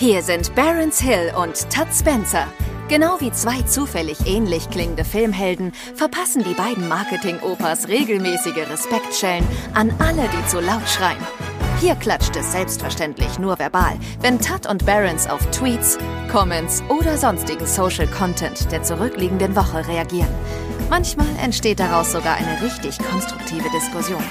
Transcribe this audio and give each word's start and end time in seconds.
Hier 0.00 0.22
sind 0.22 0.54
Barons 0.54 0.98
Hill 0.98 1.30
und 1.36 1.68
Todd 1.68 1.88
Spencer. 1.94 2.46
Genau 2.88 3.20
wie 3.20 3.30
zwei 3.32 3.60
zufällig 3.60 4.26
ähnlich 4.26 4.70
klingende 4.70 5.04
Filmhelden 5.04 5.72
verpassen 5.94 6.42
die 6.42 6.54
beiden 6.54 6.88
Marketing-Opas 6.88 7.86
regelmäßige 7.88 8.66
Respektschellen 8.70 9.46
an 9.74 9.92
alle, 9.98 10.22
die 10.22 10.46
zu 10.48 10.58
laut 10.58 10.88
schreien. 10.88 11.18
Hier 11.82 11.96
klatscht 11.96 12.34
es 12.34 12.50
selbstverständlich 12.50 13.38
nur 13.38 13.58
verbal, 13.58 13.92
wenn 14.22 14.40
Tutt 14.40 14.66
und 14.66 14.86
Barons 14.86 15.28
auf 15.28 15.44
Tweets, 15.50 15.98
Comments 16.32 16.82
oder 16.88 17.18
sonstigen 17.18 17.66
Social 17.66 18.06
Content 18.06 18.72
der 18.72 18.82
zurückliegenden 18.82 19.54
Woche 19.54 19.86
reagieren. 19.86 20.34
Manchmal 20.88 21.28
entsteht 21.44 21.78
daraus 21.78 22.12
sogar 22.12 22.36
eine 22.36 22.62
richtig 22.62 22.98
konstruktive 23.00 23.68
Diskussion. 23.68 24.24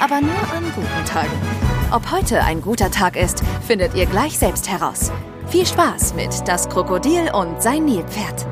Aber 0.00 0.20
nur 0.20 0.40
an 0.52 0.64
guten 0.74 1.04
Tagen. 1.04 1.71
Ob 1.92 2.10
heute 2.10 2.42
ein 2.42 2.62
guter 2.62 2.90
Tag 2.90 3.16
ist, 3.16 3.42
findet 3.66 3.94
ihr 3.94 4.06
gleich 4.06 4.38
selbst 4.38 4.66
heraus. 4.66 5.12
Viel 5.48 5.66
Spaß 5.66 6.14
mit 6.14 6.30
Das 6.46 6.66
Krokodil 6.70 7.30
und 7.34 7.60
sein 7.60 7.84
Nilpferd. 7.84 8.46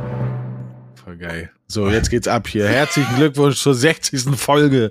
Voll 1.03 1.17
geil. 1.17 1.51
So, 1.67 1.89
jetzt 1.89 2.11
geht's 2.11 2.29
ab 2.29 2.47
hier. 2.47 2.69
Herzlichen 2.69 3.17
Glückwunsch 3.17 3.59
zur 3.59 3.75
60. 3.75 4.37
Folge 4.37 4.91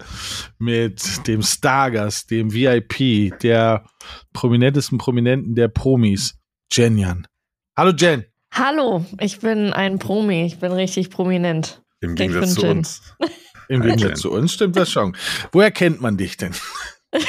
mit 0.58 1.28
dem 1.28 1.44
Stargast, 1.44 2.32
dem 2.32 2.52
VIP, 2.52 3.38
der 3.40 3.86
prominentesten 4.34 4.98
Prominenten 4.98 5.54
der 5.54 5.68
Promis, 5.68 6.40
Jenjan. 6.72 7.28
Hallo 7.78 7.92
Jen. 7.92 8.26
Hallo, 8.52 9.06
ich 9.20 9.42
bin 9.42 9.74
ein 9.74 10.00
Promi, 10.00 10.48
ich 10.48 10.58
bin 10.58 10.72
richtig 10.72 11.12
prominent. 11.12 11.84
Im 12.02 12.16
Gegensatz 12.16 12.56
zu 12.56 12.66
uns. 12.66 13.02
Im 13.68 13.84
Gegensatz 13.84 14.22
zu 14.22 14.32
uns 14.32 14.54
stimmt 14.54 14.76
das 14.76 14.90
schon. 14.90 15.16
Woher 15.52 15.70
kennt 15.70 16.02
man 16.02 16.18
dich 16.18 16.36
denn? 16.36 16.56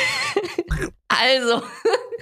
Also, 1.09 1.61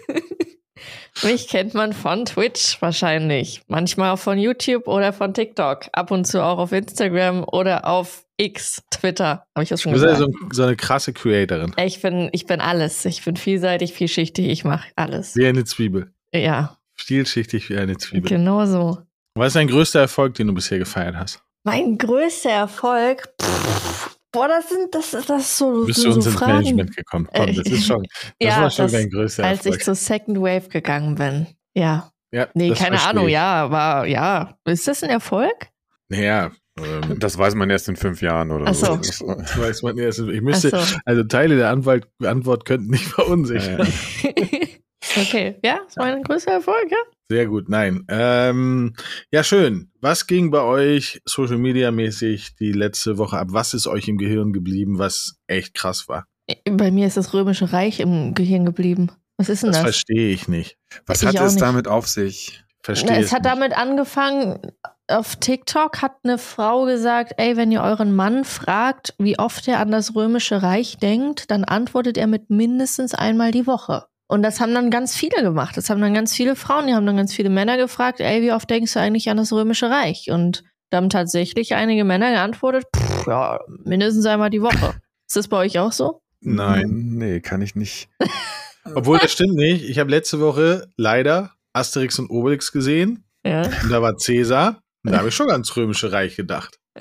mich 1.23 1.47
kennt 1.49 1.75
man 1.75 1.93
von 1.93 2.25
Twitch 2.25 2.81
wahrscheinlich. 2.81 3.63
Manchmal 3.69 4.13
auch 4.13 4.19
von 4.19 4.39
YouTube 4.39 4.89
oder 4.89 5.13
von 5.13 5.35
TikTok. 5.35 5.89
Ab 5.93 6.11
und 6.11 6.25
zu 6.27 6.43
auch 6.43 6.59
auf 6.59 6.73
Instagram 6.73 7.45
oder 7.45 7.87
auf 7.87 8.25
X, 8.39 8.83
Twitter. 8.91 9.45
Habe 9.55 9.63
ich 9.63 9.69
das 9.69 9.83
schon 9.83 9.93
Du 9.93 10.01
bist 10.01 10.07
gesagt? 10.11 10.33
ja 10.33 10.39
so, 10.41 10.49
so 10.53 10.63
eine 10.65 10.77
krasse 10.77 11.13
Creatorin. 11.13 11.75
Ich 11.77 12.01
bin, 12.01 12.29
ich 12.33 12.47
bin 12.47 12.61
alles. 12.61 13.05
Ich 13.05 13.25
bin 13.25 13.37
vielseitig, 13.37 13.93
vielschichtig. 13.93 14.47
Ich 14.49 14.65
mache 14.65 14.89
alles. 14.97 15.37
Wie 15.37 15.47
eine 15.47 15.65
Zwiebel. 15.65 16.13
Ja, 16.35 16.77
Vielschichtig 16.95 17.69
wie 17.71 17.77
eine 17.79 17.97
Zwiebel. 17.99 18.29
genau 18.29 18.67
so. 18.67 18.99
Was 19.35 19.49
ist 19.49 19.57
dein 19.57 19.69
größter 19.69 20.01
Erfolg, 20.01 20.35
den 20.35 20.49
du 20.49 20.55
bisher 20.55 20.79
gefeiert 20.79 21.15
hast? 21.17 21.41
Mein 21.63 21.97
größter 21.99 22.51
Erfolg. 22.51 23.29
Pff, 23.41 24.08
boah, 24.33 24.49
das 24.49 24.69
sind, 24.69 24.95
das, 24.95 25.11
das 25.11 25.43
ist 25.43 25.59
so, 25.59 25.81
Du 25.81 25.87
bist 25.87 26.01
so, 26.01 26.11
zu 26.11 26.15
uns 26.17 26.25
so 26.25 26.31
ins 26.31 26.39
Fragen. 26.39 26.53
Management 26.53 26.97
gekommen. 26.97 27.29
Komm, 27.35 27.47
das 27.55 27.67
ist 27.67 27.87
schon, 27.87 28.03
das 28.03 28.33
Ja, 28.41 28.63
war 28.63 28.71
schon 28.71 28.85
das- 28.87 28.93
dein 28.93 29.11
größter 29.11 29.45
als 29.45 29.59
Erfolg. 29.61 29.77
ich 29.77 29.85
zur 29.85 29.95
Second 29.95 30.39
Wave 30.41 30.69
gegangen 30.69 31.15
bin. 31.15 31.47
Ja. 31.75 32.11
ja, 32.33 32.49
Nee, 32.55 32.71
das 32.71 32.79
keine 32.79 33.01
Ahnung, 33.03 33.27
ich. 33.27 33.33
ja, 33.33 33.71
war, 33.71 34.07
ja. 34.07 34.57
Ist 34.65 34.87
das 34.89 35.03
ein 35.03 35.11
Erfolg? 35.11 35.69
Naja, 36.09 36.51
ähm, 36.79 37.19
Das 37.19 37.37
weiß 37.37 37.55
man 37.55 37.69
erst 37.71 37.89
in 37.89 37.97
fünf 37.97 38.23
Jahren 38.23 38.51
oder 38.51 38.67
Ach 38.69 38.75
so. 38.75 38.99
so. 39.03 39.35
das 39.35 39.59
weiß 39.59 39.83
man 39.83 39.99
erst. 39.99 40.21
Ich 40.21 40.41
müsste, 40.41 40.71
so. 40.71 40.79
also 41.05 41.25
Teile 41.25 41.57
der 41.57 41.71
Antwort, 41.71 42.07
Antwort 42.25 42.65
könnten 42.65 42.91
nicht 42.91 43.05
verunsichern. 43.09 43.87
Ja, 44.23 44.27
okay, 45.23 45.57
ja, 45.65 45.81
ist 45.87 45.97
mein 45.99 46.23
größter 46.23 46.53
Erfolg, 46.53 46.91
ja? 46.91 46.97
Sehr 47.31 47.47
gut, 47.47 47.69
nein. 47.69 48.05
Ähm, 48.09 48.95
ja, 49.31 49.45
schön. 49.45 49.91
Was 50.01 50.27
ging 50.27 50.51
bei 50.51 50.63
euch 50.63 51.21
Social 51.27 51.59
Media 51.59 51.91
mäßig 51.91 52.57
die 52.57 52.73
letzte 52.73 53.19
Woche 53.19 53.37
ab? 53.39 53.49
Was 53.51 53.75
ist 53.75 53.87
euch 53.87 54.09
im 54.09 54.17
Gehirn 54.17 54.53
geblieben, 54.55 54.99
was 54.99 55.37
echt 55.47 55.75
krass 55.75 56.09
war? 56.09 56.25
Bei 56.71 56.91
mir 56.91 57.07
ist 57.07 57.19
das 57.19 57.35
Römische 57.35 57.71
Reich 57.73 58.01
im 58.01 58.35
Gehirn 58.35 58.65
geblieben. 58.65 59.11
Was 59.37 59.51
ist 59.51 59.63
denn 59.63 59.69
Das 59.73 59.83
das? 59.83 59.91
verstehe 59.91 60.31
ich 60.33 60.49
nicht. 60.49 60.79
Was 61.07 61.21
Ich 61.23 61.29
hat 61.29 61.35
es 61.37 61.53
nicht. 61.55 61.63
damit 61.63 61.87
auf 61.87 62.09
sich? 62.09 62.65
Verstehe 62.83 63.11
Na, 63.11 63.19
es 63.19 63.27
es 63.27 63.33
hat 63.33 63.43
nicht. 63.43 63.53
damit 63.53 63.77
angefangen, 63.77 64.61
auf 65.09 65.37
TikTok 65.37 66.01
hat 66.01 66.13
eine 66.25 66.39
Frau 66.39 66.87
gesagt, 66.87 67.35
ey, 67.37 67.59
wenn 67.59 67.71
ihr 67.71 67.83
euren 67.83 68.15
Mann 68.17 68.45
fragt, 68.45 69.15
wie 69.19 69.39
oft 69.39 69.69
er 69.69 69.81
an 69.81 69.91
das 69.91 70.15
Römische 70.15 70.63
Reich 70.63 70.97
denkt, 70.97 71.51
dann 71.51 71.65
antwortet 71.65 72.17
er 72.17 72.27
mit 72.27 72.49
mindestens 72.49 73.15
einmal 73.15 73.51
die 73.51 73.67
Woche. 73.67 74.07
Und 74.29 74.43
das 74.43 74.61
haben 74.61 74.75
dann 74.75 74.91
ganz 74.91 75.17
viele 75.17 75.43
gemacht. 75.43 75.77
Das 75.77 75.89
haben 75.89 76.01
dann 76.01 76.13
ganz 76.15 76.35
viele 76.35 76.55
Frauen, 76.55 76.87
die 76.87 76.95
haben 76.95 77.07
dann 77.07 77.17
ganz 77.17 77.35
viele 77.35 77.49
Männer 77.49 77.79
gefragt, 77.79 78.21
ey, 78.21 78.43
wie 78.43 78.53
oft 78.53 78.69
denkst 78.69 78.93
du 78.93 79.01
eigentlich 79.01 79.31
an 79.31 79.39
das 79.39 79.53
Römische 79.53 79.89
Reich? 79.89 80.31
Und 80.31 80.65
da 80.91 80.99
haben 80.99 81.09
tatsächlich 81.09 81.75
einige 81.75 82.05
Männer 82.05 82.31
geantwortet, 82.31 82.85
pff, 82.95 83.27
ja, 83.27 83.59
mindestens 83.85 84.27
einmal 84.27 84.51
die 84.51 84.63
Woche. 84.63 84.95
Ist 85.27 85.37
das 85.37 85.49
bei 85.49 85.57
euch 85.59 85.79
auch 85.79 85.93
so? 85.93 86.21
Nein. 86.41 87.15
Nee, 87.17 87.41
kann 87.41 87.63
ich 87.63 87.75
nicht. 87.75 88.09
Obwohl, 88.95 89.19
das 89.19 89.33
stimmt 89.33 89.55
nicht. 89.55 89.89
Ich 89.89 89.99
habe 89.99 90.11
letzte 90.11 90.41
Woche 90.41 90.89
leider 90.97 91.53
Asterix 91.73 92.19
und 92.19 92.31
Obelix 92.31 92.73
gesehen. 92.73 93.25
Ja. 93.45 93.63
Und 93.63 93.91
da 93.91 94.03
war 94.03 94.17
Cäsar. 94.17 94.83
Und 95.05 95.13
da 95.13 95.19
habe 95.19 95.29
ich 95.29 95.35
schon 95.35 95.51
ans 95.51 95.75
Römische 95.77 96.13
Reich 96.13 96.37
gedacht. 96.37 96.79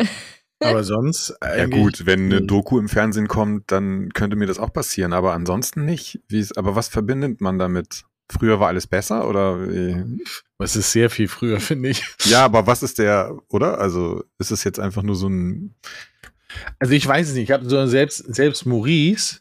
Aber 0.59 0.83
sonst 0.83 1.35
Ja 1.41 1.65
gut, 1.67 2.05
wenn 2.05 2.25
eine 2.25 2.41
Mhm. 2.41 2.47
Doku 2.47 2.79
im 2.79 2.89
Fernsehen 2.89 3.27
kommt, 3.27 3.71
dann 3.71 4.09
könnte 4.13 4.35
mir 4.35 4.47
das 4.47 4.57
auch 4.59 4.73
passieren, 4.73 5.13
aber 5.13 5.33
ansonsten 5.33 5.85
nicht. 5.85 6.19
Wie 6.27 6.39
ist, 6.39 6.57
aber 6.57 6.75
was 6.75 6.87
verbindet 6.87 7.41
man 7.41 7.59
damit? 7.59 8.05
Früher 8.29 8.59
war 8.59 8.67
alles 8.67 8.87
besser 8.87 9.27
oder? 9.29 9.59
Was 10.57 10.75
ist 10.75 10.91
sehr 10.91 11.09
viel 11.09 11.27
früher, 11.27 11.59
finde 11.61 11.89
ich. 11.89 12.03
Ja, 12.25 12.43
aber 12.45 12.65
was 12.67 12.83
ist 12.83 12.99
der, 12.99 13.37
oder? 13.49 13.79
Also 13.79 14.23
ist 14.39 14.51
es 14.51 14.63
jetzt 14.63 14.79
einfach 14.79 15.03
nur 15.03 15.15
so 15.15 15.29
ein, 15.29 15.75
Also 16.79 16.93
ich 16.93 17.07
weiß 17.07 17.29
es 17.29 17.33
nicht. 17.35 17.43
Ich 17.45 17.51
habe 17.51 17.69
so 17.69 17.85
selbst, 17.87 18.17
selbst 18.33 18.65
Maurice, 18.65 19.39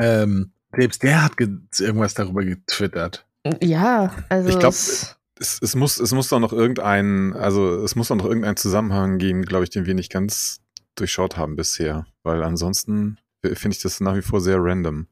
ähm, 0.00 0.52
selbst 0.74 1.02
der 1.02 1.24
hat 1.24 1.36
ge- 1.36 1.58
irgendwas 1.78 2.14
darüber 2.14 2.44
getwittert. 2.44 3.26
Ja, 3.62 4.14
also. 4.28 4.48
Ich 4.48 4.58
glaub, 4.58 4.74
es- 5.38 5.58
es, 5.62 5.74
muss, 5.74 5.98
es 5.98 6.12
muss 6.12 6.28
doch 6.28 6.40
noch 6.40 6.52
irgendein, 6.52 7.32
also 7.34 7.82
es 7.84 7.94
muss 7.96 8.08
doch 8.08 8.16
noch 8.16 8.24
irgendeinen 8.26 8.56
Zusammenhang 8.56 9.18
geben, 9.18 9.42
glaube 9.44 9.64
ich, 9.64 9.70
den 9.70 9.86
wir 9.86 9.94
nicht 9.94 10.12
ganz 10.12 10.60
durchschaut 10.94 11.36
haben 11.36 11.56
bisher, 11.56 12.06
weil 12.22 12.42
ansonsten 12.42 13.18
finde 13.42 13.74
ich 13.76 13.82
das 13.82 14.00
nach 14.00 14.14
wie 14.14 14.22
vor 14.22 14.40
sehr 14.40 14.58
random. 14.60 15.06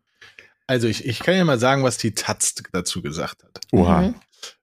Also 0.67 0.87
ich, 0.87 1.05
ich 1.07 1.19
kann 1.21 1.35
ja 1.35 1.45
mal 1.45 1.59
sagen, 1.59 1.83
was 1.83 1.97
die 1.99 2.15
Taz 2.15 2.55
dazu 2.73 3.03
gesagt 3.03 3.43
hat. 3.43 3.61
Oha. 3.73 4.03
Mhm. 4.03 4.15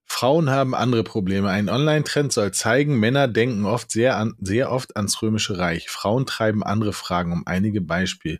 Frauen 0.06 0.50
haben 0.50 0.73
andere 0.73 1.03
Probleme. 1.03 1.50
Ein 1.50 1.68
Online-Trend 1.68 2.31
soll 2.31 2.53
zeigen, 2.53 2.97
Männer 2.97 3.28
denken 3.28 3.66
oft 3.66 3.91
sehr, 3.91 4.16
an, 4.16 4.35
sehr 4.39 4.72
oft 4.72 4.95
ans 4.95 5.22
Römische 5.22 5.57
Reich. 5.57 5.89
Frauen 5.89 6.25
treiben 6.25 6.63
andere 6.63 6.94
Fragen, 6.94 7.34
um 7.34 7.44
einige 7.45 7.81
Beispiele. 7.81 8.39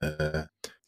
Äh, 0.00 0.42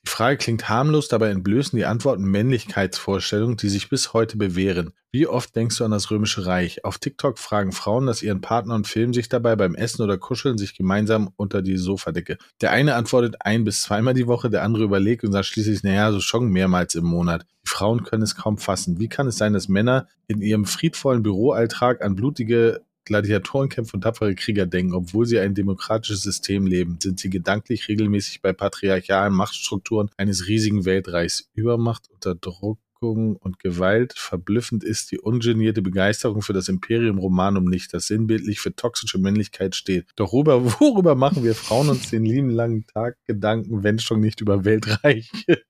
die 0.09 0.13
Frage 0.15 0.39
klingt 0.39 0.71
harmlos, 0.71 1.09
dabei 1.09 1.29
entblößen 1.29 1.77
die 1.77 1.85
Antworten 1.85 2.25
Männlichkeitsvorstellungen, 2.25 3.59
die 3.59 3.69
sich 3.69 3.91
bis 3.91 4.15
heute 4.15 4.39
bewähren. 4.39 4.95
Wie 5.11 5.27
oft 5.27 5.55
denkst 5.55 5.77
du 5.77 5.85
an 5.85 5.91
das 5.91 6.11
Römische 6.11 6.47
Reich? 6.47 6.83
Auf 6.83 6.97
TikTok 6.97 7.39
fragen 7.39 7.73
Frauen 7.73 8.07
das 8.07 8.23
ihren 8.23 8.41
Partner 8.41 8.75
und 8.75 8.87
filmen 8.87 9.13
sich 9.13 9.29
dabei 9.29 9.55
beim 9.55 9.75
Essen 9.75 10.03
oder 10.03 10.17
kuscheln 10.17 10.57
sich 10.57 10.75
gemeinsam 10.75 11.29
unter 11.37 11.61
die 11.61 11.77
Sofadecke. 11.77 12.39
Der 12.63 12.71
eine 12.71 12.95
antwortet 12.95 13.37
ein 13.41 13.65
bis 13.65 13.83
zweimal 13.83 14.15
die 14.15 14.27
Woche, 14.27 14.49
der 14.49 14.63
andere 14.63 14.85
überlegt 14.85 15.25
und 15.25 15.33
sagt 15.33 15.45
schließlich, 15.45 15.83
naja, 15.83 16.11
so 16.11 16.21
schon 16.21 16.49
mehrmals 16.49 16.95
im 16.95 17.05
Monat. 17.05 17.45
Die 17.67 17.69
Frauen 17.69 18.03
können 18.03 18.23
es 18.23 18.35
kaum 18.35 18.57
fassen. 18.57 18.99
Wie 18.99 19.09
kann 19.09 19.27
es 19.27 19.37
sein, 19.37 19.53
dass 19.53 19.69
Männer 19.69 20.09
in 20.27 20.41
ihrem 20.41 20.65
friedvollen 20.65 21.23
Büroalltag 21.23 22.03
an 22.03 22.15
blutige 22.15 22.81
Gladiatorenkämpfe 23.09 23.97
und 23.97 24.03
tapfere 24.03 24.35
Krieger 24.35 24.67
denken, 24.67 24.95
obwohl 24.95 25.27
sie 25.27 25.39
ein 25.39 25.55
demokratisches 25.55 26.23
System 26.23 26.67
leben, 26.67 26.99
sind 27.03 27.19
sie 27.19 27.31
gedanklich 27.31 27.89
regelmäßig 27.89 28.41
bei 28.41 28.53
patriarchalen 28.53 29.35
Machtstrukturen 29.35 30.11
eines 30.17 30.47
riesigen 30.47 30.85
Weltreichs. 30.85 31.49
Übermacht, 31.55 32.09
Unterdrückung 32.11 33.37
und 33.37 33.59
Gewalt. 33.59 34.15
Verblüffend 34.17 34.85
ist 34.85 35.11
die 35.11 35.19
ungenierte 35.19 35.83
Begeisterung 35.83 36.43
für 36.43 36.53
das 36.53 36.69
Imperium 36.69 37.19
Romanum 37.19 37.65
nicht, 37.65 37.95
das 37.95 38.07
sinnbildlich 38.07 38.61
für 38.61 38.75
toxische 38.75 39.19
Männlichkeit 39.19 39.75
steht. 39.75 40.07
Doch 40.17 40.33
worüber, 40.33 40.65
worüber 40.81 41.15
machen 41.15 41.45
wir 41.45 41.55
Frauen 41.55 41.89
uns 41.89 42.11
den 42.11 42.25
lieben 42.25 42.51
langen 42.51 42.87
Tag 42.87 43.17
Gedanken, 43.27 43.83
wenn 43.83 43.99
schon 43.99 44.21
nicht 44.21 44.41
über 44.41 44.65
Weltreiche? 44.65 45.63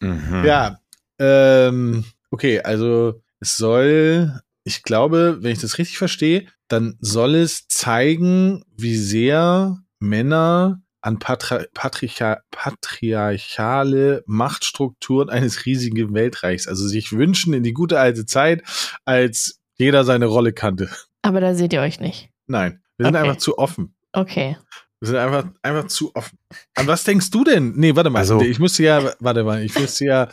Mhm. 0.00 0.44
Ja, 0.44 0.80
ähm, 1.18 2.04
okay, 2.30 2.60
also 2.60 3.22
es 3.40 3.56
soll, 3.56 4.40
ich 4.64 4.82
glaube, 4.82 5.38
wenn 5.40 5.52
ich 5.52 5.60
das 5.60 5.78
richtig 5.78 5.98
verstehe, 5.98 6.46
dann 6.68 6.96
soll 7.00 7.34
es 7.34 7.68
zeigen, 7.68 8.64
wie 8.76 8.96
sehr 8.96 9.78
Männer 10.00 10.80
an 11.02 11.18
Patri 11.18 11.66
Patriarcha 11.74 12.40
patriarchale 12.50 14.22
Machtstrukturen 14.26 15.28
eines 15.30 15.66
riesigen 15.66 16.14
Weltreichs, 16.14 16.66
also 16.68 16.86
sich 16.88 17.12
wünschen 17.12 17.52
in 17.54 17.62
die 17.62 17.72
gute 17.72 17.98
alte 18.00 18.26
Zeit, 18.26 18.62
als 19.04 19.60
jeder 19.76 20.04
seine 20.04 20.26
Rolle 20.26 20.52
kannte. 20.52 20.88
Aber 21.22 21.40
da 21.40 21.54
seht 21.54 21.72
ihr 21.72 21.80
euch 21.80 22.00
nicht. 22.00 22.30
Nein, 22.46 22.80
wir 22.96 23.06
sind 23.06 23.16
Okay. 23.16 23.24
einfach 23.28 23.38
zu 23.40 23.58
offen. 23.58 23.94
Okay. 24.12 24.56
Wir 25.00 25.08
sind 25.08 25.16
einfach, 25.16 25.46
einfach 25.62 25.86
zu 25.88 26.14
offen. 26.14 26.38
An 26.74 26.86
was 26.86 27.04
denkst 27.04 27.30
du 27.30 27.44
denn? 27.44 27.72
Nee, 27.76 27.94
warte 27.96 28.10
mal. 28.10 28.20
Also- 28.20 28.40
ich 28.40 28.58
müsste 28.58 28.84
ja, 28.84 29.12
warte 29.20 29.44
mal, 29.44 29.62
ich 29.62 29.78
müsste 29.78 30.04
ja, 30.06 30.28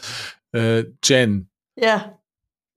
äh, 0.54 0.86
Jen, 1.04 1.50
Ja. 1.76 2.18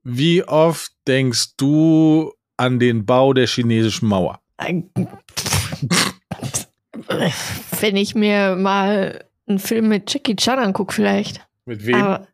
Wie 0.05 0.45
oft 0.45 0.93
denkst 1.09 1.57
du 1.57 2.33
an 2.57 2.79
den 2.79 3.05
Bau 3.05 3.33
der 3.33 3.47
chinesischen 3.47 4.09
Mauer? 4.09 4.41
Wenn 7.81 7.97
ich 7.97 8.15
mir 8.15 8.55
mal 8.57 9.25
einen 9.47 9.59
Film 9.59 9.89
mit 9.89 10.13
Jackie 10.13 10.37
Chan 10.37 10.59
angucke, 10.59 10.95
vielleicht. 10.95 11.47
Mit 11.65 11.85
wem? 11.87 11.97
Aber, 11.97 12.27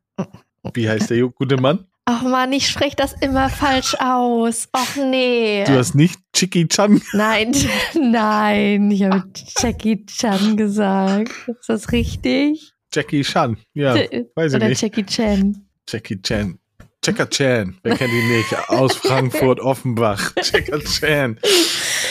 wie 0.75 0.89
heißt 0.89 1.11
der 1.11 1.29
gute 1.29 1.57
Mann? 1.57 1.87
Ach 2.05 2.23
man, 2.23 2.53
ich 2.53 2.69
spreche 2.69 2.97
das 2.97 3.15
immer 3.21 3.49
falsch 3.49 3.95
aus. 4.01 4.69
Ach 4.73 4.97
nee. 4.97 5.65
Du 5.65 5.75
hast 5.75 5.95
nicht 5.95 6.19
Chicky 6.33 6.67
Chan. 6.67 7.01
Nein, 7.13 7.55
nein, 7.95 8.91
ich 8.91 9.05
habe 9.05 9.25
Jackie 9.59 10.05
Chan 10.07 10.57
gesagt. 10.57 11.31
Ist 11.47 11.69
das 11.69 11.93
richtig? 11.93 12.73
Jackie 12.93 13.23
Chan. 13.23 13.57
Ja, 13.75 13.95
weiß 13.95 14.53
ich 14.53 14.57
Oder 14.57 14.69
nicht. 14.69 14.83
Jackie 14.83 15.07
Chan. 15.07 15.69
Jackie 15.89 16.21
Chan. 16.21 16.60
Checker 17.05 17.29
Chan. 17.31 17.79
Wer 17.83 17.97
kennt 17.97 18.13
ihn 18.13 18.29
nicht? 18.29 18.69
Aus 18.69 18.95
Frankfurt, 18.97 19.61
Offenbach. 19.61 20.35
Checker 20.43 20.81
Chan. 20.81 21.39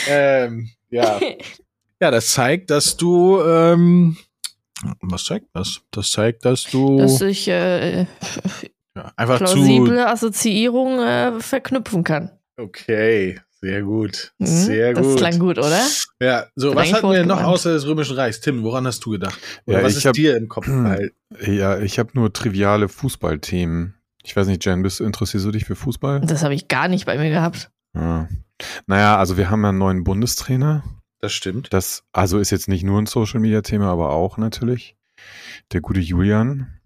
Ähm, 0.07 0.69
ja. 0.89 1.19
Ja, 2.01 2.11
das 2.11 2.29
zeigt, 2.29 2.69
dass 2.69 2.95
du, 2.95 3.41
ähm, 3.41 4.15
was 5.01 5.25
zeigt 5.25 5.47
das? 5.53 5.81
Das 5.91 6.09
zeigt, 6.11 6.45
dass 6.45 6.63
du 6.63 6.97
Dass 6.97 7.19
ich 7.19 7.45
äh, 7.49 8.03
ja, 8.95 9.11
einfach 9.17 9.39
plausible 9.39 10.07
Assoziierungen 10.07 10.99
äh, 11.05 11.41
verknüpfen 11.41 12.05
kann. 12.05 12.29
zu. 12.55 12.63
Okay, 12.63 13.41
sehr 13.59 13.81
gut. 13.81 14.31
Mhm, 14.37 14.45
Sehr 14.45 14.93
das 14.93 15.05
gut. 15.07 15.17
klang 15.17 15.39
gut, 15.39 15.57
oder? 15.57 15.85
Ja, 16.21 16.45
so, 16.55 16.69
Hat 16.69 16.77
was 16.77 16.93
hatten 16.93 17.11
wir 17.11 17.25
noch 17.25 17.35
gemeint. 17.39 17.53
außer 17.53 17.73
des 17.73 17.85
Römischen 17.85 18.15
Reichs? 18.15 18.39
Tim, 18.39 18.63
woran 18.63 18.87
hast 18.87 19.03
du 19.05 19.09
gedacht? 19.11 19.37
Oder 19.65 19.79
Ja, 19.79 19.83
was 19.83 19.91
ich 19.91 19.97
ist 19.97 20.05
hab- 20.05 20.13
dir 20.13 20.37
im 20.37 20.47
Kopf 20.47 20.67
gehalten? 20.67 21.13
Ja, 21.45 21.79
ich 21.79 21.99
habe 21.99 22.11
nur 22.13 22.31
triviale 22.31 22.87
Fußballthemen. 22.87 23.95
Ich 24.23 24.35
weiß 24.35 24.47
nicht, 24.47 24.63
Jen, 24.65 24.81
bist, 24.83 24.99
interessierst 25.01 25.45
du 25.45 25.51
dich 25.51 25.65
für 25.65 25.75
Fußball? 25.75 26.21
Das 26.21 26.43
habe 26.43 26.53
ich 26.53 26.67
gar 26.67 26.87
nicht 26.87 27.05
bei 27.05 27.17
mir 27.17 27.29
gehabt. 27.29 27.71
Ja. 27.95 28.27
Naja, 28.87 29.17
also 29.17 29.37
wir 29.37 29.49
haben 29.49 29.61
ja 29.63 29.69
einen 29.69 29.77
neuen 29.77 30.03
Bundestrainer. 30.03 30.83
Das 31.21 31.31
stimmt. 31.33 31.71
Das 31.73 32.03
also 32.11 32.39
ist 32.39 32.49
jetzt 32.49 32.67
nicht 32.67 32.83
nur 32.83 33.01
ein 33.01 33.05
Social 33.05 33.39
Media 33.39 33.61
Thema, 33.61 33.87
aber 33.91 34.09
auch 34.11 34.37
natürlich. 34.37 34.95
Der 35.71 35.81
gute 35.81 35.99
Julian. 35.99 36.79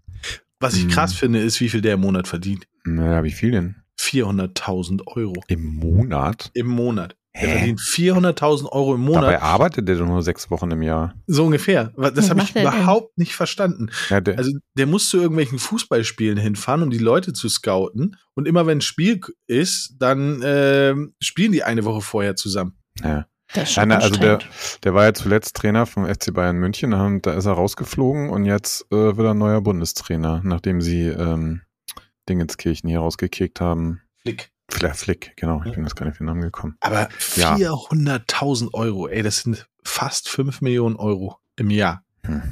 Was 0.60 0.74
ich 0.74 0.82
Hm. 0.84 0.90
krass 0.90 1.12
finde, 1.14 1.40
ist, 1.40 1.60
wie 1.60 1.68
viel 1.68 1.80
der 1.82 1.94
im 1.94 2.00
Monat 2.00 2.26
verdient. 2.28 2.66
Naja, 2.84 3.22
wie 3.24 3.30
viel 3.32 3.50
denn? 3.50 3.76
400.000 3.98 5.02
Euro 5.06 5.34
Im 5.48 5.64
Monat? 5.76 6.50
im 6.54 6.66
Monat. 6.68 7.16
Der 7.34 7.48
Hä? 7.48 7.58
verdient 7.58 7.80
400.000 7.80 8.70
Euro 8.70 8.94
im 8.94 9.00
Monat. 9.00 9.24
Dabei 9.24 9.42
arbeitet 9.42 9.88
der 9.88 9.96
doch 9.96 10.06
nur 10.06 10.22
sechs 10.22 10.50
Wochen 10.50 10.70
im 10.70 10.82
Jahr. 10.82 11.14
So 11.26 11.44
ungefähr. 11.44 11.92
Das 11.96 12.30
habe 12.30 12.40
ich 12.42 12.52
der 12.52 12.62
denn? 12.62 12.72
überhaupt 12.72 13.18
nicht 13.18 13.34
verstanden. 13.34 13.90
Ja, 14.08 14.20
der, 14.20 14.38
Also 14.38 14.52
der 14.76 14.86
muss 14.86 15.08
zu 15.08 15.18
irgendwelchen 15.18 15.58
Fußballspielen 15.58 16.38
hinfahren, 16.38 16.82
um 16.82 16.90
die 16.90 16.98
Leute 16.98 17.32
zu 17.32 17.48
scouten. 17.48 18.16
Und 18.34 18.46
immer 18.46 18.66
wenn 18.66 18.78
ein 18.78 18.82
Spiel 18.82 19.20
ist, 19.48 19.96
dann 19.98 20.42
ähm, 20.44 21.14
spielen 21.20 21.50
die 21.52 21.64
eine 21.64 21.84
Woche 21.84 22.02
vorher 22.02 22.36
zusammen. 22.36 22.78
ja. 23.02 23.26
Das 23.52 23.64
ist 23.64 23.74
schon 23.74 23.88
na, 23.88 23.98
also 23.98 24.18
der, 24.18 24.38
der 24.82 24.94
war 24.94 25.04
ja 25.04 25.14
zuletzt 25.14 25.54
Trainer 25.54 25.86
vom 25.86 26.06
FC 26.06 26.32
Bayern 26.32 26.56
München, 26.56 26.90
da 27.22 27.34
ist 27.34 27.44
er 27.44 27.52
rausgeflogen 27.52 28.30
und 28.30 28.46
jetzt 28.46 28.86
äh, 28.90 29.16
wird 29.16 29.20
er 29.20 29.34
neuer 29.34 29.60
Bundestrainer, 29.60 30.40
nachdem 30.42 30.80
sie 30.80 31.02
ähm, 31.08 31.60
Dingenskirchen 32.28 32.88
hier 32.88 33.00
rausgekickt 33.00 33.60
haben. 33.60 34.00
Flick. 34.22 34.50
Flair 34.70 34.94
Flick, 34.94 35.32
genau, 35.36 35.62
ich 35.64 35.72
bin 35.72 35.82
jetzt 35.84 35.94
gar 35.94 36.06
nicht 36.06 36.14
auf 36.14 36.18
den 36.18 36.26
Namen 36.26 36.40
gekommen. 36.42 36.76
Aber 36.80 37.08
Ja. 37.36 37.54
400.000 37.56 38.72
Euro, 38.74 39.08
ey, 39.08 39.22
das 39.22 39.36
sind 39.38 39.66
fast 39.84 40.28
5 40.28 40.60
Millionen 40.62 40.96
Euro 40.96 41.38
im 41.56 41.70
Jahr. 41.70 42.02
Hm. 42.26 42.42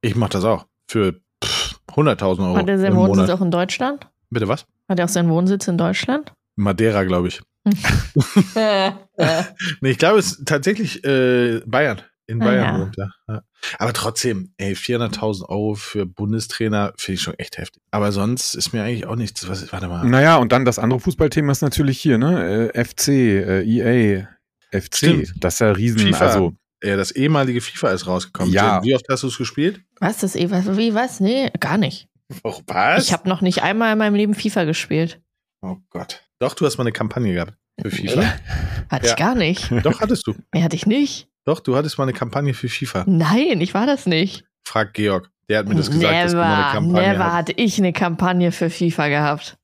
Ich 0.00 0.16
mach 0.16 0.28
das 0.28 0.44
auch. 0.44 0.66
Für 0.88 1.20
pff, 1.42 1.78
100.000 1.88 2.46
Euro 2.46 2.56
Hat 2.56 2.68
er 2.68 2.78
seinen 2.78 2.92
im 2.92 2.98
Wohnsitz 2.98 3.16
Monat. 3.16 3.30
auch 3.30 3.40
in 3.40 3.50
Deutschland? 3.50 4.06
Bitte 4.30 4.48
was? 4.48 4.66
Hat 4.88 4.98
er 4.98 5.04
auch 5.06 5.08
seinen 5.10 5.30
Wohnsitz 5.30 5.68
in 5.68 5.78
Deutschland? 5.78 6.32
Madeira, 6.56 7.04
glaube 7.04 7.28
ich. 7.28 7.40
Nee, 9.80 9.90
ich 9.90 9.98
glaube, 9.98 10.18
es 10.18 10.32
ist 10.32 10.46
tatsächlich 10.46 11.04
äh, 11.04 11.60
Bayern. 11.66 12.02
In 12.26 12.40
Ah, 12.40 12.44
Bayern 12.46 12.74
ja. 12.74 12.80
wohnt 12.80 12.98
er. 12.98 13.10
Ja. 13.28 13.42
Aber 13.78 13.92
trotzdem, 13.92 14.52
ey, 14.56 14.72
400.000 14.74 15.48
Euro 15.48 15.74
für 15.74 16.06
Bundestrainer 16.06 16.92
finde 16.96 17.16
ich 17.16 17.22
schon 17.22 17.34
echt 17.38 17.58
heftig. 17.58 17.82
Aber 17.90 18.12
sonst 18.12 18.54
ist 18.54 18.72
mir 18.72 18.82
eigentlich 18.82 19.06
auch 19.06 19.16
nichts. 19.16 19.46
Was, 19.48 19.70
warte 19.72 19.88
mal. 19.88 20.04
Naja, 20.06 20.36
und 20.36 20.50
dann 20.52 20.64
das 20.64 20.78
andere 20.78 21.00
Fußballthema 21.00 21.52
ist 21.52 21.60
natürlich 21.62 22.00
hier, 22.00 22.16
ne? 22.18 22.70
Äh, 22.74 22.84
FC, 22.84 23.08
äh, 23.08 23.62
EA, 23.64 24.28
FC. 24.72 24.96
Stimmt. 24.96 25.34
Das 25.38 25.54
ist 25.54 25.60
ja 25.60 25.70
riesen, 25.72 25.98
FIFA. 26.00 26.26
also 26.26 26.54
Ja, 26.82 26.96
das 26.96 27.10
ehemalige 27.10 27.60
FIFA 27.60 27.90
ist 27.90 28.06
rausgekommen. 28.06 28.52
Ja. 28.52 28.82
Wie 28.82 28.94
oft 28.94 29.04
hast 29.10 29.22
du 29.22 29.26
es 29.28 29.36
gespielt? 29.38 29.80
was 30.00 30.18
das 30.18 30.34
eh? 30.36 30.50
Was, 30.50 30.76
wie 30.76 30.94
was? 30.94 31.20
Nee, 31.20 31.50
gar 31.60 31.76
nicht. 31.78 32.08
Oh, 32.42 32.58
was? 32.66 33.04
Ich 33.06 33.12
habe 33.12 33.28
noch 33.28 33.42
nicht 33.42 33.62
einmal 33.62 33.92
in 33.92 33.98
meinem 33.98 34.14
Leben 34.14 34.34
FIFA 34.34 34.64
gespielt. 34.64 35.20
oh 35.62 35.76
Gott. 35.90 36.22
Doch, 36.38 36.54
du 36.54 36.64
hast 36.66 36.78
mal 36.78 36.84
eine 36.84 36.92
Kampagne 36.92 37.32
gehabt 37.34 37.54
für 37.80 37.90
FIFA. 37.90 38.22
Hatte 38.90 39.06
Ja. 39.06 39.12
ich 39.12 39.16
gar 39.18 39.34
nicht. 39.34 39.70
Doch, 39.82 40.00
hattest 40.00 40.26
du. 40.26 40.34
Nee, 40.54 40.62
hatte 40.62 40.74
ich 40.76 40.86
nicht. 40.86 41.28
Doch, 41.44 41.60
du 41.60 41.76
hattest 41.76 41.98
mal 41.98 42.04
eine 42.04 42.12
Kampagne 42.12 42.54
für 42.54 42.68
FIFA. 42.68 43.04
Nein, 43.06 43.60
ich 43.60 43.74
war 43.74 43.86
das 43.86 44.06
nicht. 44.06 44.44
Frag 44.64 44.94
Georg. 44.94 45.30
Der 45.48 45.58
hat 45.58 45.68
mir 45.68 45.74
das 45.74 45.90
gesagt, 45.90 46.12
dass 46.12 46.30
du 46.32 46.38
mal 46.38 46.44
eine 46.44 46.56
never, 46.62 46.72
Kampagne 46.72 47.08
never 47.12 47.24
hast. 47.26 47.32
hatte 47.34 47.52
ich 47.56 47.78
eine 47.78 47.92
Kampagne 47.92 48.50
für 48.52 48.70
FIFA 48.70 49.08
gehabt. 49.08 49.58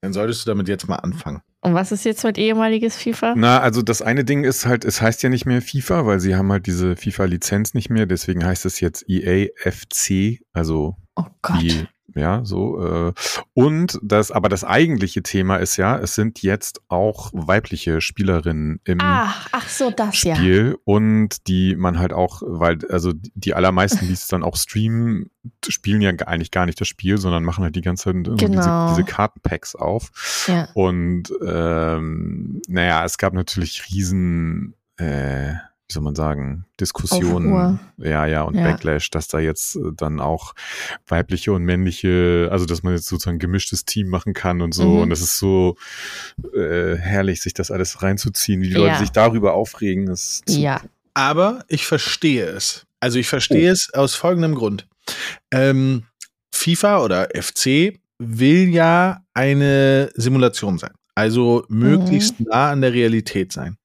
Dann 0.00 0.12
solltest 0.12 0.46
du 0.46 0.50
damit 0.50 0.68
jetzt 0.68 0.88
mal 0.88 0.96
anfangen. 0.96 1.42
Und 1.60 1.74
was 1.74 1.90
ist 1.92 2.04
jetzt 2.04 2.22
mit 2.24 2.38
ehemaliges 2.38 2.96
FIFA? 2.96 3.34
Na, 3.36 3.60
also 3.60 3.82
das 3.82 4.00
eine 4.00 4.24
Ding 4.24 4.44
ist 4.44 4.64
halt, 4.64 4.84
es 4.84 5.02
heißt 5.02 5.22
ja 5.24 5.28
nicht 5.28 5.44
mehr 5.44 5.60
FIFA, 5.60 6.06
weil 6.06 6.20
sie 6.20 6.36
haben 6.36 6.50
halt 6.52 6.66
diese 6.66 6.94
FIFA-Lizenz 6.96 7.74
nicht 7.74 7.90
mehr, 7.90 8.06
deswegen 8.06 8.44
heißt 8.44 8.64
es 8.64 8.78
jetzt 8.80 9.04
EA 9.08 9.48
FC, 9.56 10.38
also 10.52 10.96
Oh 11.16 11.24
Gott. 11.42 11.60
die, 11.60 11.86
ja, 12.18 12.44
so. 12.44 12.84
Äh, 12.84 13.12
und 13.54 13.98
das, 14.02 14.30
aber 14.30 14.48
das 14.48 14.64
eigentliche 14.64 15.22
Thema 15.22 15.56
ist 15.56 15.76
ja, 15.76 15.98
es 15.98 16.14
sind 16.14 16.42
jetzt 16.42 16.80
auch 16.88 17.30
weibliche 17.32 18.00
Spielerinnen 18.00 18.80
im 18.84 19.00
Ah, 19.00 19.32
ach 19.52 19.68
so, 19.68 19.90
das 19.90 20.22
ja. 20.24 20.34
Spiel 20.34 20.76
und 20.84 21.46
die 21.46 21.76
man 21.76 21.98
halt 21.98 22.12
auch, 22.12 22.42
weil, 22.44 22.78
also 22.90 23.12
die 23.34 23.54
allermeisten, 23.54 24.06
die 24.06 24.12
es 24.12 24.26
dann 24.26 24.42
auch 24.42 24.56
streamen, 24.56 25.30
spielen 25.66 26.02
ja 26.02 26.10
eigentlich 26.10 26.50
gar 26.50 26.66
nicht 26.66 26.80
das 26.80 26.88
Spiel, 26.88 27.18
sondern 27.18 27.44
machen 27.44 27.64
halt 27.64 27.76
die 27.76 27.80
ganze 27.82 28.04
Zeit 28.04 28.14
Genau. 28.14 28.36
diese, 28.36 28.86
diese 28.90 29.04
Kartenpacks 29.04 29.74
auf. 29.76 30.44
Ja. 30.48 30.68
Und 30.74 31.32
ähm, 31.46 32.60
naja, 32.68 33.04
es 33.04 33.18
gab 33.18 33.32
natürlich 33.32 33.84
riesen, 33.90 34.74
äh, 34.96 35.54
wie 35.88 35.94
soll 35.94 36.02
man 36.02 36.14
sagen, 36.14 36.66
Diskussionen, 36.78 37.80
ja, 37.96 38.26
ja, 38.26 38.42
und 38.42 38.54
Ja. 38.56 38.64
Backlash, 38.64 39.08
dass 39.10 39.26
da 39.26 39.38
jetzt 39.38 39.76
äh, 39.76 39.80
dann 39.96 40.20
auch 40.20 40.54
weibliche 41.06 41.52
und 41.52 41.62
männliche, 41.64 42.48
also 42.52 42.66
dass 42.66 42.82
man 42.82 42.92
jetzt 42.94 43.06
sozusagen 43.06 43.36
ein 43.36 43.40
gemischtes 43.40 43.86
Team 43.86 44.08
machen 44.08 44.34
kann 44.34 44.60
und 44.60 44.74
so. 44.74 44.86
Mhm. 44.86 45.00
Und 45.02 45.12
es 45.12 45.22
ist 45.22 45.38
so 45.38 45.76
äh, 46.54 46.96
herrlich, 46.96 47.40
sich 47.40 47.54
das 47.54 47.70
alles 47.70 48.02
reinzuziehen, 48.02 48.60
wie 48.60 48.68
die 48.68 48.74
Ja. 48.74 48.80
Leute 48.80 48.98
sich 48.98 49.10
darüber 49.12 49.54
aufregen. 49.54 50.04
Das 50.06 50.42
ist 50.46 50.56
Ja. 50.58 50.82
Aber 51.14 51.64
ich 51.68 51.86
verstehe 51.86 52.44
es. 52.44 52.84
Also 53.00 53.18
ich 53.18 53.26
verstehe 53.28 53.70
Oh. 53.70 53.72
es 53.72 53.90
aus 53.94 54.14
folgendem 54.14 54.54
Grund. 54.54 54.86
Ähm, 55.50 56.02
FIFA 56.54 57.02
oder 57.02 57.28
FC 57.34 57.98
will 58.18 58.68
ja 58.68 59.22
eine 59.32 60.10
Simulation 60.16 60.76
sein. 60.78 60.90
Also 61.14 61.64
möglichst 61.68 62.38
nah 62.40 62.70
an 62.70 62.82
der 62.82 62.92
Realität 62.92 63.52
sein. 63.52 63.77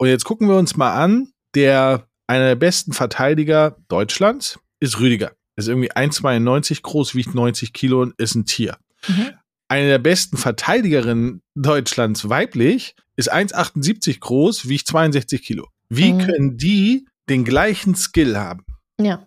Und 0.00 0.08
jetzt 0.08 0.24
gucken 0.24 0.48
wir 0.48 0.56
uns 0.56 0.76
mal 0.76 0.94
an, 0.94 1.30
der 1.54 2.06
einer 2.26 2.46
der 2.46 2.54
besten 2.54 2.94
Verteidiger 2.94 3.76
Deutschlands 3.88 4.58
ist 4.80 4.98
Rüdiger. 4.98 5.32
Ist 5.56 5.68
irgendwie 5.68 5.92
1,92 5.92 6.80
groß, 6.80 7.14
wiegt 7.14 7.34
90 7.34 7.74
Kilo 7.74 8.00
und 8.00 8.18
ist 8.18 8.34
ein 8.34 8.46
Tier. 8.46 8.78
Mhm. 9.06 9.32
Eine 9.68 9.88
der 9.88 9.98
besten 9.98 10.38
Verteidigerinnen 10.38 11.42
Deutschlands 11.54 12.30
weiblich 12.30 12.94
ist 13.16 13.30
1,78 13.30 14.20
groß, 14.20 14.68
wiegt 14.70 14.86
62 14.86 15.42
Kilo. 15.42 15.68
Wie 15.90 16.14
Mhm. 16.14 16.18
können 16.18 16.56
die 16.56 17.06
den 17.28 17.44
gleichen 17.44 17.94
Skill 17.94 18.38
haben? 18.38 18.64
Ja. 18.98 19.26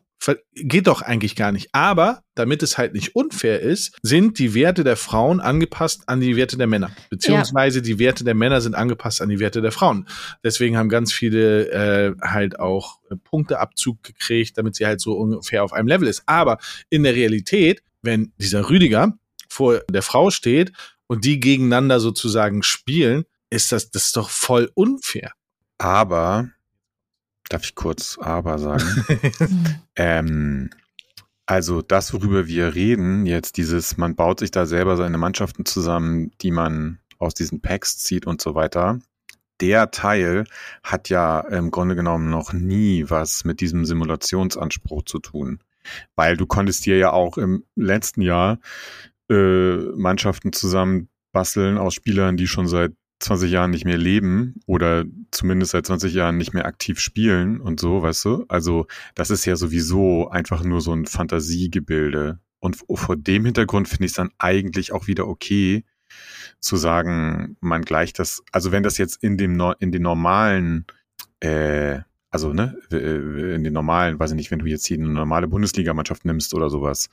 Geht 0.55 0.87
doch 0.87 1.01
eigentlich 1.01 1.35
gar 1.35 1.51
nicht. 1.51 1.69
Aber 1.73 2.23
damit 2.35 2.63
es 2.63 2.77
halt 2.77 2.93
nicht 2.93 3.15
unfair 3.15 3.59
ist, 3.59 3.97
sind 4.01 4.39
die 4.39 4.53
Werte 4.53 4.83
der 4.83 4.95
Frauen 4.95 5.41
angepasst 5.41 6.03
an 6.07 6.21
die 6.21 6.35
Werte 6.35 6.57
der 6.57 6.67
Männer. 6.67 6.91
Beziehungsweise 7.09 7.81
die 7.81 7.99
Werte 7.99 8.23
der 8.23 8.33
Männer 8.33 8.61
sind 8.61 8.75
angepasst 8.75 9.21
an 9.21 9.29
die 9.29 9.39
Werte 9.39 9.61
der 9.61 9.71
Frauen. 9.71 10.07
Deswegen 10.43 10.77
haben 10.77 10.89
ganz 10.89 11.11
viele 11.11 11.69
äh, 11.71 12.15
halt 12.21 12.59
auch 12.59 12.99
äh, 13.09 13.15
Punkteabzug 13.15 14.01
gekriegt, 14.03 14.57
damit 14.57 14.75
sie 14.75 14.85
halt 14.85 15.01
so 15.01 15.13
ungefähr 15.13 15.63
auf 15.63 15.73
einem 15.73 15.87
Level 15.87 16.07
ist. 16.07 16.23
Aber 16.25 16.57
in 16.89 17.03
der 17.03 17.15
Realität, 17.15 17.83
wenn 18.01 18.31
dieser 18.37 18.69
Rüdiger 18.69 19.13
vor 19.49 19.81
der 19.89 20.01
Frau 20.01 20.31
steht 20.31 20.71
und 21.07 21.25
die 21.25 21.39
gegeneinander 21.39 21.99
sozusagen 21.99 22.63
spielen, 22.63 23.25
ist 23.49 23.71
das, 23.71 23.91
das 23.91 24.05
ist 24.05 24.17
doch 24.17 24.29
voll 24.29 24.71
unfair. 24.73 25.31
Aber, 25.77 26.49
darf 27.49 27.63
ich 27.63 27.75
kurz 27.75 28.17
aber 28.19 28.59
sagen? 28.59 28.83
Ähm, 29.95 30.71
also 31.45 31.83
das, 31.83 32.13
worüber 32.13 32.47
wir 32.47 32.73
reden, 32.73 33.27
jetzt 33.27 33.57
dieses, 33.57 33.97
man 33.97 34.15
baut 34.15 34.39
sich 34.39 34.49
da 34.49 34.65
selber 34.65 34.97
seine 34.97 35.19
Mannschaften 35.19 35.65
zusammen, 35.65 36.31
die 36.41 36.49
man 36.51 36.99
aus 37.19 37.33
diesen 37.33 37.61
Packs 37.61 37.97
zieht 37.99 38.25
und 38.25 38.41
so 38.41 38.55
weiter. 38.55 38.99
Der 39.61 39.91
Teil 39.91 40.45
hat 40.83 41.09
ja 41.09 41.41
im 41.41 41.69
Grunde 41.69 41.95
genommen 41.95 42.29
noch 42.29 42.53
nie 42.53 43.05
was 43.09 43.45
mit 43.45 43.61
diesem 43.61 43.85
Simulationsanspruch 43.85 45.03
zu 45.03 45.19
tun. 45.19 45.59
Weil 46.15 46.37
du 46.37 46.45
konntest 46.45 46.85
dir 46.85 46.97
ja 46.97 47.11
auch 47.11 47.37
im 47.37 47.65
letzten 47.75 48.21
Jahr 48.21 48.59
äh, 49.29 49.75
Mannschaften 49.95 50.53
zusammen 50.53 51.09
basteln 51.33 51.77
aus 51.77 51.93
Spielern, 51.93 52.37
die 52.37 52.47
schon 52.47 52.67
seit 52.67 52.93
20 53.23 53.51
Jahren 53.51 53.71
nicht 53.71 53.85
mehr 53.85 53.97
leben 53.97 54.55
oder 54.65 55.05
zumindest 55.31 55.71
seit 55.71 55.85
20 55.85 56.13
Jahren 56.13 56.37
nicht 56.37 56.53
mehr 56.53 56.65
aktiv 56.65 56.99
spielen 56.99 57.59
und 57.59 57.79
so, 57.79 58.01
weißt 58.01 58.25
du? 58.25 58.45
Also 58.49 58.87
das 59.15 59.29
ist 59.29 59.45
ja 59.45 59.55
sowieso 59.55 60.29
einfach 60.29 60.63
nur 60.63 60.81
so 60.81 60.93
ein 60.93 61.05
Fantasiegebilde. 61.05 62.39
Und 62.59 62.77
vor 62.93 63.15
dem 63.15 63.45
Hintergrund 63.45 63.87
finde 63.87 64.05
ich 64.05 64.11
es 64.11 64.15
dann 64.15 64.31
eigentlich 64.37 64.93
auch 64.93 65.07
wieder 65.07 65.27
okay, 65.27 65.83
zu 66.59 66.77
sagen, 66.77 67.57
man 67.59 67.81
gleicht 67.81 68.19
das, 68.19 68.43
also 68.51 68.71
wenn 68.71 68.83
das 68.83 68.97
jetzt 68.97 69.21
in 69.23 69.37
dem 69.37 69.59
in 69.79 69.91
den 69.91 70.01
normalen 70.01 70.85
äh, 71.39 72.01
also 72.33 72.51
ne, 72.51 72.75
in 72.89 73.63
den 73.63 73.73
normalen, 73.73 74.19
weiß 74.19 74.31
ich 74.31 74.35
nicht, 74.35 74.49
wenn 74.49 74.57
du 74.57 74.65
jetzt 74.65 74.87
hier 74.87 74.97
eine 74.97 75.07
normale 75.07 75.47
Bundesligamannschaft 75.47 76.25
nimmst 76.25 76.55
oder 76.55 76.67
sowas. 76.71 77.09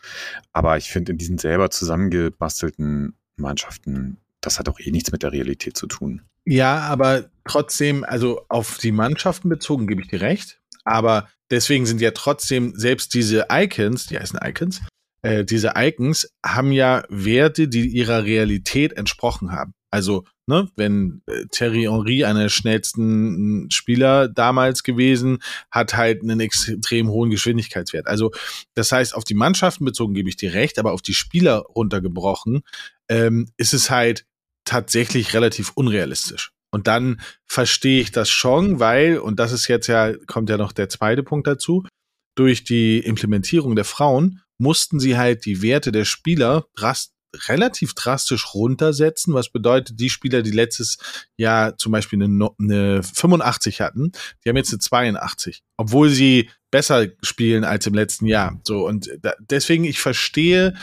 Aber 0.55 0.79
ich 0.79 0.90
finde, 0.90 1.12
in 1.12 1.19
diesen 1.19 1.37
selber 1.37 1.71
zusammengebastelten 1.71 3.14
Mannschaften, 3.37 4.17
das 4.40 4.59
hat 4.59 4.68
auch 4.68 4.80
eh 4.80 4.90
nichts 4.90 5.12
mit 5.12 5.23
der 5.23 5.32
Realität 5.32 5.76
zu 5.76 5.87
tun. 5.87 6.23
Ja, 6.44 6.80
aber 6.80 7.30
trotzdem, 7.44 8.04
also 8.04 8.44
auf 8.49 8.78
die 8.78 8.92
Mannschaften 8.92 9.49
bezogen 9.49 9.87
gebe 9.87 10.00
ich 10.00 10.09
dir 10.09 10.20
recht. 10.20 10.61
Aber 10.85 11.28
deswegen 11.50 11.87
sind 11.87 12.00
ja 12.00 12.12
trotzdem 12.12 12.73
selbst 12.75 13.14
diese 13.14 13.47
Icons, 13.50 14.06
die 14.06 14.18
heißen 14.18 14.40
Icons, 14.42 14.80
äh, 15.23 15.44
diese 15.44 15.73
Icons 15.76 16.32
haben 16.44 16.73
ja 16.73 17.04
Werte, 17.09 17.68
die 17.68 17.87
ihrer 17.88 18.25
Realität 18.25 18.94
entsprochen 18.94 19.52
haben. 19.52 19.75
Also, 19.92 20.25
ne, 20.47 20.70
wenn 20.76 21.23
äh, 21.26 21.47
Thierry 21.50 21.82
Henry 21.82 22.25
einer 22.25 22.42
der 22.42 22.49
schnellsten 22.49 23.68
Spieler 23.70 24.28
damals 24.28 24.85
gewesen, 24.85 25.38
hat 25.70 25.97
halt 25.97 26.23
einen 26.23 26.38
extrem 26.40 27.09
hohen 27.09 27.30
Geschwindigkeitswert. 27.30 28.06
Also, 28.06 28.30
das 28.75 28.92
heißt, 28.92 29.14
auf 29.14 29.25
die 29.25 29.35
Mannschaften 29.35 29.85
bezogen 29.85 30.14
gebe 30.14 30.28
ich 30.28 30.37
dir 30.37 30.54
recht, 30.54 30.78
aber 30.78 30.92
auf 30.92 31.02
die 31.02 31.14
Spieler 31.14 31.59
runtergebrochen, 31.59 32.62
ähm, 33.09 33.49
ist 33.56 33.75
es 33.75 33.90
halt 33.90 34.25
tatsächlich 34.71 35.35
relativ 35.35 35.73
unrealistisch. 35.75 36.53
Und 36.73 36.87
dann 36.87 37.21
verstehe 37.47 38.00
ich 38.00 38.12
das 38.12 38.31
schon, 38.31 38.79
weil, 38.79 39.19
und 39.19 39.41
das 39.41 39.50
ist 39.50 39.67
jetzt 39.67 39.89
ja, 39.89 40.15
kommt 40.29 40.49
ja 40.49 40.57
noch 40.57 40.71
der 40.71 40.89
zweite 40.89 41.25
Punkt 41.25 41.49
dazu, 41.49 41.85
durch 42.37 42.62
die 42.62 43.00
Implementierung 43.00 43.75
der 43.75 43.85
Frauen 43.85 44.43
mussten 44.59 45.00
sie 45.00 45.19
halt 45.19 45.45
die 45.45 45.61
Werte 45.61 45.91
der 45.91 46.05
Spieler 46.05 46.67
drast 46.77 47.12
relativ 47.49 47.95
drastisch 47.95 48.55
runtersetzen, 48.55 49.35
was 49.35 49.50
bedeutet, 49.50 49.99
die 49.99 50.11
Spieler, 50.11 50.43
die 50.43 50.53
letztes 50.53 50.99
Jahr 51.37 51.77
zum 51.77 51.91
Beispiel 51.93 52.23
eine, 52.23 52.50
eine 52.59 53.03
85 53.03 53.81
hatten, 53.81 54.12
die 54.45 54.49
haben 54.49 54.57
jetzt 54.57 54.73
eine 54.73 54.79
82, 54.79 55.62
obwohl 55.77 56.11
sie 56.11 56.49
besser 56.71 57.09
spielen 57.23 57.65
als 57.65 57.87
im 57.87 57.95
letzten 57.95 58.27
Jahr. 58.27 58.61
So 58.65 58.87
und 58.87 59.11
da, 59.23 59.35
deswegen 59.41 59.85
ich 59.85 60.00
verstehe 60.00 60.75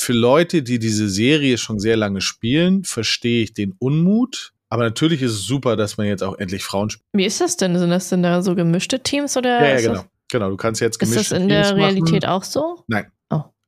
für 0.00 0.12
Leute, 0.12 0.62
die 0.62 0.78
diese 0.78 1.08
Serie 1.08 1.58
schon 1.58 1.78
sehr 1.78 1.96
lange 1.96 2.20
spielen, 2.20 2.84
verstehe 2.84 3.42
ich 3.42 3.54
den 3.54 3.74
Unmut. 3.78 4.52
Aber 4.68 4.84
natürlich 4.84 5.22
ist 5.22 5.32
es 5.32 5.44
super, 5.44 5.76
dass 5.76 5.96
man 5.96 6.06
jetzt 6.06 6.22
auch 6.22 6.38
endlich 6.38 6.62
Frauen 6.62 6.90
spielt. 6.90 7.06
Wie 7.12 7.26
ist 7.26 7.40
das 7.40 7.56
denn? 7.56 7.76
Sind 7.78 7.90
das 7.90 8.08
denn 8.08 8.22
da 8.22 8.42
so 8.42 8.54
gemischte 8.54 9.02
Teams 9.02 9.36
oder? 9.36 9.60
Ja, 9.60 9.80
ja 9.80 9.88
genau. 9.88 10.04
Genau, 10.32 10.48
du 10.48 10.56
kannst 10.56 10.80
jetzt 10.80 10.98
gemischte 11.00 11.20
Ist 11.20 11.32
das 11.32 11.40
in 11.40 11.48
Teams 11.48 11.68
der 11.68 11.76
Realität 11.76 12.22
machen. 12.22 12.32
auch 12.32 12.44
so? 12.44 12.84
Nein. 12.86 13.10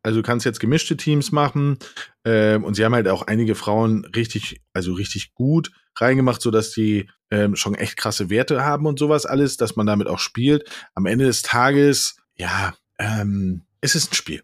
Also 0.02 0.20
du 0.20 0.26
kannst 0.26 0.44
jetzt 0.44 0.58
gemischte 0.58 0.96
Teams 0.96 1.30
machen 1.30 1.78
ähm, 2.24 2.64
und 2.64 2.74
sie 2.74 2.84
haben 2.84 2.94
halt 2.94 3.06
auch 3.08 3.22
einige 3.22 3.54
Frauen 3.54 4.04
richtig, 4.16 4.60
also 4.72 4.94
richtig 4.94 5.32
gut 5.34 5.70
reingemacht, 5.96 6.42
so 6.42 6.50
dass 6.50 6.72
die 6.72 7.08
ähm, 7.30 7.54
schon 7.54 7.74
echt 7.74 7.96
krasse 7.96 8.28
Werte 8.28 8.64
haben 8.64 8.86
und 8.86 8.98
sowas 8.98 9.26
alles, 9.26 9.56
dass 9.56 9.76
man 9.76 9.86
damit 9.86 10.08
auch 10.08 10.18
spielt. 10.18 10.68
Am 10.94 11.06
Ende 11.06 11.26
des 11.26 11.42
Tages, 11.42 12.16
ja, 12.36 12.74
ähm, 12.98 13.62
es 13.80 13.94
ist 13.94 14.10
ein 14.10 14.14
Spiel. 14.14 14.42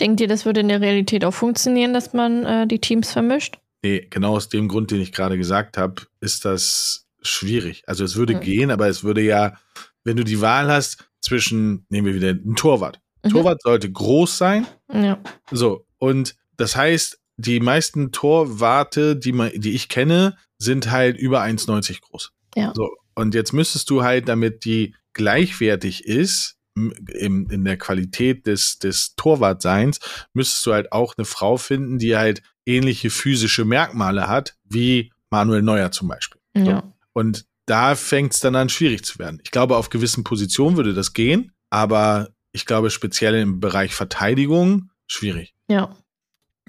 Denkt 0.00 0.20
ihr, 0.20 0.28
das 0.28 0.44
würde 0.44 0.60
in 0.60 0.68
der 0.68 0.80
Realität 0.80 1.24
auch 1.24 1.34
funktionieren, 1.34 1.94
dass 1.94 2.12
man 2.12 2.44
äh, 2.44 2.66
die 2.66 2.80
Teams 2.80 3.12
vermischt? 3.12 3.58
Nee, 3.82 4.06
genau 4.10 4.36
aus 4.36 4.48
dem 4.48 4.68
Grund, 4.68 4.90
den 4.90 5.00
ich 5.00 5.12
gerade 5.12 5.36
gesagt 5.36 5.76
habe, 5.76 6.02
ist 6.20 6.44
das 6.44 7.06
schwierig. 7.22 7.82
Also 7.86 8.04
es 8.04 8.16
würde 8.16 8.34
mhm. 8.34 8.40
gehen, 8.40 8.70
aber 8.70 8.88
es 8.88 9.04
würde 9.04 9.22
ja, 9.22 9.56
wenn 10.04 10.16
du 10.16 10.24
die 10.24 10.40
Wahl 10.40 10.70
hast 10.70 11.08
zwischen, 11.20 11.86
nehmen 11.88 12.06
wir 12.06 12.14
wieder 12.14 12.30
einen 12.30 12.56
Torwart. 12.56 13.00
Mhm. 13.24 13.30
Torwart 13.30 13.62
sollte 13.62 13.90
groß 13.90 14.36
sein. 14.36 14.66
Ja. 14.92 15.18
So, 15.50 15.86
und 15.98 16.36
das 16.56 16.76
heißt, 16.76 17.18
die 17.36 17.60
meisten 17.60 18.12
Torwarte, 18.12 19.16
die, 19.16 19.32
man, 19.32 19.50
die 19.54 19.74
ich 19.74 19.88
kenne, 19.88 20.36
sind 20.58 20.90
halt 20.90 21.16
über 21.16 21.42
1,90 21.42 22.00
groß. 22.00 22.32
Ja. 22.56 22.72
So, 22.74 22.90
und 23.14 23.34
jetzt 23.34 23.52
müsstest 23.52 23.90
du 23.90 24.02
halt, 24.02 24.28
damit 24.28 24.64
die 24.64 24.94
gleichwertig 25.12 26.04
ist, 26.04 26.56
im, 26.74 27.48
in 27.50 27.64
der 27.64 27.76
Qualität 27.76 28.46
des, 28.46 28.78
des 28.78 29.14
Torwartseins, 29.16 30.00
müsstest 30.32 30.66
du 30.66 30.72
halt 30.72 30.92
auch 30.92 31.14
eine 31.16 31.24
Frau 31.24 31.56
finden, 31.56 31.98
die 31.98 32.16
halt 32.16 32.42
ähnliche 32.66 33.10
physische 33.10 33.64
Merkmale 33.64 34.28
hat, 34.28 34.56
wie 34.64 35.12
Manuel 35.30 35.62
Neuer 35.62 35.90
zum 35.90 36.08
Beispiel. 36.08 36.40
Ja. 36.56 36.64
So. 36.64 36.92
Und 37.12 37.46
da 37.66 37.94
fängt 37.94 38.34
es 38.34 38.40
dann 38.40 38.56
an, 38.56 38.68
schwierig 38.68 39.04
zu 39.04 39.18
werden. 39.18 39.40
Ich 39.42 39.50
glaube, 39.50 39.76
auf 39.76 39.88
gewissen 39.88 40.24
Positionen 40.24 40.76
würde 40.76 40.94
das 40.94 41.12
gehen, 41.12 41.52
aber 41.70 42.30
ich 42.52 42.66
glaube, 42.66 42.90
speziell 42.90 43.34
im 43.36 43.60
Bereich 43.60 43.94
Verteidigung, 43.94 44.90
schwierig. 45.06 45.54
Ja. 45.68 45.96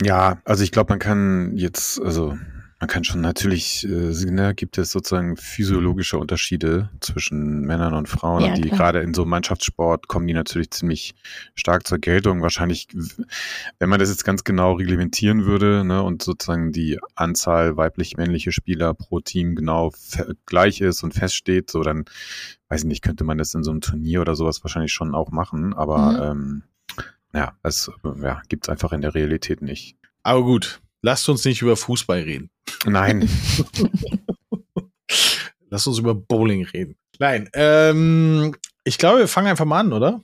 Ja, 0.01 0.41
also 0.45 0.63
ich 0.63 0.71
glaube, 0.71 0.91
man 0.91 0.99
kann 0.99 1.55
jetzt, 1.55 2.01
also 2.01 2.37
man 2.85 2.89
kann 2.93 3.03
schon 3.03 3.21
natürlich, 3.21 3.83
äh, 3.83 4.31
ne, 4.31 4.53
gibt 4.53 4.77
es 4.77 4.91
sozusagen 4.91 5.37
physiologische 5.37 6.19
Unterschiede 6.19 6.91
zwischen 6.99 7.61
Männern 7.61 7.95
und 7.95 8.07
Frauen, 8.07 8.43
ja, 8.43 8.53
die 8.53 8.69
gerade 8.69 8.99
in 8.99 9.15
so 9.15 9.25
Mannschaftssport 9.25 10.07
kommen 10.07 10.27
die 10.27 10.35
natürlich 10.35 10.69
ziemlich 10.69 11.15
stark 11.55 11.87
zur 11.87 11.97
Geltung. 11.97 12.43
Wahrscheinlich, 12.43 12.87
wenn 13.79 13.89
man 13.89 13.99
das 13.99 14.09
jetzt 14.09 14.23
ganz 14.23 14.43
genau 14.43 14.73
reglementieren 14.73 15.47
würde 15.47 15.83
ne, 15.83 16.03
und 16.03 16.21
sozusagen 16.21 16.71
die 16.71 16.99
Anzahl 17.15 17.75
weiblich-männliche 17.75 18.51
Spieler 18.51 18.93
pro 18.93 19.19
Team 19.19 19.55
genau 19.55 19.91
gleich 20.45 20.79
ist 20.79 21.01
und 21.01 21.15
feststeht, 21.15 21.71
so 21.71 21.81
dann, 21.81 22.05
weiß 22.69 22.81
ich 22.81 22.87
nicht, 22.87 23.01
könnte 23.01 23.23
man 23.23 23.39
das 23.39 23.55
in 23.55 23.63
so 23.63 23.71
einem 23.71 23.81
Turnier 23.81 24.21
oder 24.21 24.35
sowas 24.35 24.63
wahrscheinlich 24.63 24.93
schon 24.93 25.15
auch 25.15 25.31
machen, 25.31 25.73
aber 25.73 26.35
mhm. 26.35 26.63
ähm, 26.93 27.03
ja, 27.33 27.57
es 27.63 27.89
ja, 28.21 28.43
gibt 28.47 28.65
es 28.65 28.69
einfach 28.69 28.93
in 28.93 29.01
der 29.01 29.15
Realität 29.15 29.63
nicht. 29.63 29.97
Aber 30.21 30.43
gut, 30.43 30.81
lasst 31.01 31.27
uns 31.29 31.45
nicht 31.45 31.63
über 31.63 31.75
Fußball 31.75 32.19
reden. 32.19 32.51
Nein. 32.85 33.29
Lass 35.69 35.87
uns 35.87 35.99
über 35.99 36.15
Bowling 36.15 36.65
reden. 36.65 36.95
Nein, 37.19 37.49
ähm, 37.53 38.55
ich 38.83 38.97
glaube, 38.97 39.19
wir 39.19 39.27
fangen 39.27 39.47
einfach 39.47 39.65
mal 39.65 39.79
an, 39.79 39.93
oder? 39.93 40.21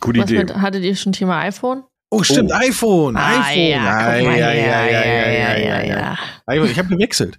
Gute 0.00 0.20
Was 0.20 0.30
Idee. 0.30 0.38
Mit, 0.38 0.56
hattet 0.56 0.84
ihr 0.84 0.96
schon 0.96 1.12
Thema 1.12 1.40
iPhone? 1.40 1.84
Oh, 2.10 2.22
stimmt, 2.22 2.50
oh. 2.52 2.56
iPhone, 2.56 3.16
ah, 3.16 3.46
iPhone. 3.46 3.56
Ja, 3.56 4.16
ja, 4.28 4.54
ja, 4.54 4.84
ja, 4.84 5.56
ja, 5.56 5.84
ja, 5.84 6.18
ja. 6.48 6.64
Ich 6.64 6.78
habe 6.78 6.88
gewechselt. 6.88 7.38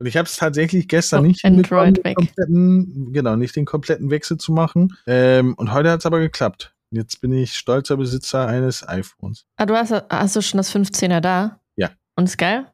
Und 0.00 0.06
ich 0.06 0.16
habe 0.16 0.26
es 0.26 0.36
tatsächlich 0.36 0.88
gestern 0.88 1.24
oh, 1.24 1.26
nicht 1.26 1.44
Android 1.44 2.04
weg. 2.04 2.16
Kompletten, 2.16 3.12
genau, 3.12 3.36
nicht 3.36 3.56
den 3.56 3.64
kompletten 3.64 4.10
Wechsel 4.10 4.38
zu 4.38 4.52
machen. 4.52 4.96
Ähm, 5.06 5.54
und 5.54 5.72
heute 5.72 5.90
hat 5.90 6.00
es 6.00 6.06
aber 6.06 6.20
geklappt. 6.20 6.72
Jetzt 6.90 7.20
bin 7.20 7.32
ich 7.32 7.54
stolzer 7.54 7.96
Besitzer 7.96 8.46
eines 8.46 8.88
iPhones. 8.88 9.44
Ah, 9.56 9.66
du 9.66 9.74
hast, 9.74 9.92
hast 10.08 10.36
du 10.36 10.40
schon 10.40 10.58
das 10.58 10.74
15er 10.74 11.20
da? 11.20 11.60
Ja. 11.76 11.90
Und 12.16 12.24
ist 12.24 12.38
geil? 12.38 12.66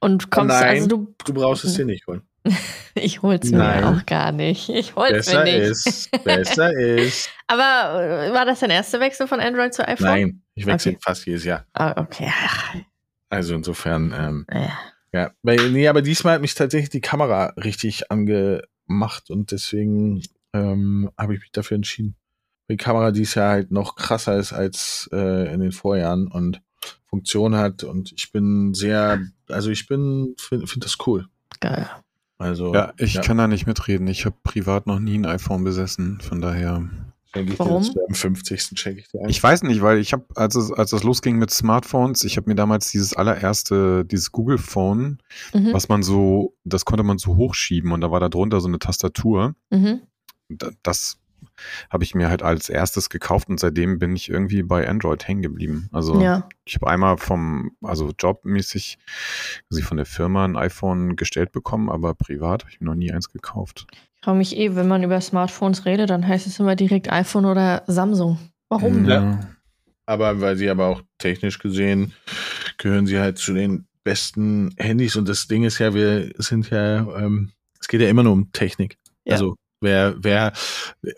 Und 0.00 0.30
kommst 0.30 0.60
Nein, 0.60 0.68
also 0.82 0.86
du. 0.88 1.14
Du 1.24 1.32
brauchst 1.34 1.64
es 1.64 1.74
dir 1.74 1.84
nicht 1.84 2.06
holen. 2.06 2.22
ich 2.94 3.22
hol's 3.22 3.50
mir 3.50 3.58
Nein. 3.58 3.84
auch 3.84 4.06
gar 4.06 4.30
nicht. 4.30 4.68
Ich 4.68 4.94
hol's 4.94 5.26
Besser 5.26 5.42
mir 5.44 5.58
nicht. 5.58 5.70
ist, 5.70 6.10
besser 6.24 6.72
ist. 6.78 7.30
Aber 7.48 8.02
äh, 8.02 8.32
war 8.32 8.44
das 8.44 8.60
dein 8.60 8.70
erster 8.70 9.00
Wechsel 9.00 9.26
von 9.26 9.40
Android 9.40 9.74
zu 9.74 9.86
iPhone? 9.86 10.06
Nein, 10.06 10.42
ich 10.54 10.66
wechsle 10.66 10.92
Okay. 10.92 11.00
fast 11.02 11.26
jedes 11.26 11.44
Jahr. 11.44 11.66
Ah, 11.72 12.00
okay. 12.00 12.30
Also 13.30 13.54
insofern, 13.54 14.14
ähm, 14.16 14.46
Ja. 14.52 14.78
ja. 15.12 15.30
Nee, 15.70 15.88
aber 15.88 16.02
diesmal 16.02 16.34
hat 16.34 16.40
mich 16.40 16.54
tatsächlich 16.54 16.90
die 16.90 17.00
Kamera 17.00 17.46
richtig 17.56 18.10
angemacht 18.12 19.30
und 19.30 19.50
deswegen 19.50 20.22
ähm, 20.52 21.10
habe 21.18 21.34
ich 21.34 21.40
mich 21.40 21.50
dafür 21.52 21.74
entschieden. 21.76 22.14
Die 22.70 22.76
Kamera 22.76 23.10
dieses 23.10 23.34
Jahr 23.34 23.50
halt 23.50 23.70
noch 23.72 23.96
krasser 23.96 24.36
ist 24.36 24.52
als 24.52 25.08
äh, 25.12 25.52
in 25.52 25.60
den 25.60 25.72
Vorjahren 25.72 26.28
und 26.28 26.62
Funktion 27.06 27.56
hat 27.56 27.82
und 27.84 28.12
ich 28.12 28.30
bin 28.32 28.74
sehr, 28.74 29.20
also 29.50 29.70
ich 29.70 29.86
bin, 29.86 30.34
finde 30.38 30.66
find 30.66 30.84
das 30.84 30.96
cool. 31.06 31.26
Geil. 31.60 31.88
Also 32.38 32.74
Ja, 32.74 32.92
ich 32.98 33.20
kann 33.22 33.38
da 33.38 33.48
nicht 33.48 33.66
mitreden. 33.66 34.06
Ich 34.08 34.26
habe 34.26 34.36
privat 34.42 34.86
noch 34.86 34.98
nie 34.98 35.16
ein 35.18 35.24
iPhone 35.26 35.64
besessen, 35.64 36.20
von 36.20 36.40
daher. 36.42 36.88
schenke 37.32 37.52
ich 37.54 37.58
Warum? 37.58 37.82
dir 37.82 37.88
jetzt 37.88 37.98
am 38.08 38.14
50. 38.14 38.78
schenke 38.78 39.00
ich 39.00 39.08
dir 39.08 39.22
ein. 39.22 39.28
Ich 39.30 39.42
weiß 39.42 39.62
nicht, 39.62 39.80
weil 39.80 39.98
ich 39.98 40.12
habe, 40.12 40.24
als 40.34 40.54
es, 40.54 40.70
als 40.70 40.92
es 40.92 41.02
losging 41.02 41.36
mit 41.38 41.50
Smartphones, 41.50 42.24
ich 42.24 42.36
habe 42.36 42.48
mir 42.50 42.54
damals 42.54 42.90
dieses 42.90 43.14
allererste, 43.16 44.04
dieses 44.04 44.32
Google 44.32 44.58
Phone, 44.58 45.18
Mhm. 45.54 45.72
was 45.72 45.88
man 45.88 46.02
so, 46.02 46.54
das 46.64 46.84
konnte 46.84 47.04
man 47.04 47.16
so 47.18 47.36
hochschieben 47.36 47.92
und 47.92 48.02
da 48.02 48.10
war 48.10 48.20
da 48.20 48.28
drunter 48.28 48.60
so 48.60 48.68
eine 48.68 48.78
Tastatur. 48.78 49.54
Mhm. 49.70 50.00
Da- 50.50 50.70
Das 50.82 51.18
habe 51.90 52.04
ich 52.04 52.14
mir 52.14 52.28
halt 52.28 52.42
als 52.42 52.68
erstes 52.68 53.10
gekauft 53.10 53.48
und 53.48 53.58
seitdem 53.60 53.98
bin 53.98 54.14
ich 54.16 54.28
irgendwie 54.28 54.62
bei 54.62 54.88
Android 54.88 55.26
hängen 55.26 55.42
geblieben. 55.42 55.88
Also 55.92 56.20
Ja. 56.20 56.48
ich 56.64 56.74
habe 56.76 56.88
einmal 56.88 57.16
vom, 57.18 57.72
also 57.82 58.12
jobmäßig, 58.18 58.98
also 59.70 59.82
von 59.82 59.96
der 59.96 60.06
Firma 60.06 60.44
ein 60.44 60.56
iPhone 60.56 61.16
gestellt 61.16 61.52
bekommen, 61.52 61.88
aber 61.90 62.14
privat 62.14 62.62
habe 62.62 62.70
ich 62.72 62.80
mir 62.80 62.86
noch 62.86 62.94
nie 62.94 63.12
eins 63.12 63.30
gekauft. 63.32 63.86
Ich 64.16 64.24
frage 64.24 64.38
mich 64.38 64.56
eh, 64.56 64.74
wenn 64.74 64.88
man 64.88 65.02
über 65.02 65.20
Smartphones 65.20 65.84
redet, 65.84 66.10
dann 66.10 66.26
heißt 66.26 66.46
es 66.46 66.58
immer 66.58 66.74
direkt 66.76 67.12
iPhone 67.12 67.44
oder 67.44 67.84
Samsung. 67.86 68.38
Warum? 68.68 69.04
Ja. 69.04 69.38
Aber 70.06 70.40
weil 70.40 70.56
sie 70.56 70.70
aber 70.70 70.86
auch 70.86 71.02
technisch 71.18 71.58
gesehen 71.58 72.12
gehören 72.78 73.06
sie 73.06 73.18
halt 73.18 73.38
zu 73.38 73.52
den 73.54 73.86
besten 74.04 74.72
Handys 74.78 75.16
und 75.16 75.28
das 75.28 75.48
Ding 75.48 75.64
ist 75.64 75.78
ja, 75.78 75.94
wir 75.94 76.32
sind 76.38 76.70
ja, 76.70 76.98
ähm, 77.18 77.50
es 77.80 77.88
geht 77.88 78.00
ja 78.00 78.08
immer 78.08 78.22
nur 78.22 78.32
um 78.32 78.52
Technik. 78.52 78.98
Ja. 79.24 79.34
Also 79.34 79.56
Wer, 79.86 80.14
wer, 80.18 80.52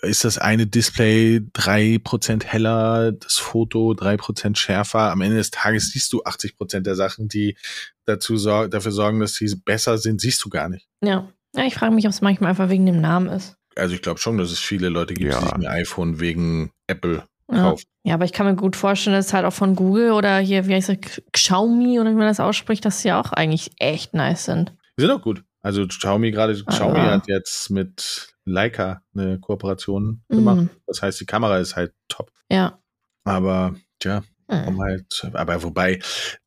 ist 0.03 0.25
das 0.25 0.37
eine 0.37 0.67
Display 0.67 1.41
drei 1.55 1.99
Prozent 2.05 2.45
heller, 2.53 3.13
das 3.13 3.37
Foto 3.37 3.95
drei 3.95 4.19
Prozent 4.19 4.59
schärfer? 4.59 5.11
Am 5.11 5.23
Ende 5.23 5.37
des 5.39 5.51
Tages 5.51 5.91
siehst 5.91 6.13
du 6.13 6.23
80 6.23 6.57
Prozent 6.59 6.87
der 6.87 6.95
Sachen, 6.95 7.29
die 7.29 7.57
dazu 8.05 8.37
sorgen, 8.37 8.71
dafür 8.71 8.93
sorgen, 8.93 9.21
dass 9.21 9.35
sie 9.35 9.55
besser 9.65 9.97
sind, 9.97 10.21
siehst 10.21 10.45
du 10.45 10.51
gar 10.51 10.69
nicht. 10.69 10.87
Ja. 11.03 11.29
Ja, 11.57 11.65
ich 11.65 11.75
frage 11.75 11.95
mich, 11.95 12.05
ob 12.05 12.11
es 12.11 12.21
manchmal 12.21 12.51
einfach 12.51 12.69
wegen 12.69 12.85
dem 12.85 13.01
Namen 13.01 13.29
ist. 13.31 13.57
Also 13.75 13.95
ich 13.95 14.03
glaube 14.03 14.21
schon, 14.21 14.37
dass 14.37 14.51
es 14.51 14.59
viele 14.59 14.91
Leute 14.91 15.15
gibt, 15.15 15.33
Ja. 15.33 15.39
die 15.39 15.45
sich 15.47 15.55
ein 15.55 15.67
iPhone 15.67 16.21
wegen 16.21 16.71
Apple 16.89 17.25
Ja. 17.51 17.63
kaufen. 17.63 17.85
ja, 18.05 18.15
aber 18.15 18.27
ich 18.27 18.33
kann 18.35 18.45
mir 18.45 18.55
gut 18.55 18.77
vorstellen, 18.77 19.17
dass 19.17 19.33
halt 19.33 19.47
auch 19.47 19.53
von 19.55 19.75
Google 19.77 20.13
oder 20.13 20.39
hier, 20.41 20.67
wie 20.67 20.75
heißt 20.75 20.91
es, 20.91 20.99
Xiaomi 21.33 21.99
oder 22.01 22.11
wie 22.11 22.15
man 22.17 22.29
das 22.29 22.39
ausspricht, 22.41 22.85
dass 22.85 23.01
sie 23.01 23.13
auch 23.13 23.33
eigentlich 23.33 23.71
echt 23.79 24.13
nice 24.13 24.45
sind. 24.45 24.75
Die 24.99 25.03
sind 25.05 25.11
auch 25.11 25.23
gut. 25.23 25.43
Also 25.63 25.87
Xiaomi 25.87 26.31
gerade, 26.33 26.61
Ah. 26.67 26.71
Xiaomi 26.71 27.01
hat 27.01 27.29
jetzt 27.29 27.71
mit 27.71 28.35
Leica 28.51 29.03
eine 29.15 29.39
Kooperation 29.39 30.23
gemacht. 30.29 30.63
Mhm. 30.63 30.71
Das 30.87 31.03
heißt, 31.03 31.21
die 31.21 31.27
Kamera 31.27 31.59
ist 31.59 31.77
halt 31.77 31.93
top. 32.09 32.31
Ja. 32.51 32.79
Aber 33.25 33.75
tja, 33.99 34.23
Mhm. 34.51 34.69
um 34.69 34.81
halt, 34.81 35.31
aber 35.35 35.63
wobei, 35.63 36.01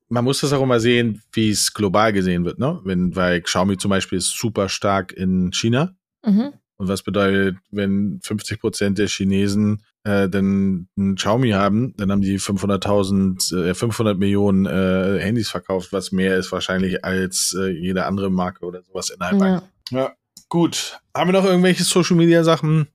man 0.10 0.24
muss 0.24 0.41
das 0.41 0.51
auch 0.53 0.63
immer 0.63 0.79
sehen, 0.79 1.22
wie 1.31 1.50
es 1.51 1.74
global 1.74 2.12
gesehen 2.12 2.43
wird, 2.46 2.60
ne? 2.60 2.79
Wenn, 2.84 3.15
weil 3.15 3.41
Xiaomi 3.41 3.77
zum 3.77 3.89
Beispiel 3.89 4.17
ist 4.17 4.38
super 4.38 4.67
stark 4.70 5.13
in 5.13 5.51
China. 5.53 5.93
Mhm. 6.25 6.53
Und 6.77 6.88
was 6.88 7.03
bedeutet, 7.03 7.58
wenn 7.70 8.20
50 8.24 8.60
Prozent 8.60 8.98
der 8.98 9.08
Chinesen 9.08 9.84
äh, 10.03 10.27
dann 10.27 10.88
ein 10.98 11.13
Xiaomi 11.13 11.51
haben, 11.51 11.93
dann 11.96 12.12
haben 12.12 12.22
die 12.22 12.39
500.000, 12.39 13.53
äh, 13.70 13.74
500 13.75 14.17
Millionen 14.17 14.65
äh, 14.65 15.20
Handys 15.20 15.50
verkauft, 15.51 15.93
was 15.93 16.12
mehr 16.12 16.38
ist 16.38 16.51
wahrscheinlich 16.51 17.05
als 17.05 17.55
äh, 17.58 17.70
jede 17.70 18.05
andere 18.05 18.31
Marke 18.31 18.65
oder 18.65 18.81
sowas 18.81 19.12
innerhalb. 19.12 19.39
Ja. 19.39 19.63
ja, 19.91 20.13
gut. 20.50 21.00
Haben 21.16 21.30
wir 21.30 21.40
noch 21.40 21.46
irgendwelche 21.46 21.84
Social 21.84 22.18
Media 22.18 22.44
Sachen? 22.44 22.88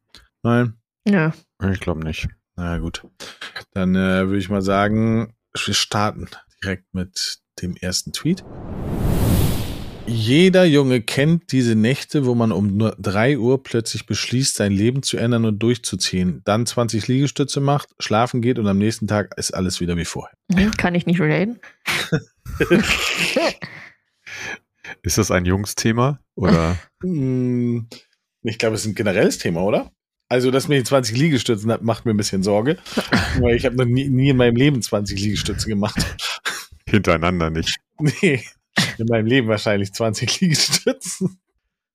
Nein. 0.43 0.75
ja. 1.07 1.33
Ich 1.71 1.81
glaube 1.81 2.05
nicht. 2.05 2.29
Na 2.57 2.79
gut. 2.79 3.03
Dann 3.73 3.95
äh, 3.95 4.27
würde 4.27 4.39
ich 4.39 4.49
mal 4.49 4.63
sagen, 4.63 5.35
wir 5.53 5.75
starten 5.75 6.29
direkt 6.63 6.93
mit 6.95 7.39
dem 7.61 7.77
ersten 7.77 8.13
Tweet. 8.13 8.45
Jeder 10.07 10.65
Junge 10.65 11.03
kennt 11.03 11.51
diese 11.51 11.75
Nächte, 11.75 12.27
wo 12.27 12.37
man 12.37 12.53
um 12.53 12.77
nur 12.77 12.95
3 13.01 13.39
Uhr 13.39 13.63
plötzlich 13.63 14.07
beschließt, 14.07 14.55
sein 14.55 14.71
Leben 14.71 15.03
zu 15.03 15.17
ändern 15.17 15.45
und 15.45 15.59
durchzuziehen, 15.59 16.43
dann 16.45 16.65
20 16.65 17.09
Liegestütze 17.09 17.61
macht, 17.61 17.89
schlafen 17.99 18.41
geht 18.41 18.61
und 18.61 18.69
am 18.69 18.79
nächsten 18.79 19.09
Tag 19.09 19.37
ist 19.37 19.53
alles 19.53 19.81
wieder 19.81 19.97
wie 19.97 20.05
vorher. 20.05 20.37
Mhm. 20.49 20.71
Kann 20.77 20.95
ich 20.95 21.07
nicht 21.07 21.21
relaten. 21.21 21.59
Ist 25.03 25.19
das 25.19 25.31
ein 25.31 25.45
Jungsthema? 25.45 26.21
Oder? 26.35 26.77
Hm, 27.03 27.89
Ich 28.43 28.59
glaube, 28.59 28.75
es 28.75 28.83
ist 28.83 28.87
ein 28.89 28.95
generelles 28.95 29.39
Thema, 29.39 29.63
oder? 29.63 29.91
Also, 30.29 30.51
dass 30.51 30.67
mir 30.69 30.79
die 30.79 30.85
20 30.85 31.17
Liegestützen 31.17 31.71
hat, 31.71 31.83
macht 31.83 32.05
mir 32.05 32.13
ein 32.13 32.17
bisschen 32.17 32.43
Sorge, 32.43 32.79
weil 33.41 33.55
ich 33.57 33.65
habe 33.65 33.77
noch 33.77 33.85
nie, 33.85 34.09
nie 34.09 34.31
in 34.31 34.37
meinem 34.37 34.57
Leben 34.57 34.83
20 34.83 35.21
Liegestütze 35.21 35.69
gemacht. 35.69 35.97
Hintereinander 36.89 37.51
nicht. 37.51 37.77
Nee, 37.99 38.45
in 38.99 39.07
meinem 39.07 39.25
Leben 39.25 39.49
wahrscheinlich 39.49 39.95
20 39.95 40.39
Liegestützen. 40.41 41.39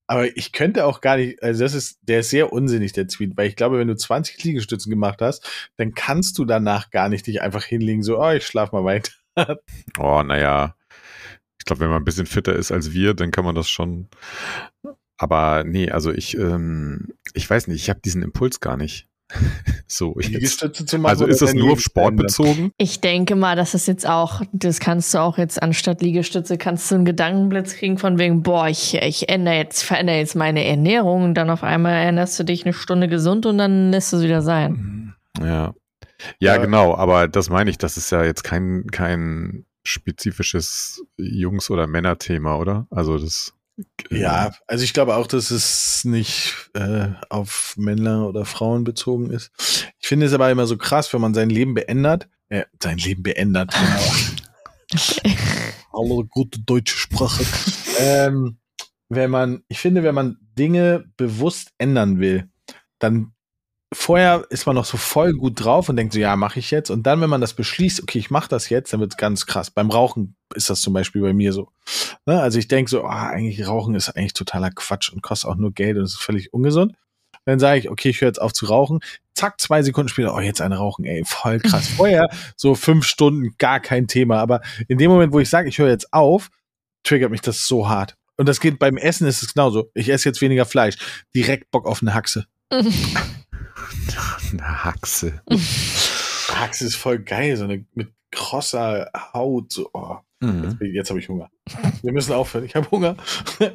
Aber 0.08 0.36
ich 0.36 0.52
könnte 0.52 0.86
auch 0.86 1.00
gar 1.00 1.18
nicht, 1.18 1.44
also 1.44 1.64
das 1.64 1.76
ist, 1.76 2.00
der 2.02 2.22
ist 2.22 2.32
sehr 2.32 2.52
unsinnig, 2.52 2.92
der 2.94 3.08
Tweet, 3.08 3.38
weil 3.38 3.48
ich 3.48 3.56
glaube, 3.56 3.78
wenn 3.78 3.88
du 3.88 3.96
20 3.96 4.44
Liegestützen 4.44 4.90
gemacht 4.90 5.22
hast, 5.22 5.48
dann 5.78 5.94
kannst 5.94 6.38
du 6.40 6.44
danach 6.46 6.90
gar 6.90 7.08
nicht 7.08 7.28
dich 7.28 7.42
einfach 7.42 7.64
hinlegen, 7.64 8.02
so, 8.02 8.20
oh, 8.20 8.32
ich 8.32 8.46
schlaf 8.48 8.72
mal 8.72 8.84
weiter. 8.84 9.12
Oh, 10.00 10.24
naja. 10.24 10.76
Ich 11.62 11.66
glaube, 11.66 11.82
wenn 11.82 11.90
man 11.90 12.02
ein 12.02 12.06
bisschen 12.06 12.26
fitter 12.26 12.56
ist 12.56 12.72
als 12.72 12.92
wir, 12.92 13.14
dann 13.14 13.30
kann 13.30 13.46
man 13.46 13.54
das 13.54 13.70
schon. 13.70 14.08
Aber 15.16 15.64
nee, 15.64 15.92
also 15.92 16.12
ich, 16.12 16.36
ähm, 16.36 17.10
ich 17.36 17.48
weiß 17.48 17.68
nicht, 17.68 17.84
ich 17.84 17.90
habe 17.92 18.00
diesen 18.04 18.24
Impuls 18.24 18.62
gar 18.62 18.78
nicht. 18.78 19.08
so, 19.88 20.16
jetzt. 20.20 20.32
Liegestütze 20.32 20.88
zu 20.88 20.98
machen. 20.98 21.12
Also 21.12 21.28
ist 21.28 21.40
das 21.44 21.54
nur 21.54 21.74
auf 21.74 21.80
Sport 21.82 22.16
bezogen? 22.16 22.72
Ich 22.80 23.00
denke 23.00 23.36
mal, 23.36 23.56
dass 23.56 23.76
es 23.76 23.86
jetzt 23.86 24.08
auch, 24.10 24.42
das 24.54 24.80
kannst 24.80 25.14
du 25.14 25.20
auch 25.20 25.38
jetzt 25.38 25.62
anstatt 25.62 26.02
Liegestütze, 26.02 26.58
kannst 26.58 26.90
du 26.90 26.96
einen 26.96 27.06
Gedankenblitz 27.06 27.76
kriegen 27.76 28.00
von 28.00 28.18
wegen, 28.18 28.42
boah, 28.42 28.68
ich, 28.68 28.96
ich 28.96 29.30
ändere 29.30 29.58
jetzt, 29.58 29.84
verändere 29.84 30.18
jetzt 30.18 30.36
meine 30.36 30.66
Ernährung 30.66 31.24
und 31.26 31.36
dann 31.36 31.52
auf 31.52 31.62
einmal 31.62 31.94
ernährst 31.94 32.40
du 32.40 32.44
dich 32.44 32.66
eine 32.66 32.74
Stunde 32.74 33.08
gesund 33.08 33.46
und 33.46 33.60
dann 33.60 33.92
lässt 33.92 34.12
du 34.12 34.18
es 34.18 34.24
wieder 34.24 34.42
sein. 34.42 35.14
Ja. 35.40 35.76
Ja, 36.40 36.56
Ja. 36.56 36.58
genau, 36.58 36.96
aber 36.96 37.28
das 37.28 37.52
meine 37.52 37.70
ich, 37.70 37.78
das 37.78 37.98
ist 37.98 38.10
ja 38.12 38.24
jetzt 38.24 38.44
kein, 38.44 38.88
kein 38.92 39.66
spezifisches 39.84 41.04
Jungs- 41.18 41.70
oder 41.70 41.88
Männerthema, 41.88 42.58
oder? 42.58 42.88
Also 42.90 43.18
das. 43.18 43.54
äh, 44.10 44.20
Ja, 44.20 44.52
also 44.68 44.84
ich 44.84 44.94
glaube 44.94 45.16
auch, 45.16 45.28
dass 45.28 45.52
es 45.52 46.06
nicht 46.06 46.54
äh, 46.74 47.10
auf 47.30 47.76
Männer 47.78 48.28
oder 48.28 48.46
Frauen 48.46 48.84
bezogen 48.84 49.32
ist. 49.32 49.52
Ich 50.00 50.08
finde 50.08 50.26
es 50.26 50.34
aber 50.34 50.50
immer 50.52 50.68
so 50.68 50.78
krass, 50.78 51.12
wenn 51.14 51.22
man 51.22 51.34
sein 51.34 51.50
Leben 51.50 51.74
beändert, 51.74 52.28
äh, 52.50 52.66
sein 52.82 52.98
Leben 52.98 53.24
beändert, 53.24 53.72
genau. 53.74 54.12
Alle 55.94 56.26
gute 56.26 56.60
deutsche 56.60 56.98
Sprache. 56.98 57.44
ähm, 58.00 58.58
wenn 59.10 59.30
man, 59.32 59.64
ich 59.68 59.80
finde, 59.80 60.04
wenn 60.04 60.16
man 60.16 60.38
Dinge 60.58 61.06
bewusst 61.18 61.72
ändern 61.78 62.20
will, 62.20 62.50
dann 63.00 63.34
vorher 63.94 64.46
ist 64.50 64.66
man 64.66 64.76
noch 64.76 64.86
so 64.86 64.98
voll 64.98 65.34
gut 65.34 65.64
drauf 65.64 65.90
und 65.90 65.98
denkt 65.98 66.14
so, 66.14 66.20
ja, 66.20 66.36
mache 66.36 66.60
ich 66.60 66.72
jetzt. 66.72 66.90
Und 66.90 67.04
dann, 67.04 67.20
wenn 67.22 67.30
man 67.30 67.42
das 67.42 67.54
beschließt, 67.54 68.02
okay, 68.02 68.20
ich 68.20 68.32
mache 68.32 68.50
das 68.50 68.70
jetzt, 68.70 68.94
dann 68.94 69.00
wird 69.02 69.14
es 69.14 69.18
ganz 69.18 69.46
krass. 69.46 69.70
Beim 69.70 69.92
Rauchen 69.92 70.36
ist 70.56 70.70
das 70.70 70.82
zum 70.82 70.94
Beispiel 70.94 71.22
bei 71.22 71.34
mir 71.34 71.52
so. 71.52 71.70
Ne? 72.26 72.42
Also 72.42 72.58
ich 72.58 72.68
denke 72.68 72.90
so, 72.90 73.04
ah, 73.04 73.30
eigentlich 73.30 73.68
Rauchen 73.68 73.96
ist 73.96 74.10
eigentlich 74.10 74.34
totaler 74.34 74.72
Quatsch 74.72 75.12
und 75.12 75.22
kostet 75.22 75.50
auch 75.50 75.56
nur 75.56 75.74
Geld 75.74 75.98
und 75.98 76.04
ist 76.04 76.22
völlig 76.22 76.54
ungesund. 76.54 76.94
Dann 77.46 77.60
sage 77.60 77.80
ich, 77.80 77.90
okay, 77.90 78.10
ich 78.10 78.22
höre 78.22 78.28
jetzt 78.28 78.42
auf 78.42 78.54
zu 78.54 78.68
rauchen. 78.68 79.00
Zack, 79.34 79.60
zwei 79.60 79.82
Sekunden 79.82 80.10
später, 80.10 80.36
oh, 80.36 80.40
jetzt 80.40 80.62
eine 80.62 80.78
rauchen, 80.78 81.06
ey, 81.06 81.24
voll 81.26 81.60
krass. 81.60 81.88
Vorher 81.98 82.30
so 82.56 82.76
fünf 82.76 83.06
Stunden, 83.06 83.56
gar 83.58 83.80
kein 83.80 84.08
Thema. 84.08 84.40
Aber 84.40 84.62
in 84.88 85.00
dem 85.00 85.12
Moment, 85.12 85.34
wo 85.34 85.40
ich 85.40 85.50
sage, 85.50 85.68
ich 85.68 85.80
höre 85.80 85.90
jetzt 85.90 86.14
auf, 86.14 86.50
triggert 87.04 87.32
mich 87.32 87.42
das 87.42 87.68
so 87.68 87.90
hart. 87.90 88.16
Und 88.38 88.48
das 88.48 88.60
geht 88.60 88.80
beim 88.80 88.98
Essen 88.98 89.28
ist 89.28 89.44
es 89.44 89.54
genauso. 89.54 89.90
Ich 89.94 90.10
esse 90.10 90.30
jetzt 90.30 90.42
weniger 90.42 90.66
Fleisch. 90.66 90.98
Direkt 91.36 91.72
Bock 91.72 91.86
auf 91.86 92.02
eine 92.02 92.14
Haxe. 92.14 92.46
Eine 94.52 94.84
Haxe. 94.84 95.42
Haxe 96.50 96.86
ist 96.86 96.96
voll 96.96 97.20
geil, 97.20 97.56
so 97.58 97.64
eine 97.64 97.86
mit 97.94 98.12
krosser 98.32 99.10
Haut. 99.34 99.72
So, 99.72 99.90
oh. 99.94 100.18
Mhm. 100.42 100.78
Jetzt 100.82 101.10
habe 101.10 101.20
ich 101.20 101.30
Hunger. 101.30 101.50
Wir 102.02 102.12
müssen 102.12 102.34
aufhören. 102.34 102.66
Ich 102.66 102.76
habe 102.76 102.90
Hunger. 102.92 103.16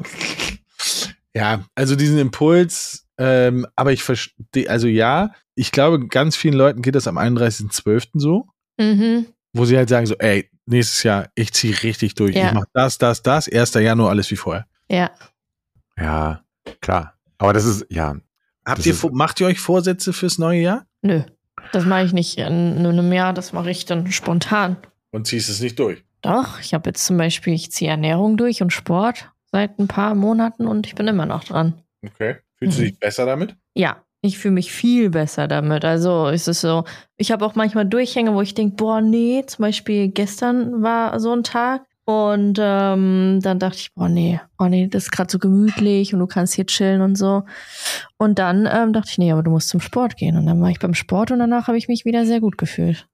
ja, 1.34 1.64
also 1.74 1.96
diesen 1.96 2.18
Impuls, 2.18 3.06
ähm, 3.18 3.66
aber 3.76 3.92
ich 3.92 4.02
verstehe, 4.02 4.68
also 4.68 4.88
ja, 4.88 5.30
ich 5.54 5.72
glaube, 5.72 6.06
ganz 6.08 6.36
vielen 6.36 6.54
Leuten 6.54 6.82
geht 6.82 6.94
das 6.94 7.06
am 7.08 7.18
31.12. 7.18 8.08
so, 8.14 8.46
Mhm. 8.78 9.26
wo 9.52 9.64
sie 9.64 9.76
halt 9.76 9.88
sagen 9.88 10.06
so, 10.06 10.16
ey, 10.18 10.50
nächstes 10.66 11.02
Jahr, 11.02 11.30
ich 11.34 11.52
ziehe 11.52 11.82
richtig 11.82 12.14
durch. 12.14 12.34
Ja. 12.34 12.48
Ich 12.48 12.52
mache 12.52 12.68
das, 12.74 12.98
das, 12.98 13.22
das, 13.22 13.48
1. 13.48 13.74
Januar, 13.74 14.10
alles 14.10 14.30
wie 14.30 14.36
vorher. 14.36 14.66
Ja. 14.90 15.10
Ja, 15.96 16.42
klar. 16.80 17.14
Aber 17.38 17.52
das 17.52 17.64
ist, 17.64 17.86
ja, 17.88 18.16
Habt 18.66 18.80
Das 18.80 18.86
ihr, 18.86 19.10
macht 19.12 19.40
ihr 19.40 19.46
euch 19.46 19.60
Vorsätze 19.60 20.12
fürs 20.12 20.38
neue 20.38 20.60
Jahr? 20.60 20.86
Nö. 21.02 21.22
Das 21.72 21.84
mache 21.84 22.04
ich 22.04 22.12
nicht 22.12 22.38
in 22.38 22.44
einem 22.86 23.12
Jahr, 23.12 23.32
das 23.32 23.52
mache 23.52 23.70
ich 23.70 23.86
dann 23.86 24.10
spontan. 24.12 24.76
Und 25.10 25.26
ziehst 25.26 25.48
es 25.48 25.60
nicht 25.60 25.78
durch. 25.78 26.04
Doch, 26.22 26.60
ich 26.60 26.74
habe 26.74 26.90
jetzt 26.90 27.04
zum 27.06 27.16
Beispiel, 27.16 27.54
ich 27.54 27.70
ziehe 27.72 27.90
Ernährung 27.90 28.36
durch 28.36 28.62
und 28.62 28.72
Sport 28.72 29.30
seit 29.52 29.78
ein 29.78 29.88
paar 29.88 30.14
Monaten 30.14 30.66
und 30.66 30.86
ich 30.86 30.94
bin 30.94 31.06
immer 31.08 31.26
noch 31.26 31.44
dran. 31.44 31.74
Okay. 32.04 32.36
Fühlst 32.58 32.78
du 32.78 32.82
Mhm. 32.82 32.86
dich 32.86 32.98
besser 32.98 33.26
damit? 33.26 33.56
Ja, 33.74 33.96
ich 34.22 34.38
fühle 34.38 34.54
mich 34.54 34.72
viel 34.72 35.10
besser 35.10 35.46
damit. 35.48 35.84
Also 35.84 36.26
ist 36.28 36.48
es 36.48 36.60
so, 36.60 36.84
ich 37.16 37.30
habe 37.32 37.44
auch 37.44 37.54
manchmal 37.54 37.86
Durchhänge, 37.86 38.34
wo 38.34 38.40
ich 38.42 38.54
denke, 38.54 38.76
boah, 38.76 39.00
nee, 39.00 39.44
zum 39.46 39.62
Beispiel 39.62 40.08
gestern 40.08 40.82
war 40.82 41.18
so 41.20 41.32
ein 41.32 41.42
Tag. 41.44 41.82
Und 42.08 42.56
ähm, 42.62 43.40
dann 43.42 43.58
dachte 43.58 43.78
ich, 43.78 43.92
boah, 43.92 44.08
nee, 44.08 44.40
oh 44.58 44.66
nee, 44.66 44.86
das 44.86 45.04
ist 45.04 45.10
gerade 45.10 45.30
so 45.30 45.40
gemütlich 45.40 46.14
und 46.14 46.20
du 46.20 46.28
kannst 46.28 46.54
hier 46.54 46.64
chillen 46.64 47.00
und 47.00 47.16
so. 47.16 47.42
Und 48.16 48.38
dann 48.38 48.68
ähm, 48.72 48.92
dachte 48.92 49.08
ich, 49.10 49.18
nee, 49.18 49.32
aber 49.32 49.42
du 49.42 49.50
musst 49.50 49.68
zum 49.70 49.80
Sport 49.80 50.16
gehen. 50.16 50.36
Und 50.36 50.46
dann 50.46 50.60
war 50.62 50.70
ich 50.70 50.78
beim 50.78 50.94
Sport 50.94 51.32
und 51.32 51.40
danach 51.40 51.66
habe 51.66 51.78
ich 51.78 51.88
mich 51.88 52.04
wieder 52.04 52.24
sehr 52.24 52.38
gut 52.40 52.58
gefühlt. 52.58 53.08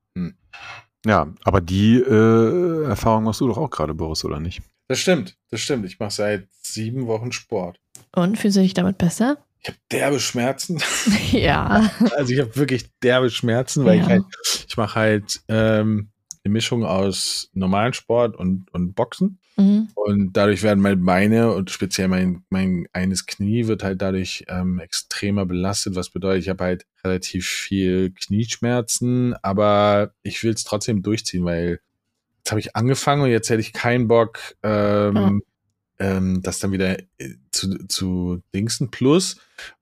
ja, 1.07 1.27
aber 1.43 1.63
die 1.63 1.97
äh, 2.01 2.85
Erfahrung 2.85 3.25
machst 3.25 3.41
du 3.41 3.49
doch 3.49 3.57
auch 3.57 3.71
gerade, 3.71 3.95
Boris, 3.95 4.27
oder 4.27 4.39
nicht? 4.41 4.61
Das 4.89 4.99
stimmt, 4.99 5.37
das 5.51 5.61
stimmt. 5.61 5.87
Ich 5.87 5.99
mache 5.99 6.11
seit 6.11 6.49
sieben 6.61 7.07
Wochen 7.07 7.33
Sport. 7.33 7.79
Und 8.15 8.37
fühlst 8.39 8.59
du 8.59 8.61
dich 8.61 8.75
damit 8.75 8.99
besser? 8.99 9.39
Ich 9.63 9.69
habe 9.71 9.79
derbe 9.91 10.21
Schmerzen. 10.21 10.83
ja. 11.33 11.91
Also 12.17 12.35
ich 12.35 12.41
habe 12.41 12.55
wirklich 12.57 12.91
derbe 13.03 13.31
Schmerzen, 13.31 13.87
weil 13.87 13.97
Ja. 13.97 14.03
ich 14.03 14.09
halt, 14.11 14.25
ich 14.69 14.77
mache 14.77 14.95
halt 15.01 15.41
ähm, 15.49 16.11
eine 16.45 16.53
Mischung 16.53 16.85
aus 16.85 17.51
normalen 17.53 17.93
Sport 17.93 18.37
und, 18.37 18.73
und 18.73 18.95
Boxen. 18.95 19.39
Mhm. 19.57 19.89
Und 19.95 20.33
dadurch 20.33 20.63
werden 20.63 20.81
meine 20.81 20.97
Beine 20.97 21.53
und 21.53 21.71
speziell 21.71 22.09
mein, 22.09 22.45
mein 22.49 22.87
eines 22.93 23.27
Knie 23.27 23.67
wird 23.67 23.85
halt 23.85 24.03
dadurch 24.03 24.45
ähm, 24.49 24.81
extremer 24.81 25.47
belastet, 25.47 25.95
was 25.95 26.11
bedeutet, 26.11 26.43
ich 26.43 26.49
habe 26.49 26.65
halt 26.65 26.87
relativ 27.05 27.47
viel 27.47 28.11
Knieschmerzen, 28.11 29.35
aber 29.43 30.15
ich 30.23 30.43
will 30.43 30.53
es 30.53 30.65
trotzdem 30.65 31.03
durchziehen, 31.03 31.45
weil 31.45 31.81
jetzt 32.39 32.51
habe 32.51 32.61
ich 32.61 32.75
angefangen 32.75 33.23
und 33.23 33.31
jetzt 33.31 33.51
hätte 33.51 33.61
ich 33.61 33.73
keinen 33.73 34.09
Bock, 34.09 34.39
ähm, 34.63 35.43
ähm, 35.99 36.43
das 36.43 36.59
dann 36.59 36.73
wieder 36.73 36.99
äh, 37.19 37.35
zu, 37.53 37.87
zu 37.87 38.43
Dingsen. 38.53 38.91
Plus, 38.91 39.37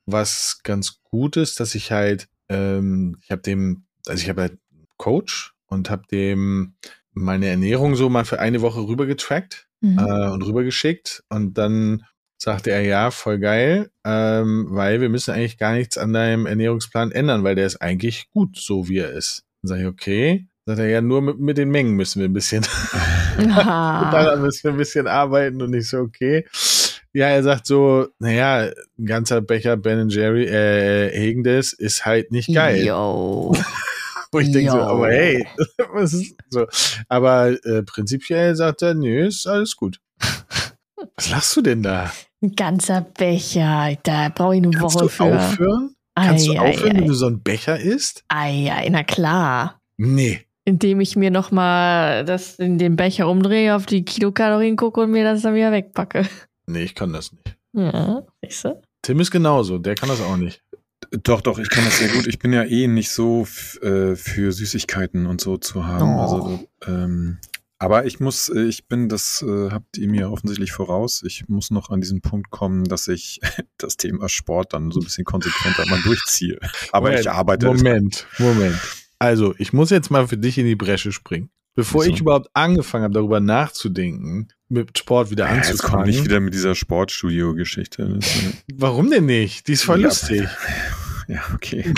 was 0.05 0.61
ganz 0.63 1.01
gut 1.05 1.37
ist, 1.37 1.61
dass 1.61 1.75
ich 1.75 1.91
halt, 1.93 2.29
ähm, 2.49 3.17
ich 3.23 3.31
habe 3.31 3.41
dem, 3.41 3.85
also 4.07 4.23
ich 4.23 4.29
habe 4.29 4.43
halt 4.43 4.59
Coach 4.99 5.55
und 5.71 5.89
habe 5.89 6.03
dem 6.11 6.75
meine 7.13 7.49
Ernährung 7.49 7.97
so 7.97 8.11
mal 8.11 8.25
für 8.27 8.39
eine 8.39 8.61
Woche 8.61 8.81
rüber 8.81 9.07
getrackt 9.07 9.67
Mhm. 9.83 9.99
äh, 9.99 10.29
und 10.29 10.43
rübergeschickt 10.43 11.23
und 11.31 11.57
dann 11.57 12.05
sagte 12.37 12.71
er, 12.71 12.83
ja, 12.83 13.11
voll 13.11 13.39
geil, 13.39 13.91
ähm, 14.05 14.67
weil 14.71 15.01
wir 15.01 15.09
müssen 15.09 15.33
eigentlich 15.33 15.57
gar 15.59 15.73
nichts 15.73 15.97
an 15.99 16.13
deinem 16.13 16.45
Ernährungsplan 16.47 17.13
ändern, 17.13 17.45
weil 17.45 17.55
der 17.55 17.67
ist 17.67 17.81
eigentlich 17.81 18.29
gut, 18.31 18.59
so 18.59 18.89
wie 18.89 18.99
er 18.99 19.11
ist. 19.13 19.45
Dann 19.63 19.69
sage 19.69 19.83
ich, 19.83 19.89
okay. 19.89 20.47
Sagt 20.67 20.81
er, 20.81 20.89
ja, 20.89 21.01
nur 21.01 21.23
mit, 21.23 21.39
mit 21.39 21.57
den 21.59 21.71
Mengen 21.71 21.95
müssen 21.97 22.21
wir 22.21 22.29
ein 22.29 22.33
bisschen, 22.35 22.63
daran 23.39 24.43
müssen 24.43 24.65
wir 24.65 24.71
ein 24.73 24.77
bisschen 24.77 25.07
arbeiten 25.07 25.63
und 25.63 25.73
ich 25.75 25.89
so, 25.89 25.99
okay. 25.99 26.47
Ja, 27.13 27.29
er 27.29 27.43
sagt 27.43 27.67
so, 27.67 28.07
naja, 28.19 28.71
ein 28.99 29.07
ganzer 29.07 29.41
Becher 29.41 29.77
Ben 29.77 30.11
Jerry, 30.11 30.45
äh, 30.45 31.11
Hegendes 31.11 31.73
ist 31.73 32.05
halt 32.05 32.33
nicht 32.33 32.55
geil. 32.55 32.85
Yo. 32.85 33.57
Wo 34.33 34.39
ich 34.39 34.53
denke 34.53 34.71
so, 34.71 34.79
aber 34.81 35.09
hey, 35.09 35.47
was 35.93 36.13
ist 36.13 36.35
so? 36.51 36.67
Aber 37.09 37.49
äh, 37.65 37.83
prinzipiell 37.83 38.55
sagt 38.55 38.83
er, 38.83 38.95
nö, 38.95 39.27
ist 39.27 39.47
alles 39.47 39.77
gut. 39.77 40.01
Was 41.17 41.31
lachst 41.31 41.57
du 41.57 41.63
denn 41.63 41.83
da? 41.83 42.13
Ein 42.43 42.55
ganzer 42.55 43.01
Becher. 43.01 43.97
Da 44.03 44.29
brauche 44.29 44.55
ich 44.57 44.63
eine 44.63 44.71
Kannst 44.71 44.97
Woche 44.97 45.05
du 45.05 45.09
für. 45.09 45.25
aufhören? 45.25 45.95
Kannst 46.15 46.47
du 46.47 46.53
Ei, 46.53 46.59
aufhören, 46.61 46.91
ei, 46.91 46.95
wenn 46.97 47.05
ei. 47.05 47.07
du 47.07 47.15
so 47.15 47.27
einen 47.27 47.43
Becher 47.43 47.81
isst? 47.81 48.23
Ei, 48.29 48.71
ei, 48.71 48.89
na 48.91 49.03
klar. 49.03 49.81
Nee. 49.97 50.41
Indem 50.67 51.01
ich 51.01 51.17
mir 51.17 51.31
nochmal 51.31 52.27
das 52.27 52.57
in 52.59 52.77
den 52.77 52.97
Becher 52.97 53.29
umdrehe, 53.29 53.75
auf 53.75 53.87
die 53.87 54.05
Kilokalorien 54.05 54.77
gucke 54.77 55.01
und 55.01 55.11
mir 55.11 55.25
das 55.25 55.41
dann 55.41 55.55
wieder 55.55 55.73
wegpacke. 55.73 56.27
Nee, 56.67 56.83
ich 56.83 56.95
kann 56.95 57.15
das 57.15 57.33
nicht. 57.33 57.57
Ja, 57.73 58.23
siehst 58.45 58.65
du? 58.67 58.83
Tim 59.03 59.21
ist 59.21 59.31
genauso, 59.31 59.79
der 59.79 59.95
kann 59.95 60.11
das 60.11 60.21
auch 60.21 60.37
nicht. 60.37 60.63
Doch, 61.23 61.41
doch, 61.41 61.59
ich 61.59 61.71
kann 61.71 61.85
das 61.85 61.99
sehr 61.99 62.09
gut. 62.09 62.27
Ich 62.27 62.39
bin 62.39 62.53
ja 62.53 62.63
eh 62.65 62.87
nicht 62.87 63.11
so 63.11 63.47
äh, 63.83 64.15
für 64.15 64.53
Süßigkeiten 64.53 65.27
und 65.27 65.41
so 65.41 65.57
zu 65.57 65.87
haben. 65.87 66.15
Oh. 66.15 66.21
Also, 66.21 66.69
ähm, 66.87 67.39
aber 67.79 68.05
ich 68.05 68.21
muss, 68.21 68.51
äh, 68.51 68.65
ich 68.65 68.87
bin, 68.87 69.09
das 69.09 69.43
äh, 69.43 69.71
habt 69.71 69.97
ihr 69.97 70.09
mir 70.09 70.31
offensichtlich 70.31 70.71
voraus. 70.71 71.23
Ich 71.25 71.49
muss 71.49 71.71
noch 71.71 71.89
an 71.89 72.03
diesen 72.03 72.21
Punkt 72.21 72.51
kommen, 72.51 72.85
dass 72.85 73.09
ich 73.09 73.41
das 73.79 73.97
Thema 73.97 74.29
Sport 74.29 74.75
dann 74.75 74.91
so 74.91 75.01
ein 75.01 75.05
bisschen 75.05 75.25
konsequenter 75.25 75.87
mal 75.87 76.01
durchziehe. 76.03 76.59
Aber 76.93 77.07
Moment, 77.09 77.21
ich 77.21 77.31
arbeite. 77.31 77.67
Moment, 77.67 78.27
Moment. 78.39 78.79
Also, 79.19 79.55
ich 79.59 79.73
muss 79.73 79.91
jetzt 79.91 80.11
mal 80.11 80.29
für 80.29 80.37
dich 80.37 80.59
in 80.59 80.67
die 80.67 80.77
Bresche 80.77 81.13
springen. 81.13 81.51
Bevor 81.77 82.03
Wieso? 82.03 82.13
ich 82.15 82.21
überhaupt 82.21 82.49
angefangen 82.53 83.05
habe, 83.05 83.15
darüber 83.15 83.41
nachzudenken, 83.41 84.49
mit 84.69 84.99
Sport 84.99 85.31
wieder 85.31 85.47
Ja, 85.47 85.55
jetzt 85.57 85.67
kommt 85.69 85.81
anzufangen. 85.83 86.07
nicht 86.09 86.25
wieder 86.25 86.41
mit 86.41 86.53
dieser 86.55 86.75
Sportstudio-Geschichte. 86.75 88.19
Warum 88.75 89.11
denn 89.11 89.27
nicht? 89.27 89.67
Die 89.69 89.73
ist 89.73 89.85
voll 89.85 90.01
Ja. 90.01 90.09
lustig. 90.09 90.43
Ja, 91.29 91.43
okay. 91.55 91.95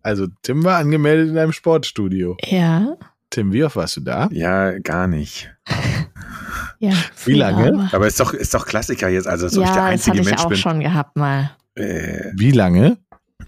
Also, 0.00 0.26
Tim 0.40 0.64
war 0.64 0.78
angemeldet 0.78 1.28
in 1.28 1.36
einem 1.36 1.52
Sportstudio. 1.52 2.38
Ja, 2.42 2.96
Tim, 3.28 3.52
wie 3.52 3.62
oft 3.62 3.76
warst 3.76 3.98
du 3.98 4.00
da? 4.00 4.30
Ja, 4.32 4.78
gar 4.78 5.06
nicht. 5.06 5.54
ja. 6.78 6.94
Wie 7.26 7.34
lange? 7.34 7.74
aber- 7.74 7.90
Aber 7.92 8.06
ist 8.06 8.18
doch, 8.18 8.32
ist 8.32 8.54
doch 8.54 8.64
Klassiker 8.64 9.10
jetzt, 9.10 9.26
also 9.28 9.44
als 9.46 9.58
ob 9.58 9.64
ich 9.64 9.68
der 9.70 9.76
Ja, 9.76 9.82
das 9.82 9.92
einzige 9.92 10.10
hatte 10.12 10.20
ich 10.22 10.26
Mensch 10.30 10.40
auch 10.44 10.48
bin. 10.48 10.56
schon 10.58 10.80
gehabt 10.80 11.16
mal. 11.18 11.50
Äh, 11.74 12.30
Wie 12.34 12.52
lange? 12.52 12.96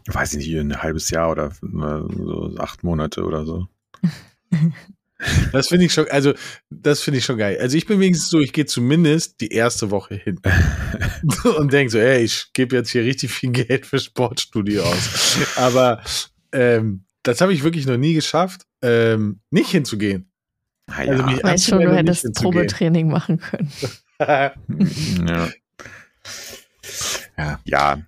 weiß 0.07 0.35
ich 0.35 0.47
nicht, 0.47 0.59
ein 0.59 0.83
halbes 0.83 1.09
Jahr 1.09 1.31
oder 1.31 1.51
so 1.63 2.55
acht 2.59 2.85
Monate 2.85 3.25
oder 3.25 3.47
so. 3.47 3.69
Das 5.53 5.69
finde 5.69 5.87
ich 5.87 5.93
schon, 5.93 6.07
also, 6.11 6.33
das 6.71 7.01
finde 7.03 7.19
ich 7.19 7.25
schon 7.25 7.39
geil. 7.39 7.59
Also, 7.61 7.77
ich 7.77 7.87
bin 7.87 7.99
wenigstens 7.99 8.31
so, 8.31 8.39
ich 8.41 8.53
gehe 8.53 8.67
zumindest 8.67 9.41
die 9.41 9.49
erste 9.49 9.91
Woche 9.91 10.15
hin. 10.15 10.41
und 11.59 11.73
denke 11.73 11.91
so, 11.91 11.99
ey, 11.99 12.23
ich 12.23 12.53
gebe 12.53 12.77
jetzt 12.77 12.91
hier 12.91 13.03
richtig 13.03 13.33
viel 13.33 13.51
Geld 13.51 13.87
für 13.87 13.99
Sportstudio 13.99 14.85
aus. 14.85 15.39
Aber 15.57 16.03
ähm, 16.53 17.05
das 17.25 17.41
habe 17.41 17.53
ich 17.53 17.65
wirklich 17.65 17.87
noch 17.87 17.97
nie 17.97 18.15
geschafft, 18.15 18.63
ähm, 18.83 19.41
nicht 19.51 19.71
hinzugehen. 19.71 20.31
Ah, 20.87 21.03
ja. 21.03 21.13
Also 21.13 21.25
mich- 21.25 21.43
Weißt 21.43 21.67
schon, 21.69 21.81
du 21.81 21.95
hättest. 21.95 22.35
Probetraining 22.35 23.09
machen 23.09 23.41
können. 23.41 23.73
ja. 24.21 24.53
Ja. 27.37 27.61
ja, 27.65 28.03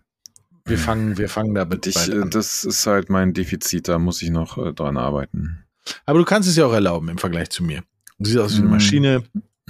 wir 0.65 0.79
fangen, 0.79 1.19
wir 1.19 1.29
fangen 1.29 1.55
damit 1.55 1.87
ich, 1.87 2.09
äh, 2.09 2.23
an. 2.23 2.31
das 2.31 2.65
ist 2.65 2.87
halt 2.87 3.11
mein 3.11 3.33
Defizit, 3.33 3.89
da 3.89 3.99
muss 3.99 4.23
ich 4.23 4.31
noch 4.31 4.59
äh, 4.59 4.73
dran 4.73 4.97
arbeiten. 4.97 5.65
Aber 6.07 6.19
du 6.19 6.25
kannst 6.25 6.49
es 6.49 6.57
ja 6.57 6.67
auch 6.67 6.73
erlauben 6.73 7.09
im 7.09 7.19
Vergleich 7.19 7.51
zu 7.51 7.63
mir. 7.65 7.83
Du 8.19 8.27
siehst 8.27 8.39
aus 8.39 8.55
wie 8.57 8.59
eine 8.61 8.69
Mm. 8.69 8.71
Maschine. 8.73 9.23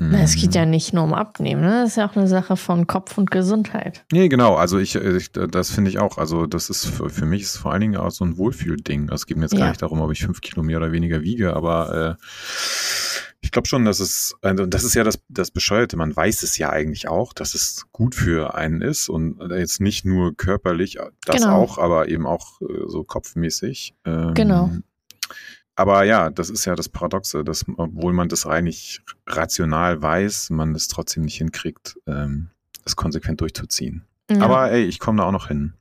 Na, 0.02 0.22
Es 0.22 0.34
geht 0.34 0.50
Mhm. 0.50 0.54
ja 0.56 0.64
nicht 0.64 0.94
nur 0.94 1.04
um 1.04 1.12
Abnehmen, 1.12 1.60
ne? 1.60 1.82
Das 1.82 1.90
ist 1.90 1.96
ja 1.96 2.08
auch 2.08 2.16
eine 2.16 2.26
Sache 2.26 2.56
von 2.56 2.86
Kopf 2.86 3.18
und 3.18 3.30
Gesundheit. 3.30 4.06
Nee, 4.10 4.30
genau, 4.30 4.54
also 4.54 4.78
ich, 4.78 4.94
äh, 4.94 5.16
ich 5.18 5.30
das 5.32 5.70
finde 5.70 5.90
ich 5.90 5.98
auch, 5.98 6.16
also 6.16 6.46
das 6.46 6.70
ist 6.70 6.86
für, 6.86 7.10
für 7.10 7.26
mich 7.26 7.42
ist 7.42 7.58
vor 7.58 7.72
allen 7.72 7.82
Dingen 7.82 7.96
auch 7.98 8.10
so 8.10 8.24
ein 8.24 8.38
Wohlfühlding. 8.38 9.10
Also 9.10 9.16
es 9.16 9.26
geht 9.26 9.36
mir 9.36 9.42
jetzt 9.44 9.52
gar 9.52 9.60
Ja. 9.60 9.68
nicht 9.68 9.82
darum, 9.82 10.00
ob 10.00 10.10
ich 10.10 10.22
fünf 10.24 10.40
Kilo 10.40 10.62
mehr 10.62 10.78
oder 10.78 10.92
weniger 10.92 11.20
wiege, 11.20 11.54
aber 11.54 12.16
äh, 12.18 12.24
ich 13.42 13.52
glaube 13.52 13.68
schon, 13.68 13.84
dass 13.84 14.00
es, 14.00 14.34
also 14.40 14.64
das 14.64 14.84
ist 14.84 14.94
ja 14.94 15.04
das, 15.04 15.18
das 15.28 15.50
Bescheuerte, 15.50 15.96
man 15.98 16.14
weiß 16.16 16.42
es 16.44 16.56
ja 16.56 16.70
eigentlich 16.70 17.08
auch, 17.08 17.32
dass 17.34 17.54
es 17.54 17.84
gut 17.92 18.14
für 18.14 18.54
einen 18.54 18.80
ist 18.80 19.08
und 19.10 19.38
jetzt 19.50 19.80
nicht 19.82 20.06
nur 20.06 20.34
körperlich, 20.34 20.96
das 21.26 21.42
Genau. 21.42 21.56
auch, 21.56 21.76
aber 21.78 22.08
eben 22.08 22.26
auch 22.26 22.60
äh, 22.62 22.64
so 22.86 23.04
kopfmäßig. 23.04 23.94
Ähm, 24.06 24.32
Genau. 24.34 24.70
Aber 25.80 26.04
ja, 26.04 26.28
das 26.28 26.50
ist 26.50 26.66
ja 26.66 26.74
das 26.74 26.90
Paradoxe, 26.90 27.42
dass 27.42 27.64
obwohl 27.78 28.12
man 28.12 28.28
das 28.28 28.44
eigentlich 28.44 29.00
rational 29.26 30.02
weiß, 30.02 30.50
man 30.50 30.74
es 30.74 30.88
trotzdem 30.88 31.22
nicht 31.22 31.38
hinkriegt, 31.38 31.96
ähm, 32.06 32.50
es 32.84 32.96
konsequent 32.96 33.40
durchzuziehen. 33.40 34.04
Ja. 34.30 34.42
Aber 34.42 34.70
ey, 34.70 34.84
ich 34.84 34.98
komme 34.98 35.22
da 35.22 35.24
auch 35.24 35.32
noch 35.32 35.48
hin. 35.48 35.72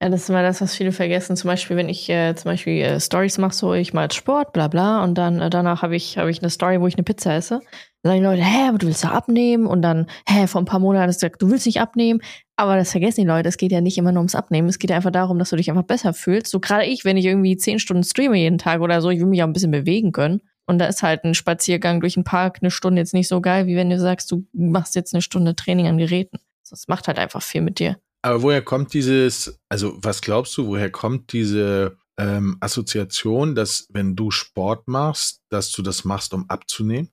Ja, 0.00 0.08
das 0.08 0.22
ist 0.22 0.30
immer 0.30 0.44
das, 0.44 0.60
was 0.60 0.76
viele 0.76 0.92
vergessen. 0.92 1.34
Zum 1.36 1.48
Beispiel, 1.48 1.76
wenn 1.76 1.88
ich 1.88 2.08
äh, 2.08 2.36
zum 2.36 2.52
Beispiel 2.52 2.80
äh, 2.80 3.00
Stories 3.00 3.38
mache, 3.38 3.56
so 3.56 3.74
ich 3.74 3.92
mal 3.92 4.08
Sport, 4.12 4.52
bla 4.52 4.68
bla, 4.68 5.02
und 5.02 5.16
dann 5.16 5.40
äh, 5.40 5.50
danach 5.50 5.82
habe 5.82 5.96
ich, 5.96 6.16
hab 6.16 6.28
ich 6.28 6.40
eine 6.40 6.50
Story, 6.50 6.80
wo 6.80 6.86
ich 6.86 6.94
eine 6.94 7.02
Pizza 7.02 7.34
esse. 7.34 7.60
Sagen 8.06 8.20
die 8.20 8.26
Leute, 8.26 8.44
hä, 8.44 8.68
aber 8.68 8.76
du 8.76 8.86
willst 8.86 9.02
doch 9.02 9.12
abnehmen. 9.12 9.66
Und 9.66 9.80
dann, 9.80 10.06
hä, 10.28 10.46
vor 10.46 10.60
ein 10.60 10.66
paar 10.66 10.78
Monaten 10.78 11.08
hast 11.08 11.22
du 11.22 11.26
gesagt, 11.26 11.40
du 11.40 11.50
willst 11.50 11.64
nicht 11.64 11.80
abnehmen. 11.80 12.20
Aber 12.54 12.76
das 12.76 12.90
vergessen 12.90 13.22
die 13.22 13.26
Leute. 13.26 13.48
Es 13.48 13.56
geht 13.56 13.72
ja 13.72 13.80
nicht 13.80 13.96
immer 13.96 14.12
nur 14.12 14.20
ums 14.20 14.34
Abnehmen. 14.34 14.68
Es 14.68 14.78
geht 14.78 14.92
einfach 14.92 15.10
darum, 15.10 15.38
dass 15.38 15.48
du 15.48 15.56
dich 15.56 15.70
einfach 15.70 15.84
besser 15.84 16.12
fühlst. 16.12 16.50
So 16.50 16.60
gerade 16.60 16.84
ich, 16.84 17.06
wenn 17.06 17.16
ich 17.16 17.24
irgendwie 17.24 17.56
zehn 17.56 17.78
Stunden 17.78 18.04
streame 18.04 18.36
jeden 18.36 18.58
Tag 18.58 18.82
oder 18.82 19.00
so, 19.00 19.08
ich 19.08 19.20
will 19.20 19.26
mich 19.26 19.42
auch 19.42 19.46
ein 19.46 19.54
bisschen 19.54 19.70
bewegen 19.70 20.12
können. 20.12 20.42
Und 20.66 20.78
da 20.78 20.86
ist 20.86 21.02
halt 21.02 21.24
ein 21.24 21.34
Spaziergang 21.34 22.00
durch 22.00 22.14
den 22.14 22.24
Park 22.24 22.58
eine 22.60 22.70
Stunde 22.70 23.00
jetzt 23.00 23.14
nicht 23.14 23.28
so 23.28 23.40
geil, 23.40 23.66
wie 23.66 23.76
wenn 23.76 23.88
du 23.88 23.98
sagst, 23.98 24.30
du 24.30 24.46
machst 24.52 24.94
jetzt 24.94 25.14
eine 25.14 25.22
Stunde 25.22 25.56
Training 25.56 25.86
an 25.86 25.96
Geräten. 25.96 26.38
Das 26.68 26.88
macht 26.88 27.08
halt 27.08 27.18
einfach 27.18 27.42
viel 27.42 27.62
mit 27.62 27.78
dir. 27.78 27.96
Aber 28.20 28.42
woher 28.42 28.62
kommt 28.62 28.92
dieses, 28.92 29.58
also 29.70 29.96
was 29.96 30.20
glaubst 30.20 30.56
du, 30.58 30.66
woher 30.66 30.90
kommt 30.90 31.32
diese 31.32 31.96
ähm, 32.18 32.58
Assoziation, 32.60 33.54
dass 33.54 33.86
wenn 33.90 34.14
du 34.14 34.30
Sport 34.30 34.88
machst, 34.88 35.40
dass 35.48 35.70
du 35.72 35.82
das 35.82 36.04
machst, 36.04 36.34
um 36.34 36.48
abzunehmen? 36.48 37.10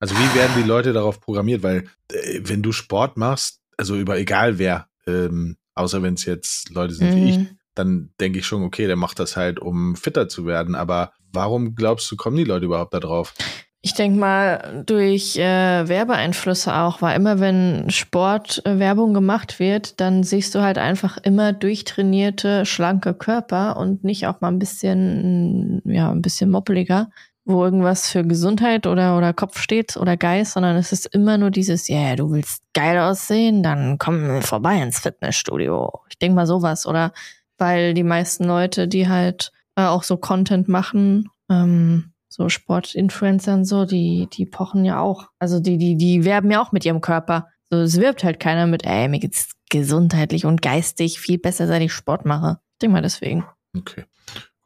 Also 0.00 0.14
wie 0.14 0.38
werden 0.38 0.52
die 0.56 0.68
Leute 0.68 0.92
darauf 0.92 1.20
programmiert? 1.20 1.62
Weil 1.62 1.84
äh, 2.12 2.40
wenn 2.44 2.62
du 2.62 2.72
Sport 2.72 3.16
machst, 3.16 3.60
also 3.76 3.96
über 3.96 4.18
egal 4.18 4.58
wer, 4.58 4.86
ähm, 5.06 5.56
außer 5.74 6.02
wenn 6.02 6.14
es 6.14 6.24
jetzt 6.24 6.70
Leute 6.70 6.94
sind 6.94 7.14
wie 7.14 7.28
ich, 7.30 7.38
Mhm. 7.38 7.48
dann 7.74 8.10
denke 8.20 8.40
ich 8.40 8.46
schon, 8.46 8.62
okay, 8.64 8.86
der 8.86 8.96
macht 8.96 9.18
das 9.18 9.36
halt, 9.36 9.60
um 9.60 9.96
fitter 9.96 10.28
zu 10.28 10.46
werden. 10.46 10.74
Aber 10.74 11.12
warum 11.32 11.74
glaubst 11.74 12.10
du, 12.10 12.16
kommen 12.16 12.36
die 12.36 12.44
Leute 12.44 12.66
überhaupt 12.66 12.94
da 12.94 13.00
drauf? 13.00 13.34
Ich 13.80 13.94
denke 13.94 14.18
mal, 14.18 14.82
durch 14.86 15.36
äh, 15.36 15.88
Werbeeinflüsse 15.88 16.74
auch, 16.74 17.00
weil 17.00 17.14
immer 17.14 17.38
wenn 17.38 17.88
Sport 17.90 18.60
äh, 18.64 18.76
gemacht 18.76 19.60
wird, 19.60 20.00
dann 20.00 20.24
siehst 20.24 20.56
du 20.56 20.62
halt 20.62 20.78
einfach 20.78 21.16
immer 21.18 21.52
durchtrainierte, 21.52 22.66
schlanke 22.66 23.14
Körper 23.14 23.76
und 23.76 24.02
nicht 24.02 24.26
auch 24.26 24.40
mal 24.40 24.48
ein 24.48 24.58
bisschen, 24.58 25.80
ja, 25.84 26.10
ein 26.10 26.22
bisschen 26.22 26.50
moppeliger, 26.50 27.10
wo 27.48 27.64
irgendwas 27.64 28.10
für 28.10 28.24
Gesundheit 28.24 28.86
oder, 28.86 29.16
oder 29.16 29.32
Kopf 29.32 29.58
steht 29.58 29.96
oder 29.96 30.18
Geist, 30.18 30.52
sondern 30.52 30.76
es 30.76 30.92
ist 30.92 31.06
immer 31.06 31.38
nur 31.38 31.50
dieses, 31.50 31.88
ja, 31.88 31.96
yeah, 31.96 32.16
du 32.16 32.30
willst 32.30 32.62
geil 32.74 32.98
aussehen, 32.98 33.62
dann 33.62 33.96
komm 33.96 34.42
vorbei 34.42 34.82
ins 34.82 34.98
Fitnessstudio. 35.00 35.90
Ich 36.10 36.18
denke 36.18 36.36
mal 36.36 36.46
sowas. 36.46 36.84
Oder 36.84 37.12
weil 37.56 37.94
die 37.94 38.02
meisten 38.02 38.44
Leute, 38.44 38.86
die 38.86 39.08
halt 39.08 39.50
äh, 39.76 39.84
auch 39.84 40.02
so 40.02 40.18
Content 40.18 40.68
machen, 40.68 41.30
ähm, 41.48 42.12
so 42.28 42.50
Sportinfluencer 42.50 43.54
und 43.54 43.64
so, 43.64 43.86
die, 43.86 44.28
die 44.30 44.44
pochen 44.44 44.84
ja 44.84 45.00
auch. 45.00 45.28
Also 45.38 45.58
die, 45.58 45.78
die, 45.78 45.96
die 45.96 46.26
werben 46.26 46.50
ja 46.50 46.60
auch 46.60 46.72
mit 46.72 46.84
ihrem 46.84 47.00
Körper. 47.00 47.48
So, 47.70 47.78
es 47.78 47.98
wirbt 47.98 48.24
halt 48.24 48.40
keiner 48.40 48.66
mit, 48.66 48.84
ey, 48.84 49.08
mir 49.08 49.20
geht's 49.20 49.52
gesundheitlich 49.70 50.44
und 50.44 50.60
geistig 50.60 51.18
viel 51.18 51.38
besser, 51.38 51.66
seit 51.66 51.80
ich 51.80 51.94
Sport 51.94 52.26
mache. 52.26 52.58
Ich 52.74 52.80
denke 52.80 52.92
mal 52.92 53.02
deswegen. 53.02 53.46
Okay. 53.74 54.04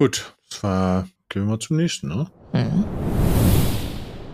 Gut, 0.00 0.34
das 0.50 0.64
war, 0.64 1.08
gehen 1.28 1.42
wir 1.42 1.50
mal 1.50 1.58
zum 1.60 1.76
nächsten, 1.76 2.08
ne? 2.08 2.26
Mhm. 2.52 2.84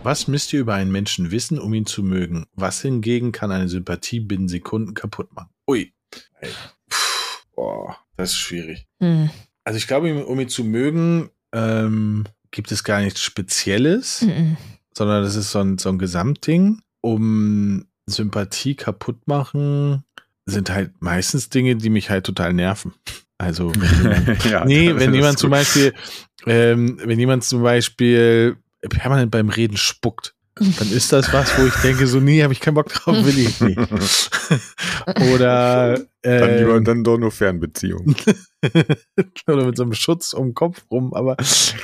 Was 0.03 0.27
müsst 0.27 0.53
ihr 0.53 0.61
über 0.61 0.75
einen 0.75 0.91
Menschen 0.91 1.29
wissen, 1.31 1.59
um 1.59 1.73
ihn 1.73 1.85
zu 1.85 2.03
mögen? 2.03 2.45
Was 2.55 2.81
hingegen 2.81 3.31
kann 3.31 3.51
eine 3.51 3.67
Sympathie 3.67 4.19
binnen 4.21 4.47
Sekunden 4.47 4.93
kaputt 4.93 5.33
machen? 5.35 5.49
Ui. 5.69 5.91
Puh, 6.89 6.97
boah, 7.55 7.97
das 8.15 8.31
ist 8.31 8.37
schwierig. 8.37 8.87
Mhm. 8.99 9.29
Also 9.65 9.77
ich 9.77 9.87
glaube, 9.87 10.25
um 10.25 10.39
ihn 10.39 10.49
zu 10.49 10.63
mögen, 10.63 11.29
ähm, 11.53 12.23
gibt 12.51 12.71
es 12.71 12.83
gar 12.83 13.01
nichts 13.01 13.21
Spezielles, 13.21 14.21
Mhm. 14.21 14.57
sondern 14.93 15.21
das 15.23 15.35
ist 15.35 15.51
so 15.51 15.59
ein, 15.59 15.77
so 15.77 15.89
ein 15.89 15.99
Gesamtding. 15.99 16.81
Um 17.01 17.85
Sympathie 18.07 18.75
kaputt 18.75 19.27
machen, 19.27 20.03
sind 20.45 20.69
halt 20.71 20.93
meistens 21.01 21.49
Dinge, 21.49 21.75
die 21.75 21.89
mich 21.89 22.09
halt 22.09 22.25
total 22.25 22.53
nerven. 22.53 22.93
Also, 23.37 23.71
ja, 24.49 24.65
nee, 24.65 24.95
wenn 24.95 25.13
jemand 25.13 25.35
gut. 25.35 25.39
zum 25.39 25.51
Beispiel, 25.51 25.93
ähm, 26.49 26.99
wenn 27.03 27.19
jemand 27.19 27.43
zum 27.43 27.61
Beispiel 27.63 28.57
permanent 28.81 29.31
beim 29.31 29.49
Reden 29.49 29.77
spuckt, 29.77 30.33
dann 30.55 30.91
ist 30.91 31.13
das 31.13 31.31
was, 31.31 31.57
wo 31.57 31.65
ich 31.65 31.73
denke, 31.75 32.05
so, 32.05 32.19
nee, 32.19 32.43
habe 32.43 32.51
ich 32.51 32.59
keinen 32.59 32.73
Bock 32.73 32.89
drauf, 32.91 33.15
will 33.23 33.37
ich 33.37 33.61
nicht. 33.61 33.79
Oder, 35.33 35.99
Dann 36.21 36.57
lieber 36.57 36.75
ähm, 36.75 36.83
dann 36.83 37.03
doch 37.03 37.17
nur 37.17 37.31
Fernbeziehung. 37.31 38.13
oder 39.47 39.65
mit 39.65 39.77
so 39.77 39.83
einem 39.83 39.93
Schutz 39.93 40.33
um 40.33 40.47
den 40.49 40.53
Kopf 40.53 40.83
rum, 40.91 41.13
aber 41.13 41.37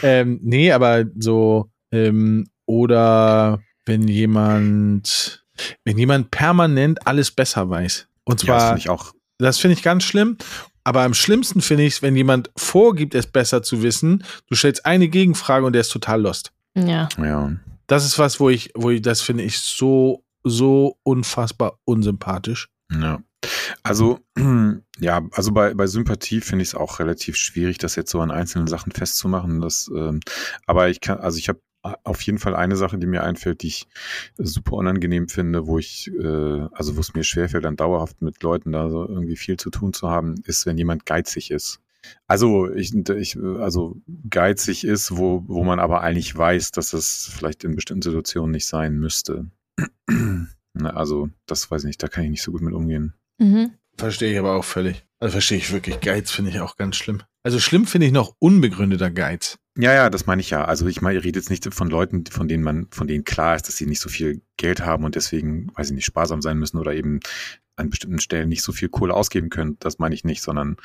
ähm, 0.04 0.40
nee, 0.42 0.72
aber 0.72 1.06
so 1.18 1.70
ähm, 1.92 2.48
oder 2.66 3.62
wenn 3.86 4.08
jemand 4.08 5.46
wenn 5.86 5.98
jemand 5.98 6.32
permanent 6.32 7.08
alles 7.08 7.32
besser 7.32 7.70
weiß 7.70 8.08
und 8.26 8.44
Ja, 8.44 8.56
das 8.56 8.62
zwar 8.64 8.68
finde 8.70 8.80
ich 8.80 8.90
auch. 8.90 9.14
das 9.38 9.58
finde 9.58 9.76
ich 9.78 9.84
ganz 9.84 10.04
schlimm, 10.04 10.38
aber 10.86 11.02
am 11.02 11.14
schlimmsten 11.14 11.62
finde 11.62 11.84
ich 11.84 11.96
es, 11.96 12.02
wenn 12.02 12.16
jemand 12.16 12.52
vorgibt, 12.56 13.16
es 13.16 13.28
besser 13.28 13.64
zu 13.64 13.82
wissen, 13.82 14.24
du 14.48 14.56
stellst 14.56 14.86
eine 14.86 15.10
Gegenfrage 15.10 15.66
und 15.66 15.74
der 15.74 15.82
ist 15.82 15.92
total 15.92 16.22
lost. 16.22 16.54
Ja. 16.76 17.10
Ja. 17.18 17.52
Das 17.88 18.06
ist 18.06 18.18
was, 18.18 18.40
wo 18.40 18.50
ich 18.50 18.72
wo 18.76 18.92
ich 18.92 19.02
das 19.02 19.22
finde 19.22 19.44
ich 19.44 19.60
so 19.60 20.24
so 20.44 20.98
unfassbar 21.04 21.80
unsympathisch. 21.86 22.70
Ja. 22.92 23.22
Also, 23.84 24.20
ja, 25.00 25.22
also 25.32 25.52
bei, 25.52 25.74
bei 25.74 25.88
Sympathie 25.88 26.42
finde 26.42 26.64
ich 26.64 26.70
es 26.70 26.76
auch 26.76 27.00
relativ 27.00 27.36
schwierig, 27.36 27.78
das 27.80 27.96
jetzt 27.96 28.12
so 28.12 28.22
an 28.22 28.32
einzelnen 28.32 28.68
Sachen 28.68 28.92
festzumachen. 28.92 29.62
Das, 29.62 29.90
ähm, 29.96 30.20
aber 30.68 30.90
ich 30.90 31.02
kann, 31.02 31.20
also 31.20 31.38
ich 31.38 31.50
habe 31.50 31.60
auf 32.04 32.22
jeden 32.22 32.40
Fall 32.40 32.56
eine 32.56 32.76
Sache, 32.76 32.98
die 32.98 33.08
mir 33.08 33.24
einfällt, 33.24 33.62
die 33.64 33.68
ich 33.68 33.88
super 34.38 34.74
unangenehm 34.74 35.28
finde, 35.28 35.68
wo 35.68 35.78
ich, 35.78 36.12
äh, 36.14 36.68
also 36.72 36.96
wo 36.96 37.00
es 37.00 37.14
mir 37.14 37.24
schwerfällt, 37.24 37.66
dann 37.66 37.76
dauerhaft 37.76 38.22
mit 38.22 38.42
Leuten 38.44 38.72
da 38.72 38.90
so 38.90 39.08
irgendwie 39.08 39.36
viel 39.36 39.58
zu 39.58 39.70
tun 39.70 39.94
zu 39.94 40.10
haben, 40.10 40.36
ist, 40.46 40.66
wenn 40.66 40.78
jemand 40.78 41.06
geizig 41.06 41.52
ist. 41.52 41.80
Also 42.28 42.72
ich, 42.72 42.94
ich 42.94 43.38
also 43.38 43.98
geizig 44.30 44.84
ist, 44.84 45.18
wo, 45.18 45.44
wo 45.48 45.64
man 45.64 45.80
aber 45.80 46.02
eigentlich 46.02 46.36
weiß, 46.36 46.72
dass 46.72 46.94
es 46.94 47.32
vielleicht 47.36 47.64
in 47.64 47.76
bestimmten 47.76 48.04
Situationen 48.04 48.52
nicht 48.52 48.68
sein 48.68 48.98
müsste. 48.98 49.50
Na, 50.74 50.90
Also, 50.92 51.30
das 51.46 51.72
weiß 51.72 51.84
ich 51.84 51.88
nicht, 51.88 52.04
da 52.04 52.08
kann 52.08 52.26
ich 52.26 52.30
nicht 52.30 52.44
so 52.44 52.52
gut 52.52 52.62
mit 52.62 52.74
umgehen. 52.74 53.14
Mhm. 53.40 53.72
Verstehe 53.98 54.32
ich 54.34 54.40
aber 54.40 54.56
auch 54.56 54.66
völlig. 54.66 55.06
Also 55.20 55.34
verstehe 55.34 55.58
ich 55.58 55.72
wirklich. 55.72 56.02
Geiz 56.02 56.32
finde 56.32 56.52
ich 56.52 56.60
auch 56.60 56.76
ganz 56.76 56.98
schlimm. 56.98 57.24
Also 57.46 57.60
schlimm 57.60 57.86
finde 57.86 58.08
ich 58.08 58.12
noch 58.12 58.36
unbegründeter 58.40 59.12
Geiz. 59.12 59.60
Ja, 59.78 59.94
ja, 59.94 60.10
das 60.10 60.26
meine 60.26 60.42
ich 60.42 60.50
ja. 60.50 60.66
Also 60.66 60.88
ich 60.88 61.04
meine, 61.04 61.20
ihr 61.20 61.24
redet 61.24 61.44
jetzt 61.44 61.52
nicht 61.52 61.72
von 61.72 61.92
Leuten, 61.92 62.26
von 62.26 62.48
denen 62.48 62.64
man, 62.64 62.88
von 62.90 63.06
denen 63.06 63.24
klar 63.24 63.56
ist, 63.56 63.68
dass 63.68 63.78
sie 63.78 63.86
nicht 63.86 64.00
so 64.00 64.10
viel 64.10 64.42
Geld 64.58 64.84
haben 64.84 65.04
und 65.04 65.14
deswegen, 65.14 65.70
weiß 65.76 65.90
ich 65.90 65.94
nicht, 65.94 66.06
sparsam 66.06 66.42
sein 66.42 66.58
müssen 66.58 66.80
oder 66.80 66.96
eben 66.96 67.20
an 67.76 67.92
bestimmten 67.92 68.20
Stellen 68.20 68.50
nicht 68.50 68.64
so 68.64 68.72
viel 68.72 68.90
Kohle 68.90 69.14
ausgeben 69.14 69.50
können. 69.50 69.78
Das 69.80 70.00
meine 70.00 70.16
ich 70.16 70.24
nicht, 70.24 70.42
sondern 70.42 70.78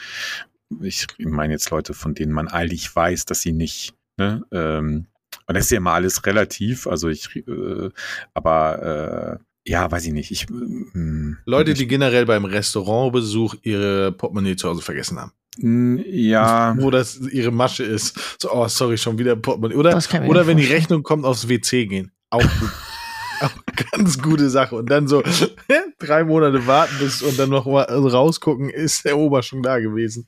ich 0.82 1.06
meine 1.18 1.54
jetzt 1.54 1.70
Leute, 1.70 1.94
von 1.94 2.12
denen 2.14 2.32
man 2.32 2.48
eigentlich 2.48 2.94
weiß, 2.94 3.24
dass 3.24 3.40
sie 3.40 3.52
nicht, 3.52 3.94
ne, 4.18 4.44
ähm, 4.52 5.06
und 5.46 5.54
das 5.56 5.64
ist 5.64 5.70
ja 5.70 5.78
immer 5.78 5.92
alles 5.92 6.26
relativ, 6.26 6.86
also 6.86 7.08
ich, 7.08 7.34
äh, 7.36 7.88
aber 8.34 9.40
äh, 9.40 9.44
ja, 9.70 9.90
weiß 9.90 10.06
ich 10.06 10.12
nicht. 10.12 10.30
Ich, 10.32 10.50
ähm, 10.50 11.38
Leute, 11.46 11.70
ich, 11.72 11.78
die 11.78 11.86
generell 11.86 12.26
beim 12.26 12.44
Restaurantbesuch 12.44 13.54
ihre 13.62 14.10
Portemonnaie 14.12 14.56
zu 14.56 14.68
Hause 14.68 14.82
vergessen 14.82 15.18
haben. 15.20 15.32
Mm, 15.58 15.98
Ja, 16.06 16.74
Wo 16.78 16.90
das 16.90 17.18
ihre 17.18 17.52
Masche 17.52 17.84
ist. 17.84 18.18
So, 18.40 18.52
oh, 18.52 18.66
sorry, 18.68 18.98
schon 18.98 19.18
wieder 19.18 19.36
Portemonnaie. 19.36 19.76
Oder, 19.76 19.96
oder 20.26 20.46
wenn 20.46 20.56
die. 20.56 20.66
Rechnung 20.66 21.02
kommt, 21.04 21.24
aufs 21.24 21.48
WC 21.48 21.86
gehen. 21.86 22.10
Auch 22.30 22.40
gut. 22.42 22.70
Auch 23.42 23.50
ganz 23.92 24.20
gute 24.20 24.50
Sache. 24.50 24.74
Und 24.76 24.90
dann 24.90 25.08
so 25.08 25.22
drei 25.98 26.24
Monate 26.24 26.66
warten 26.66 26.94
bis 26.98 27.22
und 27.22 27.38
dann 27.38 27.48
noch 27.48 27.64
mal 27.64 27.84
rausgucken, 27.84 28.68
ist 28.68 29.04
der 29.06 29.16
Ober 29.16 29.42
schon 29.42 29.62
da 29.62 29.78
gewesen. 29.78 30.26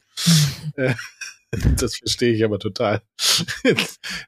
Das 1.77 1.97
verstehe 1.97 2.33
ich 2.33 2.45
aber 2.45 2.59
total. 2.59 3.03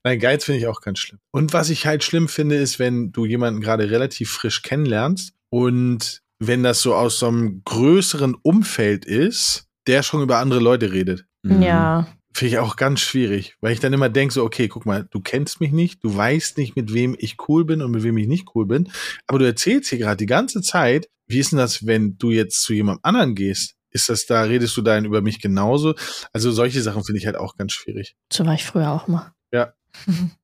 Nein, 0.05 0.19
Geiz 0.19 0.45
finde 0.45 0.61
ich 0.61 0.67
auch 0.67 0.81
ganz 0.81 0.99
schlimm. 0.99 1.21
Und 1.31 1.53
was 1.53 1.71
ich 1.71 1.87
halt 1.87 2.05
schlimm 2.05 2.29
finde, 2.29 2.57
ist, 2.57 2.79
wenn 2.79 3.13
du 3.13 3.25
jemanden 3.25 3.61
gerade 3.61 3.91
relativ 3.91 4.31
frisch 4.31 4.63
kennenlernst 4.63 5.33
und 5.51 6.23
wenn 6.39 6.63
das 6.63 6.83
so 6.83 6.95
aus 6.95 7.19
so 7.19 7.29
einem 7.29 7.63
größeren 7.65 8.35
Umfeld 8.35 9.05
ist, 9.05 9.67
der 9.87 10.03
schon 10.03 10.23
über 10.23 10.39
andere 10.39 10.61
Leute 10.61 10.93
redet. 10.93 11.25
mm, 11.43 11.63
Ja. 11.63 12.09
Finde 12.37 12.55
ich 12.55 12.59
auch 12.59 12.75
ganz 12.75 12.99
schwierig, 13.01 13.55
weil 13.61 13.73
ich 13.73 13.79
dann 13.79 13.93
immer 13.93 14.09
denke 14.09 14.35
so, 14.35 14.43
okay, 14.43 14.67
guck 14.67 14.87
mal, 14.87 15.07
du 15.09 15.21
kennst 15.21 15.61
mich 15.61 15.71
nicht, 15.71 16.03
du 16.03 16.17
weißt 16.17 16.59
nicht, 16.59 16.75
mit 16.75 16.93
wem 16.93 17.15
ich 17.17 17.37
cool 17.49 17.65
bin 17.65 17.81
und 17.81 17.93
mit 17.93 18.03
wem 18.03 18.19
ich 18.19 18.27
nicht 18.27 18.49
cool 18.57 18.67
bin, 18.67 18.91
aber 19.29 19.39
du 19.39 19.45
erzählst 19.45 19.91
hier 19.91 20.01
gerade 20.01 20.17
die 20.17 20.27
ganze 20.27 20.61
Zeit, 20.61 21.09
wie 21.29 21.39
ist 21.39 21.53
denn 21.53 21.61
das, 21.61 21.87
wenn 21.87 22.19
du 22.19 22.33
jetzt 22.33 22.63
zu 22.63 22.75
jemandem 22.75 23.01
anderen 23.05 23.35
gehst? 23.37 23.77
Ist 23.95 24.09
das 24.09 24.27
da, 24.27 24.43
redest 24.43 24.77
du 24.77 24.83
dann 24.83 25.05
über 25.05 25.23
mich 25.23 25.41
genauso? 25.41 25.95
Also 26.33 26.51
solche 26.51 26.83
Sachen 26.83 27.05
finde 27.05 27.21
ich 27.21 27.27
halt 27.27 27.37
auch 27.37 27.57
ganz 27.57 27.73
schwierig. 27.73 28.17
So 28.33 28.45
war 28.45 28.55
ich 28.55 28.65
früher 28.65 28.91
auch 28.91 29.09
mal. 29.09 29.33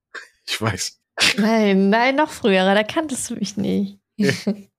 Ich 0.47 0.61
weiß. 0.61 0.99
Nein, 1.37 1.91
nein, 1.91 2.17
noch 2.17 2.31
früher, 2.31 2.65
da 2.65 2.83
kanntest 2.83 3.31
du 3.31 3.35
mich 3.35 3.57
nicht. 3.57 3.99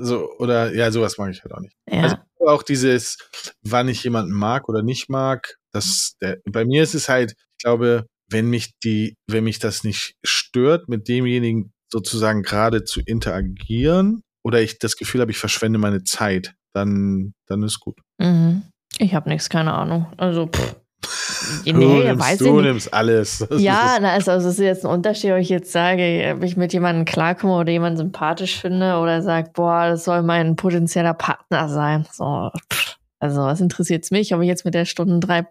So, 0.00 0.30
oder 0.38 0.74
ja, 0.74 0.90
sowas 0.92 1.16
mag 1.16 1.30
ich 1.30 1.42
halt 1.42 1.54
auch 1.54 1.60
nicht. 1.60 1.74
ja. 1.90 2.02
Also 2.02 2.16
auch 2.40 2.62
dieses, 2.62 3.16
wann 3.62 3.88
ich 3.88 4.04
jemanden 4.04 4.32
mag 4.32 4.68
oder 4.68 4.82
nicht 4.82 5.08
mag, 5.08 5.56
das, 5.72 6.14
der, 6.20 6.36
bei 6.44 6.66
mir 6.66 6.82
ist 6.82 6.94
es 6.94 7.08
halt, 7.08 7.32
ich 7.32 7.62
glaube, 7.62 8.06
wenn 8.28 8.50
mich 8.50 8.72
die, 8.84 9.16
wenn 9.26 9.44
mich 9.44 9.60
das 9.60 9.84
nicht 9.84 10.14
stört, 10.22 10.90
mit 10.90 11.08
demjenigen 11.08 11.72
sozusagen 11.90 12.42
gerade 12.42 12.84
zu 12.84 13.00
interagieren, 13.00 14.20
oder 14.44 14.62
ich 14.62 14.78
das 14.78 14.96
Gefühl 14.96 15.20
habe, 15.20 15.30
ich 15.30 15.38
verschwende 15.38 15.78
meine 15.78 16.04
Zeit, 16.04 16.54
dann, 16.78 17.34
dann 17.46 17.62
ist 17.62 17.80
gut. 17.80 17.98
mhm. 18.18 18.62
Ich 18.98 19.14
habe 19.14 19.28
nichts, 19.28 19.48
keine 19.48 19.74
Ahnung. 19.74 20.06
Also, 20.16 20.46
pff. 20.46 20.76
du 21.64 21.72
nee, 21.72 22.04
nimmst, 22.04 22.20
weiß 22.20 22.38
du 22.38 22.60
nimmst 22.60 22.92
alles. 22.92 23.46
Das 23.48 23.60
Ja, 23.60 23.94
ist, 23.94 24.02
na, 24.02 24.12
also, 24.12 24.30
also 24.32 24.48
es 24.48 24.54
ist 24.54 24.64
jetzt 24.64 24.84
ein 24.84 24.90
Unterschied, 24.90 25.30
ob 25.30 25.38
ich 25.38 25.48
jetzt 25.48 25.70
sage, 25.70 26.34
ob 26.36 26.42
ich 26.42 26.56
mit 26.56 26.72
jemandem 26.72 27.04
klarkomme 27.04 27.54
oder 27.54 27.70
jemanden 27.70 27.98
sympathisch 27.98 28.60
finde 28.60 28.96
oder 28.96 29.22
sage, 29.22 29.50
boah, 29.54 29.88
das 29.88 30.04
soll 30.04 30.22
mein 30.22 30.56
potenzieller 30.56 31.14
Partner 31.14 31.68
sein. 31.68 32.06
So, 32.12 32.50
also 33.20 33.42
was 33.42 33.60
interessiert's 33.60 34.10
mich, 34.10 34.34
ob 34.34 34.40
ich 34.40 34.48
jetzt 34.48 34.64
mit 34.64 34.74
der 34.74 34.84
Stunden 34.84 35.20
drei, 35.20 35.46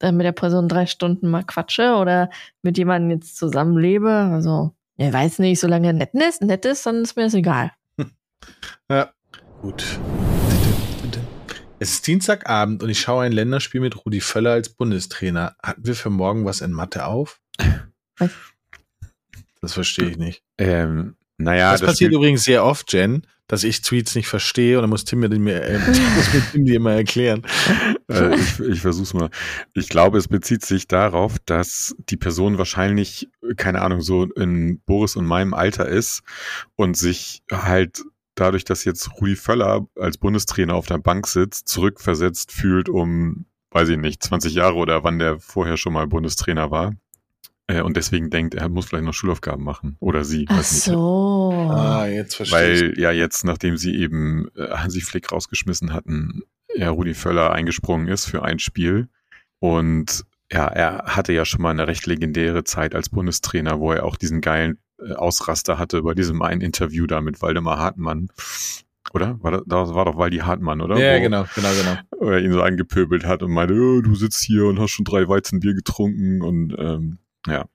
äh, 0.00 0.12
mit 0.12 0.24
der 0.24 0.32
Person 0.32 0.68
drei 0.68 0.86
Stunden 0.86 1.30
mal 1.30 1.44
quatsche 1.44 1.94
oder 1.94 2.30
mit 2.62 2.78
jemandem 2.78 3.10
jetzt 3.18 3.36
zusammenlebe. 3.36 4.10
Also, 4.10 4.72
ich 4.96 5.12
weiß 5.12 5.38
nicht, 5.38 5.60
solange 5.60 5.88
er 5.88 5.92
nett 5.92 6.14
ist, 6.14 6.42
nett 6.42 6.64
ist, 6.64 6.84
dann 6.86 7.02
ist 7.02 7.16
mir 7.16 7.24
das 7.24 7.34
egal. 7.34 7.70
ja. 8.90 9.10
Gut. 9.60 9.84
Es 11.82 11.94
ist 11.94 12.06
Dienstagabend 12.06 12.80
und 12.84 12.90
ich 12.90 13.00
schaue 13.00 13.24
ein 13.24 13.32
Länderspiel 13.32 13.80
mit 13.80 14.06
Rudi 14.06 14.20
Völler 14.20 14.52
als 14.52 14.68
Bundestrainer. 14.68 15.56
Hatten 15.60 15.84
wir 15.84 15.96
für 15.96 16.10
morgen 16.10 16.44
was 16.44 16.60
in 16.60 16.70
Mathe 16.70 17.06
auf? 17.06 17.40
Was? 18.18 18.30
Das 19.60 19.72
verstehe 19.72 20.08
ich 20.10 20.16
nicht. 20.16 20.44
ähm, 20.58 21.16
naja, 21.38 21.72
das, 21.72 21.80
das 21.80 21.90
passiert 21.90 22.10
Spiel- 22.10 22.18
übrigens 22.18 22.44
sehr 22.44 22.64
oft, 22.64 22.92
Jen, 22.92 23.26
dass 23.48 23.64
ich 23.64 23.82
Tweets 23.82 24.14
nicht 24.14 24.28
verstehe 24.28 24.78
und 24.78 24.82
dann 24.84 24.90
muss 24.90 25.04
Tim 25.04 25.18
mir, 25.18 25.28
den, 25.28 25.44
äh, 25.48 25.76
muss 26.16 26.32
mir 26.32 26.42
Tim 26.52 26.64
die 26.66 26.74
immer 26.76 26.92
erklären. 26.92 27.42
Äh, 28.08 28.36
ich, 28.36 28.60
ich 28.60 28.80
versuch's 28.80 29.12
mal. 29.12 29.30
Ich 29.74 29.88
glaube, 29.88 30.18
es 30.18 30.28
bezieht 30.28 30.64
sich 30.64 30.86
darauf, 30.86 31.40
dass 31.46 31.96
die 31.98 32.16
Person 32.16 32.58
wahrscheinlich, 32.58 33.28
keine 33.56 33.82
Ahnung, 33.82 34.02
so 34.02 34.26
in 34.26 34.80
Boris 34.86 35.16
und 35.16 35.26
meinem 35.26 35.52
Alter 35.52 35.88
ist 35.88 36.22
und 36.76 36.96
sich 36.96 37.42
halt 37.50 38.04
dadurch, 38.34 38.64
dass 38.64 38.84
jetzt 38.84 39.10
Rudi 39.20 39.36
Völler 39.36 39.86
als 39.96 40.18
Bundestrainer 40.18 40.74
auf 40.74 40.86
der 40.86 40.98
Bank 40.98 41.26
sitzt, 41.26 41.68
zurückversetzt 41.68 42.52
fühlt 42.52 42.88
um, 42.88 43.46
weiß 43.70 43.88
ich 43.90 43.98
nicht, 43.98 44.22
20 44.22 44.54
Jahre 44.54 44.76
oder 44.76 45.04
wann 45.04 45.18
der 45.18 45.38
vorher 45.38 45.76
schon 45.76 45.92
mal 45.92 46.06
Bundestrainer 46.06 46.70
war. 46.70 46.94
Äh, 47.66 47.82
Und 47.82 47.96
deswegen 47.96 48.30
denkt, 48.30 48.54
er 48.54 48.68
muss 48.68 48.86
vielleicht 48.86 49.04
noch 49.04 49.14
Schulaufgaben 49.14 49.64
machen. 49.64 49.96
Oder 50.00 50.24
sie. 50.24 50.46
Ach 50.48 50.58
weiß 50.58 50.72
nicht. 50.72 50.82
so. 50.84 51.52
Ah, 51.70 52.06
jetzt 52.06 52.34
verstehe 52.34 52.72
ich. 52.72 52.80
Weil 52.82 52.98
ja 52.98 53.12
jetzt, 53.12 53.44
nachdem 53.44 53.76
sie 53.76 53.94
eben 53.96 54.48
äh, 54.56 54.68
Hansi 54.70 55.00
Flick 55.00 55.30
rausgeschmissen 55.32 55.92
hatten, 55.92 56.42
ja 56.74 56.90
Rudi 56.90 57.14
Völler 57.14 57.52
eingesprungen 57.52 58.08
ist 58.08 58.26
für 58.26 58.42
ein 58.42 58.58
Spiel. 58.58 59.08
Und 59.58 60.24
ja, 60.50 60.66
er 60.66 61.04
hatte 61.16 61.32
ja 61.32 61.44
schon 61.44 61.62
mal 61.62 61.70
eine 61.70 61.86
recht 61.86 62.06
legendäre 62.06 62.64
Zeit 62.64 62.94
als 62.94 63.08
Bundestrainer, 63.08 63.80
wo 63.80 63.92
er 63.92 64.04
auch 64.04 64.16
diesen 64.16 64.40
geilen 64.40 64.78
Ausraster 65.16 65.78
hatte 65.78 66.02
bei 66.02 66.14
diesem 66.14 66.42
einen 66.42 66.60
Interview 66.60 67.06
da 67.06 67.20
mit 67.20 67.42
Waldemar 67.42 67.78
Hartmann. 67.78 68.28
Oder? 69.12 69.42
War 69.42 69.50
das, 69.50 69.62
das 69.66 69.94
war 69.94 70.04
doch 70.04 70.16
Waldi 70.16 70.38
Hartmann, 70.38 70.80
oder? 70.80 70.96
Ja, 70.98 71.18
Wo- 71.18 71.22
genau, 71.22 71.44
genau, 71.54 71.68
genau. 71.74 71.98
Wo 72.18 72.30
er 72.30 72.40
ihn 72.40 72.52
so 72.52 72.62
angepöbelt 72.62 73.26
hat 73.26 73.42
und 73.42 73.50
meinte, 73.52 73.74
oh, 73.74 74.00
du 74.00 74.14
sitzt 74.14 74.42
hier 74.42 74.64
und 74.66 74.78
hast 74.78 74.90
schon 74.92 75.04
drei 75.04 75.28
Weizenbier 75.28 75.74
getrunken 75.74 76.40
und 76.40 76.74
ähm, 76.78 77.18
ja. 77.46 77.66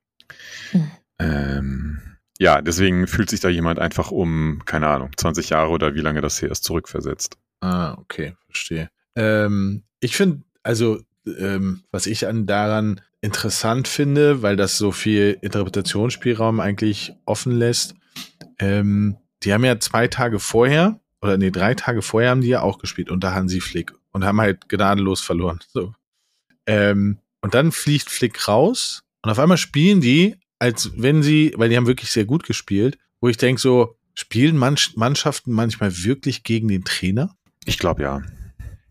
Hm. 0.71 0.91
Ähm, 1.19 1.99
ja, 2.39 2.61
deswegen 2.61 3.07
fühlt 3.07 3.29
sich 3.29 3.39
da 3.39 3.49
jemand 3.49 3.79
einfach 3.79 4.11
um, 4.11 4.61
keine 4.65 4.87
Ahnung, 4.87 5.11
20 5.15 5.49
Jahre 5.49 5.69
oder 5.71 5.95
wie 5.95 6.01
lange 6.01 6.21
das 6.21 6.41
her 6.41 6.51
ist, 6.51 6.63
zurückversetzt. 6.63 7.37
Ah, 7.61 7.93
okay, 7.99 8.35
verstehe. 8.47 8.89
Ähm, 9.15 9.83
ich 9.99 10.15
finde, 10.15 10.43
also, 10.63 11.01
ähm, 11.25 11.83
was 11.91 12.05
ich 12.05 12.27
an 12.27 12.45
daran 12.45 13.01
interessant 13.21 13.87
finde, 13.87 14.41
weil 14.41 14.55
das 14.55 14.77
so 14.77 14.91
viel 14.91 15.37
Interpretationsspielraum 15.41 16.59
eigentlich 16.59 17.13
offen 17.25 17.57
lässt, 17.57 17.95
ähm, 18.59 19.17
die 19.43 19.53
haben 19.53 19.65
ja 19.65 19.79
zwei 19.79 20.07
Tage 20.07 20.39
vorher, 20.39 20.99
oder 21.21 21.37
nee, 21.37 21.51
drei 21.51 21.73
Tage 21.73 22.01
vorher 22.01 22.31
haben 22.31 22.41
die 22.41 22.47
ja 22.47 22.61
auch 22.61 22.79
gespielt 22.79 23.09
unter 23.09 23.33
Hansi 23.33 23.59
Flick 23.59 23.93
und 24.11 24.23
haben 24.23 24.41
halt 24.41 24.69
gnadenlos 24.69 25.21
verloren. 25.21 25.59
So. 25.67 25.93
Ähm, 26.65 27.19
und 27.41 27.53
dann 27.53 27.71
fliegt 27.71 28.09
Flick 28.09 28.47
raus 28.47 29.03
und 29.23 29.31
auf 29.31 29.39
einmal 29.39 29.57
spielen 29.57 30.01
die, 30.01 30.35
als 30.59 30.91
wenn 30.95 31.23
sie, 31.23 31.53
weil 31.55 31.69
die 31.69 31.77
haben 31.77 31.87
wirklich 31.87 32.11
sehr 32.11 32.25
gut 32.25 32.43
gespielt, 32.43 32.97
wo 33.21 33.27
ich 33.29 33.37
denke 33.37 33.61
so, 33.61 33.97
spielen 34.13 34.57
Mannschaften 34.57 35.51
manchmal 35.51 36.03
wirklich 36.03 36.43
gegen 36.43 36.67
den 36.67 36.83
Trainer? 36.83 37.35
Ich 37.65 37.77
glaube 37.77 38.03
ja. 38.03 38.21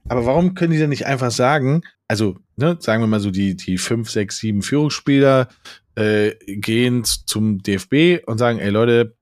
Aber 0.09 0.25
warum 0.25 0.55
können 0.55 0.73
die 0.73 0.79
denn 0.79 0.91
nicht 0.91 1.07
einfach 1.07 1.31
sagen, 1.31 1.83
also, 2.09 2.37
ne, 2.57 2.77
sagen 2.81 3.03
wir 3.03 3.09
mal 3.09 3.21
so, 3.21 3.31
die, 3.31 3.57
die 3.57 3.77
fünf, 3.77 4.11
sechs, 4.11 4.39
sieben 4.39 4.63
Führungsspieler 4.63 5.49
äh, 5.97 6.33
gehen 6.47 7.03
zum 7.05 7.59
DFB 7.59 8.25
und 8.27 8.39
sagen, 8.39 8.59
ey 8.59 8.71
Leute, 8.71 9.17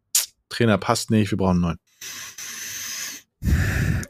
Trainer 0.51 0.77
passt 0.77 1.11
nicht, 1.11 1.31
wir 1.31 1.39
brauchen 1.39 1.65
einen 1.65 1.79
neuen. 1.79 1.79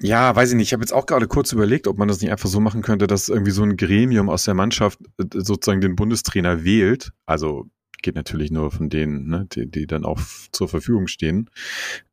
Ja, 0.01 0.35
weiß 0.35 0.51
ich 0.51 0.57
nicht. 0.57 0.69
Ich 0.69 0.73
habe 0.73 0.83
jetzt 0.83 0.93
auch 0.93 1.07
gerade 1.07 1.29
kurz 1.29 1.53
überlegt, 1.53 1.87
ob 1.87 1.97
man 1.97 2.09
das 2.09 2.21
nicht 2.21 2.31
einfach 2.31 2.49
so 2.49 2.61
machen 2.61 2.83
könnte, 2.83 3.07
dass 3.07 3.29
irgendwie 3.29 3.53
so 3.53 3.63
ein 3.63 3.77
Gremium 3.77 4.29
aus 4.29 4.45
der 4.45 4.55
Mannschaft 4.55 4.99
äh, 5.19 5.25
sozusagen 5.33 5.81
den 5.81 5.97
Bundestrainer 5.97 6.65
wählt. 6.65 7.13
Also 7.25 7.71
geht 8.03 8.17
natürlich 8.17 8.51
nur 8.51 8.71
von 8.71 8.91
denen, 8.91 9.29
ne, 9.29 9.47
die, 9.53 9.71
die 9.71 9.87
dann 9.87 10.05
auch 10.05 10.21
zur 10.53 10.69
Verfügung 10.69 11.07
stehen. 11.07 11.49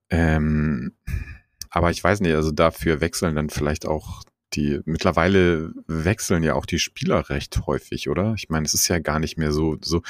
Ähm, 0.10 0.94
aber 1.70 1.92
ich 1.92 2.04
weiß 2.04 2.22
nicht, 2.22 2.34
also 2.34 2.52
dafür 2.52 3.02
wechseln 3.02 3.36
dann 3.36 3.50
vielleicht 3.50 3.86
auch 3.86 4.24
die, 4.54 4.82
mittlerweile 4.86 5.74
wechseln 5.88 6.44
ja 6.44 6.56
auch 6.56 6.66
die 6.66 6.80
Spieler 6.80 7.30
recht 7.30 7.66
häufig, 7.68 8.10
oder? 8.10 8.34
Ich 8.36 8.50
meine, 8.50 8.66
es 8.66 8.74
ist 8.74 8.88
ja 8.88 9.00
gar 9.00 9.20
nicht 9.20 9.38
mehr 9.38 9.52
so, 9.52 9.78
so 9.82 10.02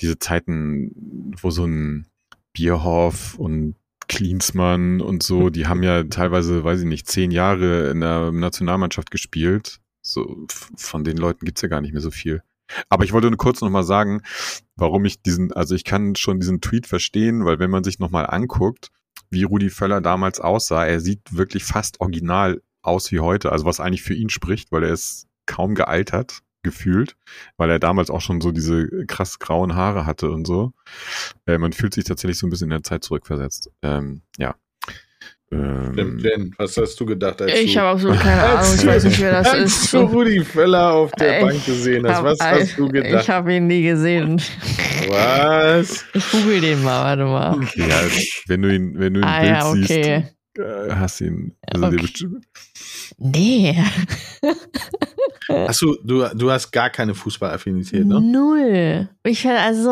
diese 0.00 0.18
Zeiten, 0.18 1.32
wo 1.40 1.50
so 1.50 1.64
ein 1.64 2.06
Bierhoff 2.52 3.38
und 3.38 3.76
Klinsmann 4.08 5.00
und 5.00 5.22
so, 5.22 5.50
die 5.50 5.66
haben 5.66 5.82
ja 5.82 6.04
teilweise, 6.04 6.64
weiß 6.64 6.80
ich 6.80 6.86
nicht, 6.86 7.08
zehn 7.08 7.30
Jahre 7.30 7.90
in 7.90 8.00
der 8.00 8.32
Nationalmannschaft 8.32 9.10
gespielt. 9.10 9.80
So, 10.04 10.46
von 10.76 11.04
den 11.04 11.16
Leuten 11.16 11.44
gibt's 11.44 11.62
ja 11.62 11.68
gar 11.68 11.80
nicht 11.80 11.92
mehr 11.92 12.02
so 12.02 12.10
viel. 12.10 12.42
Aber 12.88 13.04
ich 13.04 13.12
wollte 13.12 13.28
nur 13.28 13.36
kurz 13.36 13.60
nochmal 13.60 13.84
sagen, 13.84 14.22
warum 14.76 15.04
ich 15.04 15.22
diesen, 15.22 15.52
also 15.52 15.74
ich 15.74 15.84
kann 15.84 16.16
schon 16.16 16.40
diesen 16.40 16.60
Tweet 16.60 16.86
verstehen, 16.86 17.44
weil 17.44 17.58
wenn 17.58 17.70
man 17.70 17.84
sich 17.84 17.98
nochmal 17.98 18.26
anguckt, 18.26 18.90
wie 19.30 19.44
Rudi 19.44 19.70
Völler 19.70 20.00
damals 20.00 20.40
aussah, 20.40 20.84
er 20.86 21.00
sieht 21.00 21.36
wirklich 21.36 21.64
fast 21.64 22.00
original 22.00 22.62
aus 22.82 23.10
wie 23.12 23.20
heute. 23.20 23.52
Also 23.52 23.64
was 23.64 23.80
eigentlich 23.80 24.02
für 24.02 24.14
ihn 24.14 24.30
spricht, 24.30 24.72
weil 24.72 24.84
er 24.84 24.90
ist 24.90 25.26
kaum 25.46 25.74
gealtert, 25.74 26.42
gefühlt, 26.62 27.16
weil 27.56 27.70
er 27.70 27.78
damals 27.78 28.10
auch 28.10 28.20
schon 28.20 28.40
so 28.40 28.52
diese 28.52 29.06
krass 29.06 29.38
grauen 29.38 29.74
Haare 29.74 30.06
hatte 30.06 30.30
und 30.30 30.46
so. 30.46 30.72
Äh, 31.46 31.58
man 31.58 31.72
fühlt 31.72 31.94
sich 31.94 32.04
tatsächlich 32.04 32.38
so 32.38 32.46
ein 32.46 32.50
bisschen 32.50 32.66
in 32.66 32.70
der 32.70 32.82
Zeit 32.82 33.04
zurückversetzt. 33.04 33.70
Ähm, 33.82 34.22
ja. 34.38 34.54
Ähm, 35.50 36.18
Jen, 36.18 36.54
was 36.56 36.76
hast 36.78 36.98
du 36.98 37.04
gedacht? 37.04 37.42
Als 37.42 37.52
ich 37.52 37.76
habe 37.76 37.88
absolut 37.88 38.18
keine 38.18 38.42
Ahnung, 38.42 38.74
ich 38.74 38.86
weiß 38.86 39.04
nicht, 39.04 39.20
wer 39.20 39.32
das 39.32 39.48
als 39.48 39.64
ist. 39.64 39.80
Als 39.82 39.90
du 39.90 39.98
Rudi 40.16 40.42
Völler 40.42 40.92
auf 40.92 41.12
der 41.12 41.40
ich 41.40 41.46
Bank 41.46 41.66
gesehen 41.66 42.08
hast, 42.08 42.24
was 42.24 42.40
hab, 42.40 42.60
hast 42.60 42.78
du 42.78 42.88
gedacht? 42.88 43.22
Ich 43.22 43.28
habe 43.28 43.54
ihn 43.54 43.66
nie 43.66 43.82
gesehen. 43.82 44.40
Was? 45.08 46.06
Ich 46.14 46.30
google 46.30 46.60
den 46.60 46.82
mal, 46.82 47.04
warte 47.04 47.24
mal. 47.24 47.68
Ja, 47.74 48.00
wenn 48.46 48.62
du 48.62 48.74
ihn, 48.74 48.98
wenn 48.98 49.14
du 49.14 49.20
ihn 49.20 49.24
ah, 49.24 49.40
Bild 49.40 49.52
ja, 49.52 49.68
okay. 49.68 50.24
siehst, 50.24 50.36
äh, 50.58 50.90
hast 50.90 51.20
ihn. 51.20 51.56
Also 51.66 51.86
okay. 51.86 52.00
Nee. 53.18 53.84
Hast 55.48 55.82
du, 55.82 55.96
du, 56.02 56.28
du 56.34 56.50
hast 56.50 56.70
gar 56.70 56.90
keine 56.90 57.14
Fußballaffinität, 57.14 58.06
ne? 58.06 58.20
Null. 58.20 59.08
Ich 59.24 59.46
also, 59.46 59.90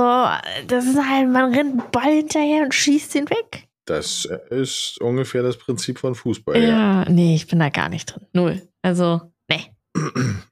das 0.66 0.86
ist 0.86 0.96
halt, 0.96 1.28
man 1.28 1.52
rennt 1.52 1.80
einen 1.80 1.90
Ball 1.90 2.14
hinterher 2.14 2.64
und 2.64 2.74
schießt 2.74 3.14
ihn 3.16 3.28
weg. 3.28 3.68
Das 3.84 4.28
ist 4.50 5.00
ungefähr 5.00 5.42
das 5.42 5.56
Prinzip 5.56 5.98
von 5.98 6.14
Fußball. 6.14 6.56
Ja, 6.56 6.68
ja. 6.68 7.10
nee, 7.10 7.34
ich 7.34 7.46
bin 7.46 7.58
da 7.58 7.68
gar 7.68 7.88
nicht 7.88 8.06
drin. 8.06 8.26
Null. 8.32 8.62
Also, 8.82 9.20
nee. 9.48 9.66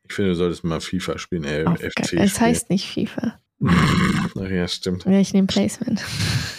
Ich 0.09 0.15
finde, 0.15 0.33
du 0.33 0.37
solltest 0.37 0.65
mal 0.65 0.81
FIFA 0.81 1.19
spielen, 1.19 1.45
äh, 1.45 1.65
FC. 1.65 2.07
Spielen. 2.07 2.23
Es 2.23 2.41
heißt 2.41 2.71
nicht 2.71 2.91
FIFA. 2.91 3.39
Ach 3.65 4.51
ja, 4.51 4.69
stimmt. 4.69 5.05
Ja, 5.05 5.19
ich 5.19 5.33
nehme 5.33 5.47
Placement. 5.47 6.01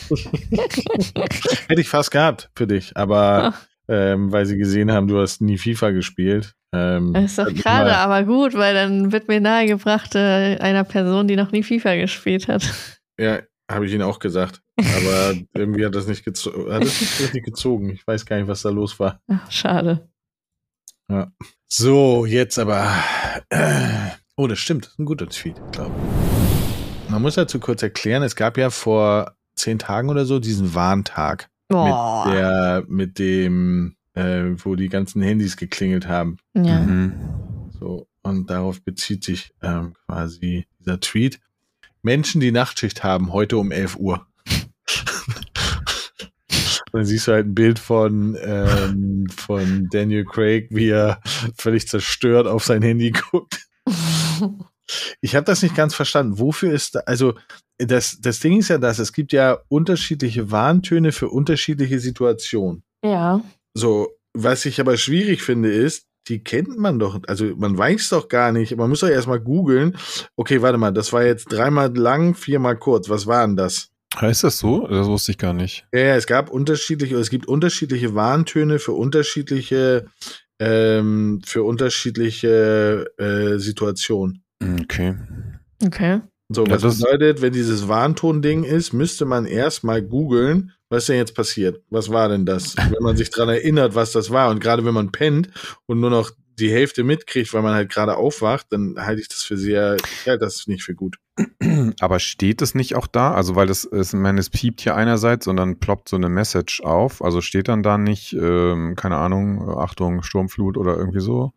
Hätte 1.67 1.81
ich 1.81 1.89
fast 1.89 2.11
gehabt 2.11 2.49
für 2.55 2.67
dich, 2.67 2.95
aber 2.97 3.53
oh. 3.87 3.93
ähm, 3.93 4.31
weil 4.31 4.45
sie 4.45 4.57
gesehen 4.57 4.91
haben, 4.91 5.07
du 5.07 5.19
hast 5.19 5.41
nie 5.41 5.57
FIFA 5.57 5.91
gespielt. 5.91 6.55
Ähm, 6.73 7.13
das 7.13 7.25
ist 7.25 7.39
doch 7.39 7.53
gerade 7.53 7.95
aber 7.97 8.23
gut, 8.23 8.53
weil 8.53 8.73
dann 8.73 9.11
wird 9.11 9.27
mir 9.27 9.39
nahegebracht 9.39 10.15
äh, 10.15 10.57
einer 10.57 10.83
Person, 10.83 11.27
die 11.27 11.35
noch 11.35 11.51
nie 11.51 11.63
FIFA 11.63 11.95
gespielt 11.95 12.47
hat. 12.47 12.63
Ja, 13.17 13.39
habe 13.69 13.85
ich 13.85 13.93
Ihnen 13.93 14.03
auch 14.03 14.19
gesagt. 14.19 14.61
Aber 14.77 15.33
irgendwie 15.53 15.85
hat 15.85 15.95
das 15.95 16.07
nicht, 16.07 16.25
gezo 16.25 16.51
hat 16.71 16.83
das 16.83 17.01
nicht 17.01 17.19
richtig 17.21 17.45
gezogen. 17.45 17.89
Ich 17.91 18.05
weiß 18.05 18.25
gar 18.25 18.37
nicht, 18.37 18.47
was 18.47 18.61
da 18.61 18.69
los 18.69 18.99
war. 18.99 19.21
Ach, 19.27 19.51
schade. 19.51 20.09
Ja. 21.09 21.31
So, 21.67 22.25
jetzt 22.25 22.59
aber. 22.59 22.87
Äh, 23.49 24.11
oh, 24.35 24.47
das 24.47 24.59
stimmt. 24.59 24.85
Das 24.85 24.93
ist 24.93 24.99
ein 24.99 25.05
guter 25.05 25.27
Tweet, 25.27 25.55
glaube 25.71 25.93
ich. 25.97 26.38
Man 27.09 27.23
muss 27.23 27.35
dazu 27.35 27.59
kurz 27.59 27.81
erklären, 27.81 28.21
es 28.21 28.35
gab 28.35 28.57
ja 28.57 28.69
vor 28.69 29.33
zehn 29.55 29.79
Tagen 29.79 30.09
oder 30.09 30.25
so 30.25 30.39
diesen 30.39 30.75
Warntag. 30.75 31.49
Oh. 31.71 32.25
Mit, 32.25 32.35
der, 32.35 32.83
mit 32.87 33.19
dem, 33.19 33.95
äh, 34.13 34.51
wo 34.57 34.75
die 34.75 34.89
ganzen 34.89 35.21
Handys 35.21 35.55
geklingelt 35.57 36.07
haben. 36.07 36.37
Ja. 36.55 36.79
Mhm. 36.79 37.13
So, 37.79 38.07
und 38.21 38.49
darauf 38.49 38.83
bezieht 38.83 39.23
sich 39.23 39.53
ähm, 39.61 39.93
quasi 40.05 40.65
dieser 40.79 40.99
Tweet. 40.99 41.39
Menschen, 42.01 42.41
die 42.41 42.51
Nachtschicht 42.51 43.03
haben, 43.03 43.33
heute 43.33 43.57
um 43.57 43.71
11 43.71 43.97
Uhr. 43.97 44.25
Dann 46.91 47.05
siehst 47.05 47.27
du 47.27 47.33
halt 47.33 47.47
ein 47.47 47.55
Bild 47.55 47.79
von, 47.79 48.37
ähm, 48.41 49.27
von 49.35 49.89
Daniel 49.91 50.25
Craig, 50.25 50.67
wie 50.71 50.89
er 50.89 51.21
völlig 51.55 51.87
zerstört 51.87 52.47
auf 52.47 52.65
sein 52.65 52.81
Handy 52.81 53.11
guckt. 53.11 53.67
Ich 55.21 55.35
habe 55.35 55.45
das 55.45 55.61
nicht 55.61 55.75
ganz 55.75 55.95
verstanden. 55.95 56.39
Wofür 56.39 56.73
ist 56.73 56.95
da, 56.95 56.99
also 57.05 57.33
das, 57.77 58.19
das 58.21 58.39
Ding 58.39 58.59
ist 58.59 58.69
ja 58.69 58.77
das, 58.77 58.99
es 58.99 59.13
gibt 59.13 59.31
ja 59.31 59.59
unterschiedliche 59.69 60.51
Warntöne 60.51 61.11
für 61.11 61.29
unterschiedliche 61.29 61.99
Situationen. 61.99 62.83
Ja. 63.03 63.41
So, 63.73 64.09
was 64.33 64.65
ich 64.65 64.79
aber 64.79 64.97
schwierig 64.97 65.41
finde, 65.41 65.71
ist, 65.71 66.05
die 66.27 66.43
kennt 66.43 66.77
man 66.77 66.99
doch, 66.99 67.19
also 67.27 67.45
man 67.55 67.77
weiß 67.77 68.09
doch 68.09 68.27
gar 68.27 68.51
nicht, 68.51 68.75
man 68.75 68.89
muss 68.89 68.99
doch 68.99 69.09
erstmal 69.09 69.39
googeln. 69.39 69.97
Okay, 70.35 70.61
warte 70.61 70.77
mal, 70.77 70.91
das 70.91 71.11
war 71.11 71.23
jetzt 71.23 71.45
dreimal 71.45 71.95
lang, 71.95 72.35
viermal 72.35 72.77
kurz. 72.77 73.09
Was 73.09 73.25
war 73.25 73.45
denn 73.47 73.55
das? 73.55 73.89
Heißt 74.15 74.43
das 74.43 74.57
so? 74.57 74.87
Das 74.87 75.07
wusste 75.07 75.31
ich 75.31 75.37
gar 75.37 75.53
nicht. 75.53 75.85
Ja, 75.93 75.99
ja 75.99 76.15
es 76.15 76.27
gab 76.27 76.49
unterschiedliche, 76.49 77.15
es 77.17 77.29
gibt 77.29 77.47
unterschiedliche 77.47 78.15
Warntöne 78.15 78.79
für 78.79 78.93
unterschiedliche, 78.93 80.07
ähm, 80.59 81.41
für 81.45 81.63
unterschiedliche 81.63 83.05
äh, 83.17 83.57
Situationen. 83.59 84.43
Okay. 84.61 85.15
Okay. 85.83 86.21
So, 86.51 86.65
was 86.67 86.81
ja, 86.81 86.89
bedeutet, 86.89 87.41
wenn 87.41 87.53
dieses 87.53 87.87
Warnton-Ding 87.87 88.63
ist, 88.63 88.91
müsste 88.91 89.25
man 89.25 89.45
erstmal 89.45 90.01
googeln, 90.01 90.71
was 90.89 91.05
denn 91.05 91.17
jetzt 91.17 91.35
passiert? 91.35 91.83
Was 91.91 92.09
war 92.09 92.27
denn 92.27 92.45
das? 92.45 92.75
Wenn 92.75 93.03
man 93.03 93.15
sich 93.15 93.29
dran 93.29 93.49
erinnert, 93.49 93.93
was 93.93 94.11
das 94.11 94.31
war 94.31 94.49
und 94.49 94.59
gerade 94.59 94.83
wenn 94.83 94.95
man 94.95 95.11
pennt 95.11 95.49
und 95.85 95.99
nur 95.99 96.09
noch 96.09 96.31
die 96.59 96.71
Hälfte 96.71 97.03
mitkriegt, 97.03 97.53
weil 97.53 97.61
man 97.61 97.73
halt 97.73 97.89
gerade 97.89 98.17
aufwacht, 98.17 98.67
dann 98.71 98.95
halte 98.97 99.21
ich 99.21 99.29
das 99.29 99.43
für 99.43 99.57
sehr, 99.57 99.97
ja, 100.25 100.37
das 100.37 100.55
ist 100.55 100.67
nicht 100.67 100.83
für 100.83 100.95
gut. 100.95 101.17
Aber 101.99 102.19
steht 102.19 102.61
es 102.61 102.75
nicht 102.75 102.95
auch 102.95 103.07
da? 103.07 103.33
Also, 103.33 103.55
weil 103.55 103.67
das, 103.67 103.87
ich 103.91 104.13
meine, 104.13 104.39
es 104.39 104.49
piept 104.49 104.81
hier 104.81 104.95
einerseits, 104.95 105.45
sondern 105.45 105.79
ploppt 105.79 106.09
so 106.09 106.17
eine 106.17 106.29
Message 106.29 106.81
auf. 106.81 107.23
Also 107.23 107.41
steht 107.41 107.67
dann 107.69 107.83
da 107.83 107.97
nicht, 107.97 108.33
ähm, 108.33 108.95
keine 108.95 109.17
Ahnung, 109.17 109.69
Achtung, 109.77 110.21
Sturmflut 110.21 110.77
oder 110.77 110.97
irgendwie 110.97 111.21
so? 111.21 111.53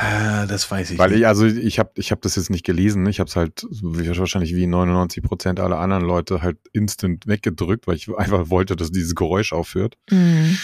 Ah, 0.00 0.46
das 0.46 0.70
weiß 0.70 0.92
ich 0.92 0.98
Weil 0.98 1.10
nicht. 1.10 1.20
ich, 1.20 1.26
also 1.26 1.44
ich 1.44 1.80
habe 1.80 1.90
ich 1.96 2.12
hab 2.12 2.22
das 2.22 2.36
jetzt 2.36 2.50
nicht 2.50 2.64
gelesen. 2.64 3.04
Ich 3.06 3.18
habe 3.18 3.28
es 3.28 3.34
halt 3.34 3.66
wahrscheinlich 3.68 4.54
wie 4.54 4.68
99 4.68 5.24
Prozent 5.24 5.58
aller 5.58 5.80
anderen 5.80 6.04
Leute 6.04 6.40
halt 6.40 6.58
instant 6.72 7.26
weggedrückt, 7.26 7.88
weil 7.88 7.96
ich 7.96 8.08
einfach 8.16 8.48
wollte, 8.48 8.76
dass 8.76 8.92
dieses 8.92 9.16
Geräusch 9.16 9.52
aufhört. 9.52 9.98
Mhm. 10.08 10.56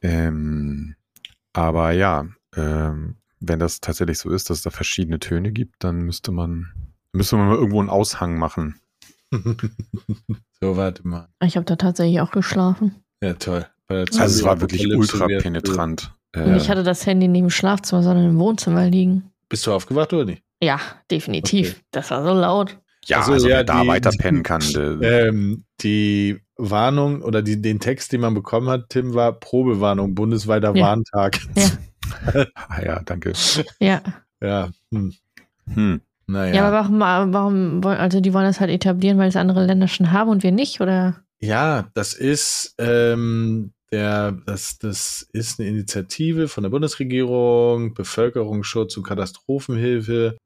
Ähm, 0.00 0.94
aber 1.52 1.92
ja, 1.92 2.26
ähm, 2.56 3.16
wenn 3.38 3.58
das 3.58 3.80
tatsächlich 3.80 4.18
so 4.18 4.30
ist, 4.30 4.48
dass 4.48 4.58
es 4.58 4.62
da 4.62 4.70
verschiedene 4.70 5.18
Töne 5.18 5.52
gibt, 5.52 5.84
dann 5.84 5.98
müsste 5.98 6.32
man, 6.32 6.72
müsste 7.12 7.36
man 7.36 7.48
mal 7.48 7.56
irgendwo 7.56 7.80
einen 7.80 7.90
Aushang 7.90 8.38
machen. 8.38 8.80
so, 9.30 10.76
warte 10.78 11.06
mal. 11.06 11.28
Ich 11.44 11.56
habe 11.56 11.66
da 11.66 11.76
tatsächlich 11.76 12.20
auch 12.22 12.30
geschlafen. 12.30 12.94
Ja, 13.22 13.34
toll. 13.34 13.66
Also 13.88 14.22
es 14.22 14.42
war 14.42 14.62
wirklich 14.62 14.86
ultra 14.86 15.26
penetrant. 15.26 16.14
Äh, 16.34 16.56
ich 16.56 16.68
hatte 16.68 16.82
das 16.82 17.06
Handy 17.06 17.28
nicht 17.28 17.42
im 17.42 17.50
Schlafzimmer, 17.50 18.02
sondern 18.02 18.30
im 18.30 18.38
Wohnzimmer 18.38 18.86
liegen. 18.88 19.30
Bist 19.48 19.66
du 19.66 19.72
aufgewacht 19.72 20.12
oder 20.12 20.24
nicht? 20.24 20.42
Ja, 20.60 20.80
definitiv. 21.10 21.72
Okay. 21.72 21.80
Das 21.90 22.10
war 22.10 22.24
so 22.24 22.32
laut. 22.32 22.78
Ja, 23.06 23.18
also, 23.18 23.32
also 23.32 23.48
ja, 23.48 23.56
wer 23.56 23.64
da 23.64 23.82
die, 23.82 23.88
weiter 23.88 24.10
pennen 24.18 24.42
kann. 24.42 24.62
Ähm, 25.02 25.64
die 25.82 26.40
Warnung 26.56 27.22
oder 27.22 27.42
die, 27.42 27.60
den 27.60 27.80
Text, 27.80 28.12
den 28.12 28.22
man 28.22 28.34
bekommen 28.34 28.68
hat, 28.68 28.88
Tim, 28.88 29.14
war 29.14 29.32
Probewarnung, 29.32 30.14
bundesweiter 30.14 30.74
ja. 30.74 30.84
Warntag. 30.84 31.38
Ja. 31.56 32.46
ah, 32.68 32.82
ja, 32.82 33.00
danke. 33.04 33.32
Ja. 33.78 34.00
Ja. 34.40 34.70
Hm. 34.90 35.12
Hm. 35.72 36.00
Naja. 36.26 36.54
Ja, 36.54 36.68
aber 36.68 36.88
warum, 36.98 37.32
warum, 37.34 37.84
also 37.84 38.20
die 38.20 38.32
wollen 38.32 38.46
das 38.46 38.60
halt 38.60 38.70
etablieren, 38.70 39.18
weil 39.18 39.28
es 39.28 39.36
andere 39.36 39.64
Länder 39.66 39.88
schon 39.88 40.10
haben 40.10 40.30
und 40.30 40.42
wir 40.42 40.52
nicht, 40.52 40.80
oder? 40.80 41.16
Ja, 41.38 41.88
das 41.92 42.14
ist, 42.14 42.74
ähm, 42.78 43.72
der, 43.94 44.32
das, 44.32 44.78
das 44.78 45.22
ist 45.32 45.60
eine 45.60 45.68
Initiative 45.68 46.48
von 46.48 46.64
der 46.64 46.70
Bundesregierung, 46.70 47.94
Bevölkerungsschutz 47.94 48.96
und 48.96 49.04
Katastrophenhilfe. 49.04 50.36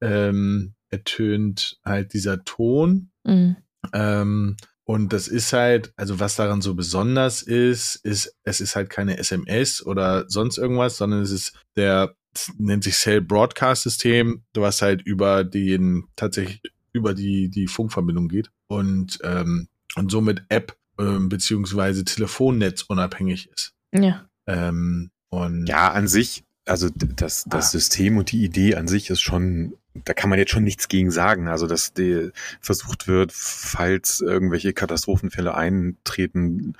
Ähm, 0.00 0.74
ertönt 0.90 1.80
halt 1.84 2.12
dieser 2.12 2.44
Ton. 2.44 3.10
Mhm. 3.24 3.56
Ähm, 3.92 4.56
und 4.84 5.12
das 5.12 5.26
ist 5.26 5.52
halt, 5.52 5.92
also 5.96 6.20
was 6.20 6.36
daran 6.36 6.60
so 6.60 6.74
besonders 6.74 7.42
ist, 7.42 7.96
ist, 7.96 8.36
es 8.44 8.60
ist 8.60 8.76
halt 8.76 8.90
keine 8.90 9.18
SMS 9.18 9.84
oder 9.84 10.28
sonst 10.28 10.58
irgendwas, 10.58 10.96
sondern 10.96 11.22
es 11.22 11.32
ist 11.32 11.56
der, 11.74 12.14
nennt 12.58 12.84
sich 12.84 12.94
Cell 12.94 13.22
Broadcast 13.22 13.82
System, 13.82 14.44
was 14.54 14.82
halt 14.82 15.02
über 15.02 15.42
den, 15.42 16.04
tatsächlich 16.14 16.60
über 16.92 17.12
die, 17.12 17.48
die 17.48 17.66
Funkverbindung 17.66 18.28
geht 18.28 18.50
und, 18.68 19.18
ähm, 19.24 19.66
und 19.96 20.12
somit 20.12 20.44
App 20.48 20.76
ähm, 20.98 21.28
beziehungsweise 21.28 22.04
Telefonnetz 22.04 22.82
unabhängig 22.82 23.48
ist. 23.54 23.72
Ja. 23.94 24.26
Ähm, 24.46 25.10
und 25.30 25.66
Ja, 25.66 25.90
an 25.92 26.06
sich, 26.08 26.44
also 26.66 26.88
das, 26.94 27.44
das 27.46 27.66
Ah. 27.66 27.70
System 27.70 28.16
und 28.18 28.32
die 28.32 28.44
Idee 28.44 28.76
an 28.76 28.88
sich 28.88 29.10
ist 29.10 29.20
schon, 29.20 29.74
da 30.04 30.12
kann 30.14 30.30
man 30.30 30.38
jetzt 30.38 30.50
schon 30.52 30.64
nichts 30.64 30.88
gegen 30.88 31.10
sagen. 31.10 31.48
Also, 31.48 31.66
dass 31.66 31.92
die 31.92 32.30
versucht 32.60 33.06
wird, 33.08 33.32
falls 33.32 34.20
irgendwelche 34.20 34.72
Katastrophenfälle 34.72 35.54
eintreten, 35.54 36.74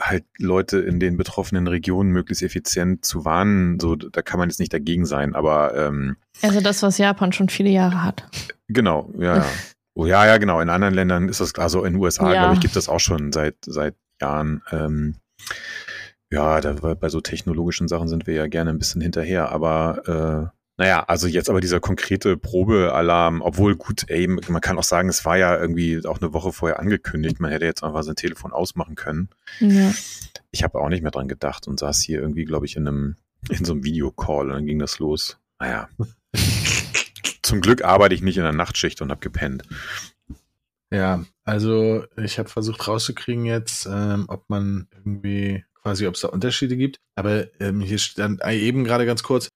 halt 0.00 0.24
Leute 0.38 0.78
in 0.78 1.00
den 1.00 1.16
betroffenen 1.16 1.66
Regionen 1.66 2.10
möglichst 2.10 2.42
effizient 2.42 3.04
zu 3.04 3.24
warnen, 3.24 3.80
so, 3.80 3.96
da 3.96 4.22
kann 4.22 4.38
man 4.38 4.48
jetzt 4.48 4.60
nicht 4.60 4.72
dagegen 4.72 5.06
sein. 5.06 5.34
Aber 5.34 5.74
ähm, 5.76 6.16
Also 6.40 6.60
das, 6.60 6.82
was 6.82 6.98
Japan 6.98 7.32
schon 7.32 7.48
viele 7.48 7.70
Jahre 7.70 8.04
hat. 8.04 8.28
Genau, 8.68 9.12
ja, 9.18 9.38
ja. 9.38 9.46
Oh, 9.98 10.06
ja, 10.06 10.24
ja, 10.26 10.38
genau. 10.38 10.60
In 10.60 10.70
anderen 10.70 10.94
Ländern 10.94 11.28
ist 11.28 11.40
das 11.40 11.52
klar. 11.52 11.68
So 11.68 11.82
in 11.82 11.94
den 11.94 12.00
USA, 12.02 12.32
Ja. 12.32 12.42
glaube 12.42 12.54
ich, 12.54 12.60
gibt 12.60 12.76
das 12.76 12.88
auch 12.88 13.00
schon 13.00 13.32
seit, 13.32 13.56
seit 13.66 13.96
Jahren. 14.20 14.62
Ähm, 14.70 15.16
ja, 16.30 16.60
da, 16.60 16.74
bei 16.94 17.08
so 17.08 17.20
technologischen 17.20 17.88
Sachen 17.88 18.06
sind 18.06 18.28
wir 18.28 18.34
ja 18.34 18.46
gerne 18.46 18.70
ein 18.70 18.78
bisschen 18.78 19.00
hinterher. 19.00 19.50
Aber 19.50 20.52
äh, 20.54 20.56
naja, 20.80 21.02
also 21.08 21.26
jetzt 21.26 21.50
aber 21.50 21.60
dieser 21.60 21.80
konkrete 21.80 22.36
Probealarm, 22.36 23.42
obwohl 23.42 23.74
gut, 23.74 24.04
ey, 24.08 24.28
man 24.28 24.60
kann 24.60 24.78
auch 24.78 24.84
sagen, 24.84 25.08
es 25.08 25.24
war 25.24 25.36
ja 25.36 25.58
irgendwie 25.58 26.06
auch 26.06 26.20
eine 26.20 26.32
Woche 26.32 26.52
vorher 26.52 26.78
angekündigt. 26.78 27.40
Man 27.40 27.50
hätte 27.50 27.64
jetzt 27.64 27.82
einfach 27.82 28.04
sein 28.04 28.14
Telefon 28.14 28.52
ausmachen 28.52 28.94
können. 28.94 29.30
Ja. 29.58 29.92
Ich 30.52 30.62
habe 30.62 30.78
auch 30.78 30.90
nicht 30.90 31.02
mehr 31.02 31.10
dran 31.10 31.26
gedacht 31.26 31.66
und 31.66 31.80
saß 31.80 32.00
hier 32.02 32.20
irgendwie, 32.20 32.44
glaube 32.44 32.66
ich, 32.66 32.76
in 32.76 32.86
einem, 32.86 33.16
in 33.50 33.64
so 33.64 33.72
einem 33.72 33.82
Videocall 33.82 34.46
und 34.46 34.52
dann 34.52 34.66
ging 34.66 34.78
das 34.78 35.00
los. 35.00 35.38
Naja. 35.58 35.88
Zum 37.48 37.62
Glück 37.62 37.82
arbeite 37.82 38.14
ich 38.14 38.20
nicht 38.20 38.36
in 38.36 38.42
der 38.42 38.52
Nachtschicht 38.52 39.00
und 39.00 39.10
habe 39.10 39.20
gepennt. 39.20 39.62
Ja, 40.92 41.24
also 41.44 42.04
ich 42.18 42.38
habe 42.38 42.50
versucht 42.50 42.86
rauszukriegen 42.86 43.46
jetzt, 43.46 43.86
ähm, 43.90 44.26
ob 44.28 44.50
man 44.50 44.86
irgendwie 44.92 45.64
quasi, 45.82 46.06
ob 46.06 46.14
es 46.14 46.20
da 46.20 46.28
Unterschiede 46.28 46.76
gibt. 46.76 47.00
Aber 47.14 47.46
ähm, 47.58 47.80
hier 47.80 47.96
stand 47.96 48.42
äh, 48.42 48.58
eben 48.58 48.84
gerade 48.84 49.06
ganz 49.06 49.22
kurz, 49.22 49.48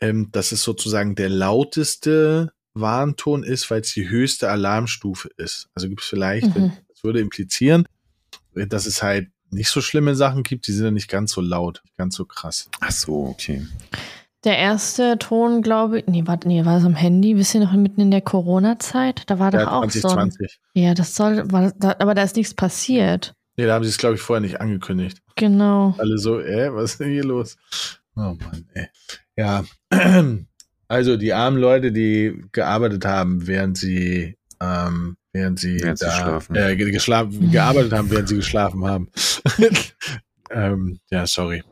ähm, 0.00 0.28
dass 0.32 0.50
es 0.50 0.64
sozusagen 0.64 1.14
der 1.14 1.28
lauteste 1.28 2.52
Warnton 2.74 3.44
ist, 3.44 3.70
weil 3.70 3.82
es 3.82 3.92
die 3.92 4.08
höchste 4.08 4.50
Alarmstufe 4.50 5.30
ist. 5.36 5.68
Also 5.72 5.88
gibt 5.88 6.02
es 6.02 6.08
vielleicht, 6.08 6.52
Mhm. 6.56 6.72
das 6.88 7.04
würde 7.04 7.20
implizieren, 7.20 7.86
dass 8.54 8.86
es 8.86 9.04
halt 9.04 9.28
nicht 9.50 9.70
so 9.70 9.80
schlimme 9.80 10.16
Sachen 10.16 10.42
gibt, 10.42 10.66
die 10.66 10.72
sind 10.72 10.84
ja 10.84 10.90
nicht 10.90 11.08
ganz 11.08 11.30
so 11.30 11.40
laut, 11.40 11.80
nicht 11.84 11.96
ganz 11.96 12.16
so 12.16 12.24
krass. 12.24 12.68
Ach 12.80 12.90
so, 12.90 13.26
okay. 13.26 13.64
Der 14.46 14.56
erste 14.58 15.18
Ton, 15.18 15.60
glaube 15.60 15.98
ich, 15.98 16.06
nee, 16.06 16.22
warte, 16.24 16.46
nee, 16.46 16.64
war 16.64 16.78
es 16.78 16.84
am 16.84 16.94
Handy, 16.94 17.36
wisst 17.36 17.54
ihr 17.56 17.60
noch 17.60 17.72
mitten 17.72 18.00
in 18.00 18.10
der 18.12 18.20
Corona-Zeit? 18.20 19.24
Da 19.28 19.40
war 19.40 19.50
doch 19.50 19.58
Ja, 19.58 19.72
auch 19.72 19.80
so. 19.90 20.08
ein- 20.08 20.30
2020. 20.30 20.60
Ja, 20.72 20.94
das 20.94 21.16
soll, 21.16 21.50
war, 21.50 21.72
da, 21.76 21.96
aber 21.98 22.14
da 22.14 22.22
ist 22.22 22.36
nichts 22.36 22.54
passiert. 22.54 23.34
Nee, 23.56 23.66
da 23.66 23.74
haben 23.74 23.82
sie 23.84 23.90
es, 23.90 23.98
glaube 23.98 24.14
ich, 24.14 24.20
vorher 24.20 24.40
nicht 24.40 24.60
angekündigt. 24.60 25.18
Genau. 25.34 25.96
Alle 25.98 26.16
so, 26.18 26.38
äh, 26.38 26.72
was 26.72 26.92
ist 26.92 27.00
denn 27.00 27.10
hier 27.10 27.24
los? 27.24 27.56
Oh 28.14 28.34
Mann, 28.40 28.68
ey. 28.74 28.86
Ja, 29.36 29.64
also 30.88 31.16
die 31.16 31.32
armen 31.32 31.58
Leute, 31.58 31.90
die 31.90 32.40
gearbeitet 32.52 33.04
haben, 33.04 33.48
während 33.48 33.76
sie, 33.76 34.36
ähm, 34.62 35.16
während 35.32 35.58
sie, 35.58 35.80
Während 35.82 35.98
sie 35.98 36.04
da, 36.06 36.12
schlafen. 36.12 36.54
Äh, 36.54 36.76
ge- 36.76 36.92
geschlafen, 36.92 37.50
gearbeitet 37.50 37.92
haben, 37.92 38.10
während 38.12 38.28
sie 38.28 38.36
geschlafen 38.36 38.84
haben. 38.86 39.08
ähm, 40.50 41.00
ja, 41.10 41.26
sorry. 41.26 41.64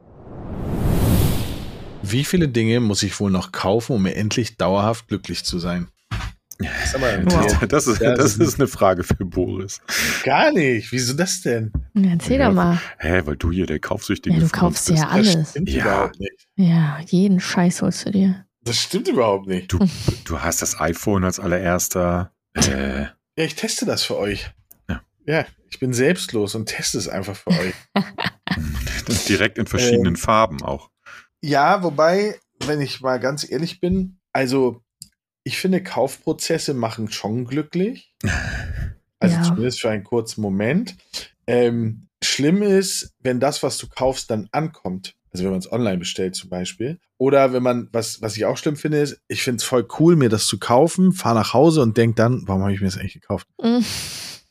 Wie 2.11 2.25
viele 2.25 2.49
Dinge 2.49 2.81
muss 2.81 3.03
ich 3.03 3.19
wohl 3.21 3.31
noch 3.31 3.53
kaufen, 3.53 3.95
um 3.97 4.07
endlich 4.07 4.57
dauerhaft 4.57 5.09
glücklich 5.09 5.45
zu 5.45 5.59
sein? 5.59 5.89
Das 6.59 6.85
ist 6.85 6.95
aber 6.95 7.09
Wow. 7.25 7.67
Das, 7.67 7.89
ist, 7.89 8.01
das 8.01 8.17
das 8.17 8.37
ist 8.37 8.61
eine 8.61 8.69
Frage 8.69 9.03
für 9.03 9.25
Boris. 9.25 9.81
gar 10.23 10.53
nicht. 10.53 10.93
Wieso 10.93 11.13
das 11.15 11.41
denn? 11.41 11.73
Ja, 11.95 12.11
Erzähl 12.13 12.39
Ja, 12.39 12.47
doch 12.49 12.55
mal. 12.55 12.81
Hä, 12.99 13.23
weil 13.25 13.37
du 13.37 13.51
hier 13.51 13.67
der 13.67 13.81
Kaufsüchtige 13.81 14.37
Ja, 14.37 14.41
du 14.41 14.49
kaufst 14.51 14.89
uns 14.89 15.01
ja 15.01 15.09
alles. 15.09 15.51
stimmt 15.51 15.69
Ja. 15.71 15.83
überhaupt 15.83 16.21
nicht. 16.21 16.47
Ja, 16.55 17.01
jeden 17.09 17.41
Scheiß 17.41 17.83
holst 17.83 18.07
du 18.07 18.13
dir. 18.13 18.47
Das 18.63 18.79
stimmt 18.79 19.09
überhaupt 19.09 19.49
nicht. 19.49 19.73
Du, 19.73 19.81
du 20.27 20.41
hast 20.41 20.63
das 20.63 20.79
iPhone 20.81 21.25
als 21.25 21.41
allererster. 21.41 22.33
Äh, 22.55 23.01
Ja, 23.03 23.09
ich 23.45 23.57
teste 23.57 23.85
das 23.85 24.05
für 24.05 24.17
euch. 24.17 24.49
Ja. 24.89 25.03
Ja, 25.27 25.47
ich 25.71 25.81
bin 25.81 25.93
selbstlos 25.93 26.55
und 26.55 26.67
teste 26.67 26.99
es 26.99 27.09
einfach 27.09 27.35
für 27.35 27.51
euch. 27.51 27.75
direkt 29.29 29.59
in 29.59 29.67
verschiedenen 29.67 30.15
Ähm. 30.15 30.17
Farben 30.17 30.63
auch. 30.63 30.91
Ja, 31.47 31.83
wobei, 31.83 32.41
wenn 32.65 32.81
ich 32.81 33.03
mal 33.03 33.21
ganz 33.21 33.49
ehrlich 33.49 33.79
bin, 33.79 34.19
also 34.33 34.83
ich 35.43 35.59
finde, 35.59 35.83
Kaufprozesse 35.83 36.73
machen 36.73 37.11
schon 37.11 37.45
glücklich. 37.45 38.15
Also 39.21 39.37
Ja. 39.37 39.43
zumindest 39.43 39.81
für 39.81 39.89
einen 39.89 40.05
kurzen 40.05 40.43
Moment. 40.43 40.97
Ähm, 41.47 42.09
schlimm 42.23 42.61
ist, 42.63 43.15
wenn 43.21 43.41
das, 43.41 43.63
was 43.63 43.79
du 43.79 43.89
kaufst, 43.89 44.29
dann 44.31 44.49
ankommt. 44.53 45.15
Also 45.31 45.45
wenn 45.45 45.53
man 45.53 45.61
es 45.61 45.73
online 45.73 45.97
bestellt 45.97 46.35
zum 46.35 46.51
Beispiel. 46.51 46.99
Oder 47.17 47.55
wenn 47.55 47.63
man, 47.63 47.89
was, 47.93 48.21
was 48.21 48.37
ich 48.37 48.45
auch 48.45 48.59
schlimm 48.59 48.77
finde, 48.77 48.99
ist, 48.99 49.23
ich 49.29 49.43
finde 49.43 49.59
es 49.59 49.65
voll 49.65 49.89
cool, 49.99 50.17
mir 50.17 50.29
das 50.29 50.47
zu 50.47 50.59
kaufen, 50.59 51.13
fahre 51.13 51.37
nach 51.37 51.55
Hause 51.55 51.81
und 51.81 51.97
denk 51.97 52.17
dann, 52.17 52.43
warum 52.47 52.63
habe 52.63 52.75
ich 52.75 52.81
mir 52.81 52.87
das 52.87 52.99
eigentlich 52.99 53.15
gekauft? 53.15 53.49
Mhm. 53.63 53.83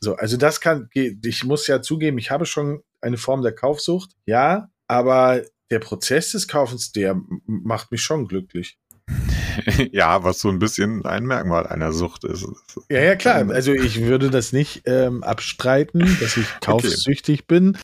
So, 0.00 0.16
also 0.16 0.36
das 0.36 0.60
kann, 0.60 0.88
ich 0.92 1.44
muss 1.44 1.68
ja 1.68 1.80
zugeben, 1.80 2.18
ich 2.18 2.32
habe 2.32 2.44
schon 2.44 2.82
eine 3.00 3.18
Form 3.18 3.42
der 3.42 3.54
Kaufsucht, 3.54 4.10
ja, 4.26 4.70
aber 4.88 5.42
der 5.74 5.80
Prozess 5.80 6.30
des 6.30 6.46
Kaufens, 6.46 6.92
der 6.92 7.20
macht 7.46 7.90
mich 7.90 8.00
schon 8.00 8.28
glücklich. 8.28 8.78
ja, 9.92 10.22
was 10.22 10.38
so 10.38 10.48
ein 10.48 10.60
bisschen 10.60 11.04
ein 11.04 11.26
Merkmal 11.26 11.66
einer 11.66 11.92
Sucht 11.92 12.22
ist. 12.22 12.46
Ja, 12.88 13.02
ja, 13.02 13.16
klar. 13.16 13.50
Also 13.50 13.72
ich 13.72 14.00
würde 14.02 14.30
das 14.30 14.52
nicht 14.52 14.82
ähm, 14.86 15.24
abstreiten, 15.24 16.00
dass 16.20 16.36
ich 16.36 16.46
kaufsüchtig 16.60 17.48
bin. 17.48 17.76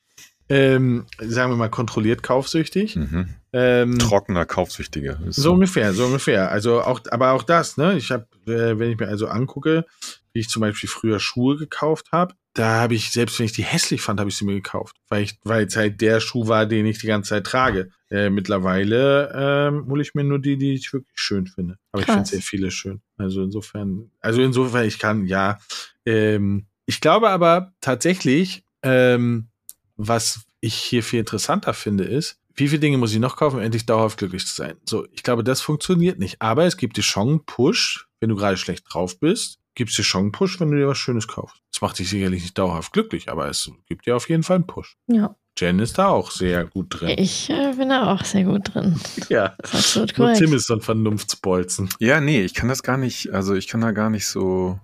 Ähm, 0.48 1.06
sagen 1.18 1.50
wir 1.50 1.56
mal 1.56 1.68
kontrolliert 1.68 2.22
kaufsüchtig. 2.22 2.94
Mhm. 2.94 3.34
Ähm, 3.52 3.98
Trockener 3.98 4.46
Kaufsüchtiger. 4.46 5.18
Ist 5.26 5.36
so 5.36 5.54
ungefähr, 5.54 5.92
so 5.92 6.06
ungefähr. 6.06 6.50
Also 6.50 6.82
auch, 6.82 7.00
aber 7.10 7.32
auch 7.32 7.42
das, 7.42 7.76
ne? 7.76 7.96
Ich 7.96 8.10
habe, 8.10 8.26
äh, 8.46 8.78
wenn 8.78 8.92
ich 8.92 8.98
mir 8.98 9.08
also 9.08 9.26
angucke, 9.26 9.86
wie 10.32 10.40
ich 10.40 10.48
zum 10.48 10.60
Beispiel 10.60 10.88
früher 10.88 11.18
Schuhe 11.18 11.56
gekauft 11.56 12.12
habe, 12.12 12.34
da 12.54 12.80
habe 12.80 12.94
ich, 12.94 13.10
selbst 13.10 13.38
wenn 13.38 13.46
ich 13.46 13.52
die 13.52 13.62
hässlich 13.62 14.02
fand, 14.02 14.18
habe 14.18 14.30
ich 14.30 14.36
sie 14.36 14.44
mir 14.44 14.54
gekauft. 14.54 14.96
Weil 15.08 15.22
ich, 15.22 15.38
weil 15.44 15.66
es 15.66 15.76
halt 15.76 16.00
der 16.00 16.20
Schuh 16.20 16.48
war, 16.48 16.66
den 16.66 16.86
ich 16.86 16.98
die 16.98 17.06
ganze 17.06 17.30
Zeit 17.30 17.44
trage. 17.44 17.90
Äh, 18.10 18.30
mittlerweile 18.30 19.32
ähm, 19.34 19.86
hole 19.88 20.02
ich 20.02 20.14
mir 20.14 20.24
nur 20.24 20.40
die, 20.40 20.56
die 20.56 20.74
ich 20.74 20.92
wirklich 20.92 21.14
schön 21.14 21.46
finde. 21.46 21.78
Aber 21.92 22.02
ich 22.02 22.06
Krass. 22.06 22.16
finde 22.16 22.30
sehr 22.30 22.42
viele 22.42 22.70
schön. 22.70 23.00
Also 23.16 23.42
insofern, 23.42 24.10
also 24.20 24.42
insofern, 24.42 24.84
ich 24.84 24.98
kann, 24.98 25.26
ja. 25.26 25.58
Ähm, 26.04 26.66
ich 26.86 27.00
glaube 27.00 27.30
aber 27.30 27.72
tatsächlich, 27.80 28.64
ähm, 28.82 29.48
was 29.96 30.40
ich 30.60 30.74
hier 30.74 31.04
viel 31.04 31.20
interessanter 31.20 31.72
finde, 31.72 32.04
ist, 32.04 32.40
wie 32.60 32.68
viele 32.68 32.80
Dinge 32.80 32.98
muss 32.98 33.12
ich 33.12 33.18
noch 33.18 33.36
kaufen, 33.36 33.56
um 33.56 33.62
endlich 33.62 33.86
dauerhaft 33.86 34.18
glücklich 34.18 34.46
zu 34.46 34.54
sein? 34.54 34.76
So, 34.88 35.06
ich 35.12 35.22
glaube, 35.22 35.42
das 35.44 35.60
funktioniert 35.60 36.18
nicht. 36.18 36.40
Aber 36.40 36.64
es 36.64 36.76
gibt 36.76 36.96
dir 36.96 37.02
schon 37.02 37.28
einen 37.28 37.44
Push, 37.44 38.08
wenn 38.20 38.28
du 38.28 38.36
gerade 38.36 38.56
schlecht 38.56 38.84
drauf 38.88 39.18
bist, 39.18 39.58
gibt 39.74 39.90
es 39.90 39.96
dir 39.96 40.04
schon 40.04 40.22
einen 40.22 40.32
Push, 40.32 40.60
wenn 40.60 40.70
du 40.70 40.76
dir 40.76 40.88
was 40.88 40.98
Schönes 40.98 41.26
kaufst. 41.26 41.56
Das 41.72 41.80
macht 41.80 41.98
dich 41.98 42.10
sicherlich 42.10 42.42
nicht 42.42 42.58
dauerhaft 42.58 42.92
glücklich, 42.92 43.30
aber 43.30 43.48
es 43.48 43.70
gibt 43.86 44.06
dir 44.06 44.16
auf 44.16 44.28
jeden 44.28 44.42
Fall 44.42 44.56
einen 44.56 44.66
Push. 44.66 44.96
Ja, 45.06 45.34
Jen 45.58 45.78
ist 45.78 45.98
da 45.98 46.08
auch 46.08 46.30
sehr 46.30 46.64
gut 46.64 47.00
drin. 47.00 47.16
ich 47.18 47.50
äh, 47.50 47.74
bin 47.76 47.90
da 47.90 48.12
auch 48.12 48.24
sehr 48.24 48.44
gut 48.44 48.74
drin. 48.74 48.98
Ja. 49.28 49.54
Das 49.58 49.74
ist 49.74 49.78
absolut 49.78 50.18
Nur 50.18 50.26
korrekt. 50.28 50.38
Tim 50.38 50.54
ist 50.54 50.66
so 50.66 50.74
ein 50.74 50.80
Vernunftsbolzen. 50.80 51.90
Ja, 51.98 52.20
nee, 52.20 52.42
ich 52.42 52.54
kann 52.54 52.68
das 52.68 52.82
gar 52.82 52.96
nicht, 52.96 53.30
also 53.32 53.54
ich 53.54 53.68
kann 53.68 53.80
da 53.80 53.92
gar 53.92 54.10
nicht 54.10 54.26
so. 54.26 54.80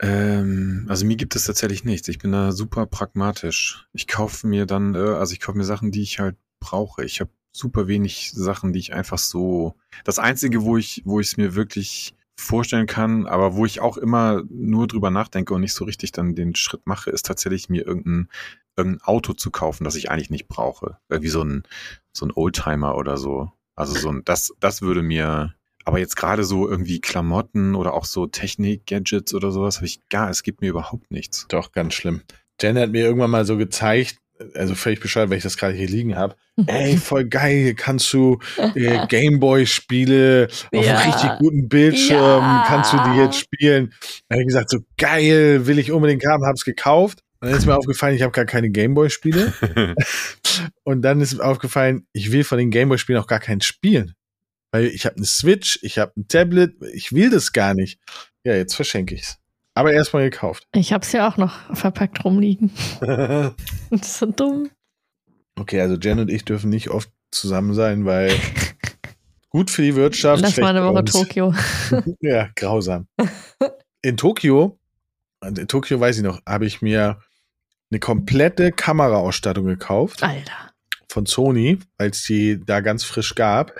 Ähm, 0.00 0.86
also 0.88 1.04
mir 1.04 1.16
gibt 1.16 1.36
es 1.36 1.44
tatsächlich 1.44 1.84
nichts. 1.84 2.08
Ich 2.08 2.18
bin 2.18 2.32
da 2.32 2.52
super 2.52 2.86
pragmatisch. 2.86 3.86
Ich 3.92 4.06
kaufe 4.06 4.46
mir 4.46 4.64
dann, 4.64 4.94
äh, 4.94 4.98
also 4.98 5.32
ich 5.32 5.40
kaufe 5.40 5.58
mir 5.58 5.64
Sachen, 5.64 5.90
die 5.90 6.02
ich 6.02 6.18
halt 6.18 6.36
brauche. 6.60 7.04
Ich 7.04 7.20
habe 7.20 7.30
super 7.52 7.88
wenig 7.88 8.32
Sachen, 8.32 8.72
die 8.72 8.78
ich 8.78 8.94
einfach 8.94 9.18
so. 9.18 9.74
Das 10.04 10.18
Einzige, 10.18 10.62
wo 10.62 10.76
ich, 10.76 11.02
wo 11.04 11.20
ich 11.20 11.28
es 11.28 11.36
mir 11.36 11.54
wirklich 11.54 12.14
vorstellen 12.38 12.86
kann, 12.86 13.26
aber 13.26 13.56
wo 13.56 13.66
ich 13.66 13.80
auch 13.80 13.96
immer 13.96 14.42
nur 14.48 14.86
drüber 14.86 15.10
nachdenke 15.10 15.54
und 15.54 15.60
nicht 15.60 15.74
so 15.74 15.84
richtig 15.84 16.12
dann 16.12 16.36
den 16.36 16.54
Schritt 16.54 16.86
mache, 16.86 17.10
ist 17.10 17.26
tatsächlich 17.26 17.68
mir 17.68 17.84
irgendein, 17.84 18.28
irgendein 18.76 19.02
Auto 19.02 19.32
zu 19.32 19.50
kaufen, 19.50 19.82
das 19.82 19.96
ich 19.96 20.10
eigentlich 20.10 20.30
nicht 20.30 20.46
brauche. 20.46 20.98
Irgendwie 21.08 21.30
so 21.30 21.42
ein, 21.42 21.64
so 22.12 22.26
ein 22.26 22.32
Oldtimer 22.32 22.96
oder 22.96 23.16
so. 23.16 23.50
Also 23.74 23.94
so 23.94 24.10
ein, 24.10 24.22
das, 24.24 24.54
das 24.60 24.82
würde 24.82 25.02
mir, 25.02 25.54
aber 25.84 25.98
jetzt 25.98 26.16
gerade 26.16 26.44
so 26.44 26.68
irgendwie 26.68 27.00
Klamotten 27.00 27.74
oder 27.74 27.92
auch 27.92 28.04
so 28.04 28.26
Technik-Gadgets 28.26 29.34
oder 29.34 29.50
sowas 29.50 29.78
habe 29.78 29.86
ich 29.86 30.08
gar, 30.08 30.30
es 30.30 30.44
gibt 30.44 30.60
mir 30.60 30.70
überhaupt 30.70 31.10
nichts. 31.10 31.46
Doch, 31.48 31.72
ganz 31.72 31.94
schlimm. 31.94 32.22
Jen 32.60 32.78
hat 32.78 32.90
mir 32.90 33.04
irgendwann 33.04 33.30
mal 33.30 33.44
so 33.44 33.56
gezeigt, 33.56 34.18
also 34.54 34.74
völlig 34.74 35.00
bescheuert, 35.00 35.30
weil 35.30 35.38
ich 35.38 35.42
das 35.42 35.56
gerade 35.56 35.74
hier 35.74 35.88
liegen 35.88 36.16
habe. 36.16 36.36
Ey, 36.66 36.96
voll 36.96 37.24
geil, 37.24 37.56
hier 37.62 37.74
kannst 37.74 38.12
du 38.12 38.38
äh, 38.74 39.06
Gameboy-Spiele 39.08 40.48
auf 40.74 40.84
Ja. 40.84 40.98
einem 40.98 41.10
richtig 41.12 41.30
guten 41.38 41.68
Bildschirm, 41.68 42.18
Ja. 42.42 42.64
kannst 42.66 42.92
du 42.92 42.96
die 42.98 43.18
jetzt 43.20 43.38
spielen. 43.38 43.92
Da 44.28 44.34
habe 44.34 44.42
ich 44.42 44.46
gesagt, 44.48 44.70
so 44.70 44.78
geil, 44.96 45.66
will 45.66 45.78
ich 45.78 45.92
unbedingt 45.92 46.24
haben, 46.26 46.44
hab's 46.44 46.64
gekauft. 46.64 47.22
Und 47.40 47.48
dann 47.50 47.58
ist 47.58 47.66
mir 47.66 47.76
aufgefallen, 47.76 48.16
ich 48.16 48.22
habe 48.22 48.32
gar 48.32 48.46
keine 48.46 48.68
Gameboy-Spiele. 48.70 49.52
Und 50.84 51.02
dann 51.02 51.20
ist 51.20 51.36
mir 51.36 51.44
aufgefallen, 51.44 52.06
ich 52.12 52.32
will 52.32 52.42
von 52.44 52.58
den 52.58 52.70
Gameboy-Spielen 52.70 53.20
auch 53.20 53.26
gar 53.28 53.38
keinen 53.40 53.60
spielen. 53.60 54.14
Weil 54.72 54.86
ich 54.86 55.06
habe 55.06 55.16
eine 55.16 55.24
Switch, 55.24 55.78
ich 55.82 55.98
habe 55.98 56.12
ein 56.16 56.26
Tablet, 56.28 56.74
ich 56.92 57.12
will 57.12 57.30
das 57.30 57.52
gar 57.52 57.74
nicht. 57.74 58.00
Ja, 58.44 58.54
jetzt 58.54 58.74
verschenke 58.74 59.14
ich's. 59.14 59.38
Aber 59.74 59.92
erstmal 59.92 60.28
gekauft. 60.28 60.66
Ich 60.74 60.92
hab's 60.92 61.12
ja 61.12 61.28
auch 61.28 61.36
noch 61.36 61.74
verpackt 61.76 62.24
rumliegen. 62.24 62.72
Das 63.90 64.02
ist 64.02 64.18
so 64.18 64.26
dumm. 64.26 64.70
Okay, 65.58 65.80
also 65.80 65.96
Jen 65.96 66.18
und 66.20 66.30
ich 66.30 66.44
dürfen 66.44 66.70
nicht 66.70 66.90
oft 66.90 67.10
zusammen 67.30 67.74
sein, 67.74 68.04
weil 68.04 68.32
gut 69.50 69.70
für 69.70 69.82
die 69.82 69.96
Wirtschaft. 69.96 70.42
Lass 70.42 70.56
mal 70.56 70.76
eine 70.76 70.84
Woche. 70.84 71.04
Tokio. 71.04 71.54
Ja, 72.20 72.48
grausam. 72.54 73.08
In 74.02 74.16
Tokio, 74.16 74.78
in 75.44 75.68
Tokio 75.68 76.00
weiß 76.00 76.18
ich 76.18 76.22
noch, 76.22 76.40
habe 76.46 76.66
ich 76.66 76.82
mir 76.82 77.20
eine 77.90 78.00
komplette 78.00 78.72
Kameraausstattung 78.72 79.66
gekauft 79.66 80.22
Alter. 80.22 80.72
von 81.10 81.26
Sony, 81.26 81.78
weil 81.96 82.10
es 82.10 82.22
die 82.22 82.60
da 82.64 82.80
ganz 82.80 83.04
frisch 83.04 83.34
gab. 83.34 83.72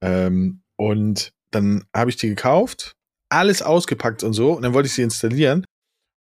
Ähm, 0.00 0.62
und 0.76 1.32
dann 1.50 1.84
habe 1.94 2.10
ich 2.10 2.16
die 2.16 2.28
gekauft, 2.28 2.92
alles 3.30 3.62
ausgepackt 3.62 4.22
und 4.22 4.34
so, 4.34 4.52
und 4.52 4.62
dann 4.62 4.74
wollte 4.74 4.88
ich 4.88 4.94
sie 4.94 5.02
installieren. 5.02 5.64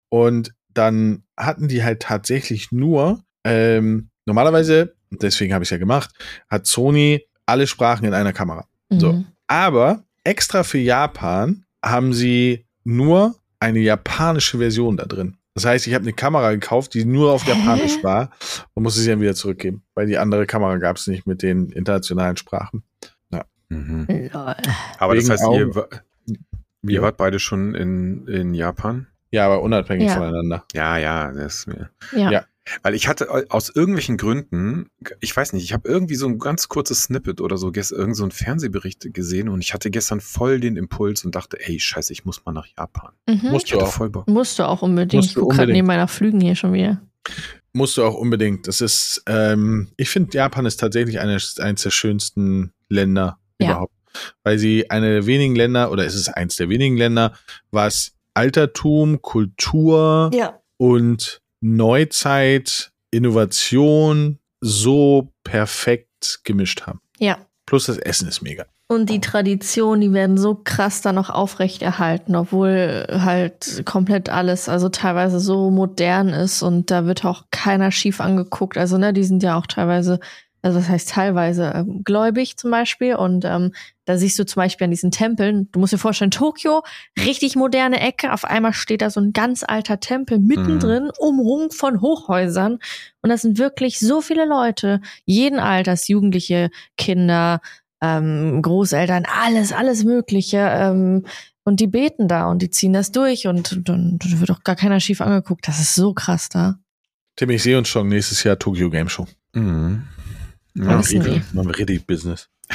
Und 0.10 0.54
dann 0.70 1.24
hatten 1.38 1.68
die 1.68 1.84
halt 1.84 2.02
tatsächlich 2.02 2.72
nur, 2.72 3.24
ähm, 3.46 4.10
normalerweise, 4.26 4.96
deswegen 5.12 5.54
habe 5.54 5.64
ich 5.64 5.68
es 5.68 5.72
ja 5.72 5.78
gemacht, 5.78 6.10
hat 6.50 6.68
Sony 6.68 7.26
alle 7.46 7.68
Sprachen 7.68 8.06
in 8.06 8.14
einer 8.14 8.34
Kamera. 8.34 8.68
So. 8.90 9.14
Mhm. 9.14 9.26
Aber 9.48 10.04
extra 10.24 10.64
für 10.64 10.80
Japan 10.80 11.64
haben 11.84 12.14
sie 12.14 12.66
nur 12.84 13.36
eine 13.60 13.80
japanische 13.80 14.58
Version 14.58 14.98
da 14.98 15.06
drin. 15.06 15.38
Das 15.54 15.64
heißt, 15.66 15.88
ich 15.88 15.94
habe 15.94 16.04
eine 16.04 16.14
Kamera 16.14 16.52
gekauft, 16.52 16.94
die 16.96 17.06
nur 17.06 17.32
auf 17.32 17.46
Hä? 17.46 17.52
Japanisch 17.52 18.04
war 18.04 18.30
und 18.74 18.84
musste 18.84 19.00
sie 19.00 19.10
dann 19.10 19.22
wieder 19.22 19.36
zurückgeben, 19.36 19.84
weil 19.94 20.08
die 20.08 20.18
andere 20.18 20.46
Kamera 20.46 20.76
gab 20.78 20.98
es 20.98 21.08
nicht 21.08 21.26
mit 21.28 21.42
den 21.44 21.70
internationalen 21.72 22.36
Sprachen. 22.38 22.84
mhm. 23.70 24.06
Lol. 24.34 24.56
Aber 25.00 25.16
das 25.16 25.24
Wegen 25.24 25.32
heißt, 25.32 25.44
ihr, 25.44 25.48
Augen- 25.48 25.76
wa- 25.76 25.88
ihr 26.88 27.02
wart 27.02 27.18
beide 27.18 27.40
schon 27.40 27.74
in, 27.76 28.28
in 28.28 28.54
Japan? 28.54 29.08
Ja, 29.32 29.46
aber 29.46 29.62
unabhängig 29.62 30.08
Ja. 30.08 30.16
voneinander. 30.16 30.66
Ja, 30.74 30.98
ja, 30.98 31.32
das 31.32 31.56
ist 31.60 31.68
mir. 31.68 31.90
Ja. 32.16 32.32
Ja. 32.32 32.46
Weil 32.82 32.96
ich 32.96 33.08
hatte 33.08 33.26
äh, 33.26 33.46
aus 33.50 33.70
irgendwelchen 33.70 34.18
Gründen, 34.18 34.90
ich 35.20 35.36
weiß 35.36 35.54
nicht, 35.54 35.64
ich 35.64 35.74
habe 35.74 35.88
irgendwie 35.88 36.16
so 36.16 36.28
ein 36.28 36.40
ganz 36.40 36.68
kurzes 36.68 37.04
Snippet 37.04 37.40
oder 37.42 37.58
so, 37.58 37.72
irgend 37.74 38.16
so 38.16 38.24
ein 38.24 38.32
Fernsehbericht 38.32 39.14
gesehen 39.14 39.50
und 39.50 39.62
ich 39.62 39.74
hatte 39.74 39.92
gestern 39.92 40.20
voll 40.20 40.60
den 40.60 40.76
Impuls 40.76 41.24
und 41.26 41.36
dachte, 41.36 41.58
ey, 41.60 41.80
scheiße, 41.80 42.12
ich 42.12 42.26
muss 42.26 42.44
mal 42.46 42.52
nach 42.54 42.68
Japan. 42.78 43.12
Mhm. 43.28 43.50
Musst 43.52 43.72
du 43.72 43.80
auch. 43.80 43.92
voll 43.92 44.10
Bock. 44.10 44.28
Musst 44.28 44.58
du 44.60 44.64
auch 44.68 44.82
unbedingt. 44.82 45.14
Musst 45.24 45.30
Ich 45.30 45.36
gucke 45.36 45.48
gerade 45.56 45.62
unbedingt. 45.64 45.76
neben 45.78 45.88
meiner 45.88 46.08
Flügen 46.08 46.42
hier 46.42 46.56
schon 46.56 46.74
wieder. 46.74 47.02
Musst 47.74 47.98
du 47.98 48.04
auch 48.04 48.16
unbedingt. 48.16 48.68
Das 48.68 48.82
ist, 48.82 49.22
ähm, 49.28 49.90
ich 49.98 50.10
finde, 50.10 50.36
Japan 50.38 50.66
ist 50.66 50.78
tatsächlich 50.80 51.20
eines, 51.20 51.60
eines 51.60 51.82
der 51.84 51.92
schönsten 51.92 52.72
Länder 52.90 53.38
Ja. 53.60 53.72
überhaupt. 53.72 53.94
Weil 54.44 54.58
sie 54.58 54.90
eine 54.90 55.10
der 55.12 55.26
wenigen 55.26 55.56
Länder, 55.56 55.92
oder 55.92 56.06
es 56.06 56.16
ist 56.16 56.30
eins 56.30 56.56
der 56.56 56.70
wenigen 56.70 56.96
Länder, 56.98 57.34
was 57.72 58.14
Altertum, 58.34 59.22
Kultur 59.22 60.32
Ja. 60.34 60.60
und 60.78 61.42
Neuzeit, 61.62 62.92
Innovation 63.12 64.40
so 64.62 65.34
perfekt 65.44 66.40
gemischt 66.44 66.84
haben. 66.86 67.02
Ja. 67.20 67.38
Plus 67.66 67.86
das 67.86 67.98
Essen 67.98 68.28
ist 68.28 68.42
mega. 68.42 68.66
Und 68.88 69.10
die 69.10 69.20
Traditionen, 69.20 70.02
die 70.02 70.14
werden 70.14 70.38
so 70.38 70.54
krass 70.64 71.02
da 71.02 71.12
noch 71.12 71.32
aufrechterhalten, 71.32 72.36
obwohl 72.36 73.08
halt 73.10 73.84
komplett 73.86 74.30
alles, 74.30 74.70
also 74.70 74.90
teilweise 74.90 75.40
so 75.40 75.72
modern 75.72 76.30
ist 76.30 76.62
und 76.62 76.92
da 76.92 77.08
wird 77.08 77.26
auch 77.26 77.46
keiner 77.50 77.92
schief 77.92 78.22
angeguckt. 78.22 78.78
Also, 78.78 79.00
ne, 79.00 79.12
die 79.12 79.24
sind 79.24 79.42
ja 79.42 79.58
auch 79.58 79.66
teilweise, 79.66 80.20
also 80.66 80.80
das 80.80 80.90
heißt 80.90 81.10
teilweise 81.10 81.72
ähm, 81.76 82.02
gläubig 82.04 82.58
zum 82.58 82.72
Beispiel. 82.72 83.16
Und 83.16 83.46
ähm, 83.46 83.72
da 84.06 84.18
siehst 84.18 84.40
du 84.40 84.48
zum 84.48 84.62
Beispiel 84.62 84.86
an 84.86 84.92
diesen 84.92 85.12
Tempeln, 85.12 85.70
du 85.72 85.80
musst 85.80 85.94
dir 85.94 86.00
vorstellen, 86.00 86.32
Tokio, 86.32 86.82
richtig 87.24 87.56
moderne 87.56 88.00
Ecke, 88.00 88.34
auf 88.34 88.46
einmal 88.46 88.74
steht 88.74 89.04
da 89.04 89.12
so 89.12 89.22
ein 89.22 89.32
ganz 89.32 89.64
alter 89.64 90.00
Tempel 90.00 90.40
mittendrin, 90.40 91.12
umrungt 91.20 91.76
von 91.76 92.02
Hochhäusern. 92.02 92.80
Und 93.22 93.30
das 93.30 93.44
sind 93.44 93.60
wirklich 93.60 94.00
so 94.00 94.22
viele 94.22 94.46
Leute, 94.46 95.02
jeden 95.26 95.60
Alters, 95.60 96.08
Jugendliche, 96.08 96.72
Kinder, 96.98 97.62
ähm, 98.02 98.60
Großeltern, 98.64 99.26
alles, 99.44 99.72
alles 99.72 100.04
Mögliche. 100.04 100.58
Ähm, 100.58 101.28
und 101.64 101.80
die 101.80 101.88
beten 101.88 102.28
da 102.28 102.50
und 102.50 102.64
die 102.64 102.72
ziehen 102.72 102.94
das 102.94 103.12
durch 103.12 103.46
und 103.46 103.88
dann 103.88 104.18
wird 104.20 104.50
auch 104.50 104.64
gar 104.64 104.76
keiner 104.76 105.00
schief 105.00 105.22
angeguckt. 105.22 105.68
Das 105.68 105.80
ist 105.80 105.94
so 105.94 106.16
krass 106.16 106.50
da. 106.50 106.80
Tim, 107.36 107.52
ich 107.52 107.62
sehe 107.62 107.78
uns 107.78 107.88
schon 107.88 108.08
nächstes 108.08 108.44
Jahr 108.44 108.58
Tokyo 108.58 108.90
Game 108.90 109.10
Show. 109.10 109.28
Mhm. 109.54 110.08
Ja, 110.76 111.02
wir 111.08 111.20
die? 111.20 111.42
richtig, 111.70 112.06
Business. 112.06 112.50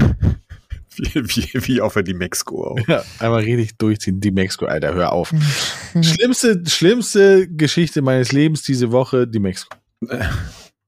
wie, 0.97 1.15
wie, 1.15 1.67
wie 1.67 1.81
auf 1.81 1.97
die 2.03 2.15
Mexiko 2.15 2.69
auch. 2.69 2.89
Ja, 2.89 3.03
einmal 3.19 3.43
richtig 3.43 3.77
durchziehen. 3.79 4.21
Die 4.21 4.31
Mexiko, 4.31 4.67
Alter, 4.67 4.95
hör 4.95 5.13
auf. 5.13 5.33
Mhm. 5.33 6.03
Schlimmste, 6.03 6.63
schlimmste 6.67 7.49
Geschichte 7.49 8.03
meines 8.03 8.33
Lebens 8.33 8.63
diese 8.63 8.91
Woche, 8.91 9.27
die 9.27 9.39
Mexiko. 9.39 9.77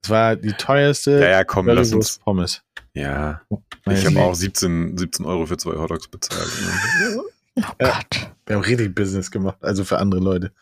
Es 0.02 0.10
war 0.10 0.36
die 0.36 0.52
teuerste 0.52 1.20
Ja, 1.20 1.28
ja, 1.28 1.44
komm, 1.44 1.66
lass 1.68 1.92
uns. 1.92 2.18
Pommes. 2.18 2.62
Ja, 2.94 3.40
ich 3.88 4.04
habe 4.04 4.20
auch 4.20 4.34
17, 4.34 4.98
17 4.98 5.24
Euro 5.24 5.46
für 5.46 5.56
zwei 5.56 5.72
Hotdogs 5.76 6.08
bezahlt. 6.08 6.48
Oh 7.54 7.74
Gott. 7.78 8.30
Wir 8.46 8.56
haben 8.56 8.62
richtig 8.62 8.94
Business 8.94 9.30
gemacht, 9.30 9.58
also 9.60 9.84
für 9.84 9.98
andere 9.98 10.22
Leute. 10.22 10.52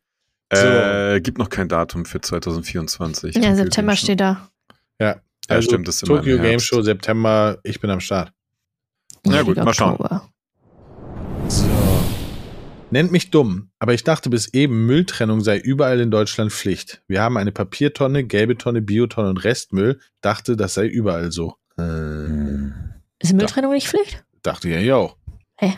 Äh, 0.57 1.21
gibt 1.21 1.37
noch 1.37 1.49
kein 1.49 1.67
Datum 1.67 2.05
für 2.05 2.21
2024. 2.21 3.35
Ja, 3.35 3.41
Tokyo 3.41 3.55
September 3.55 3.95
steht 3.95 4.19
da. 4.19 4.49
Ja, 4.99 5.17
Ja, 5.49 5.61
stimmt, 5.61 5.87
das 5.87 5.95
ist 5.95 6.07
Tokyo 6.07 6.37
Game 6.37 6.45
Herbst. 6.45 6.67
Show, 6.67 6.81
September, 6.81 7.59
ich 7.63 7.79
bin 7.79 7.89
am 7.89 7.99
Start. 7.99 8.31
Na 9.25 9.41
gut, 9.41 9.57
mal 9.57 9.73
schauen. 9.73 9.93
Oktober. 9.93 10.29
So. 11.47 11.65
Nennt 12.91 13.11
mich 13.11 13.31
dumm, 13.31 13.71
aber 13.79 13.95
ich 13.95 14.03
dachte 14.03 14.29
bis 14.29 14.53
eben, 14.53 14.85
Mülltrennung 14.85 15.41
sei 15.41 15.57
überall 15.57 15.99
in 15.99 16.11
Deutschland 16.11 16.51
Pflicht. 16.51 17.01
Wir 17.07 17.21
haben 17.21 17.37
eine 17.37 17.51
Papiertonne, 17.51 18.23
gelbe 18.23 18.55
Tonne, 18.55 18.83
Biotonne 18.83 19.29
und 19.29 19.43
Restmüll. 19.43 19.99
Dachte, 20.21 20.55
das 20.55 20.75
sei 20.75 20.85
überall 20.85 21.31
so. 21.31 21.55
Äh. 21.79 22.69
Ist 23.19 23.33
Mülltrennung 23.33 23.73
nicht 23.73 23.87
Pflicht? 23.87 24.23
dachte 24.43 24.69
ja, 24.69 24.79
ja 24.79 24.95
auch. 24.97 25.17
Hä? 25.57 25.73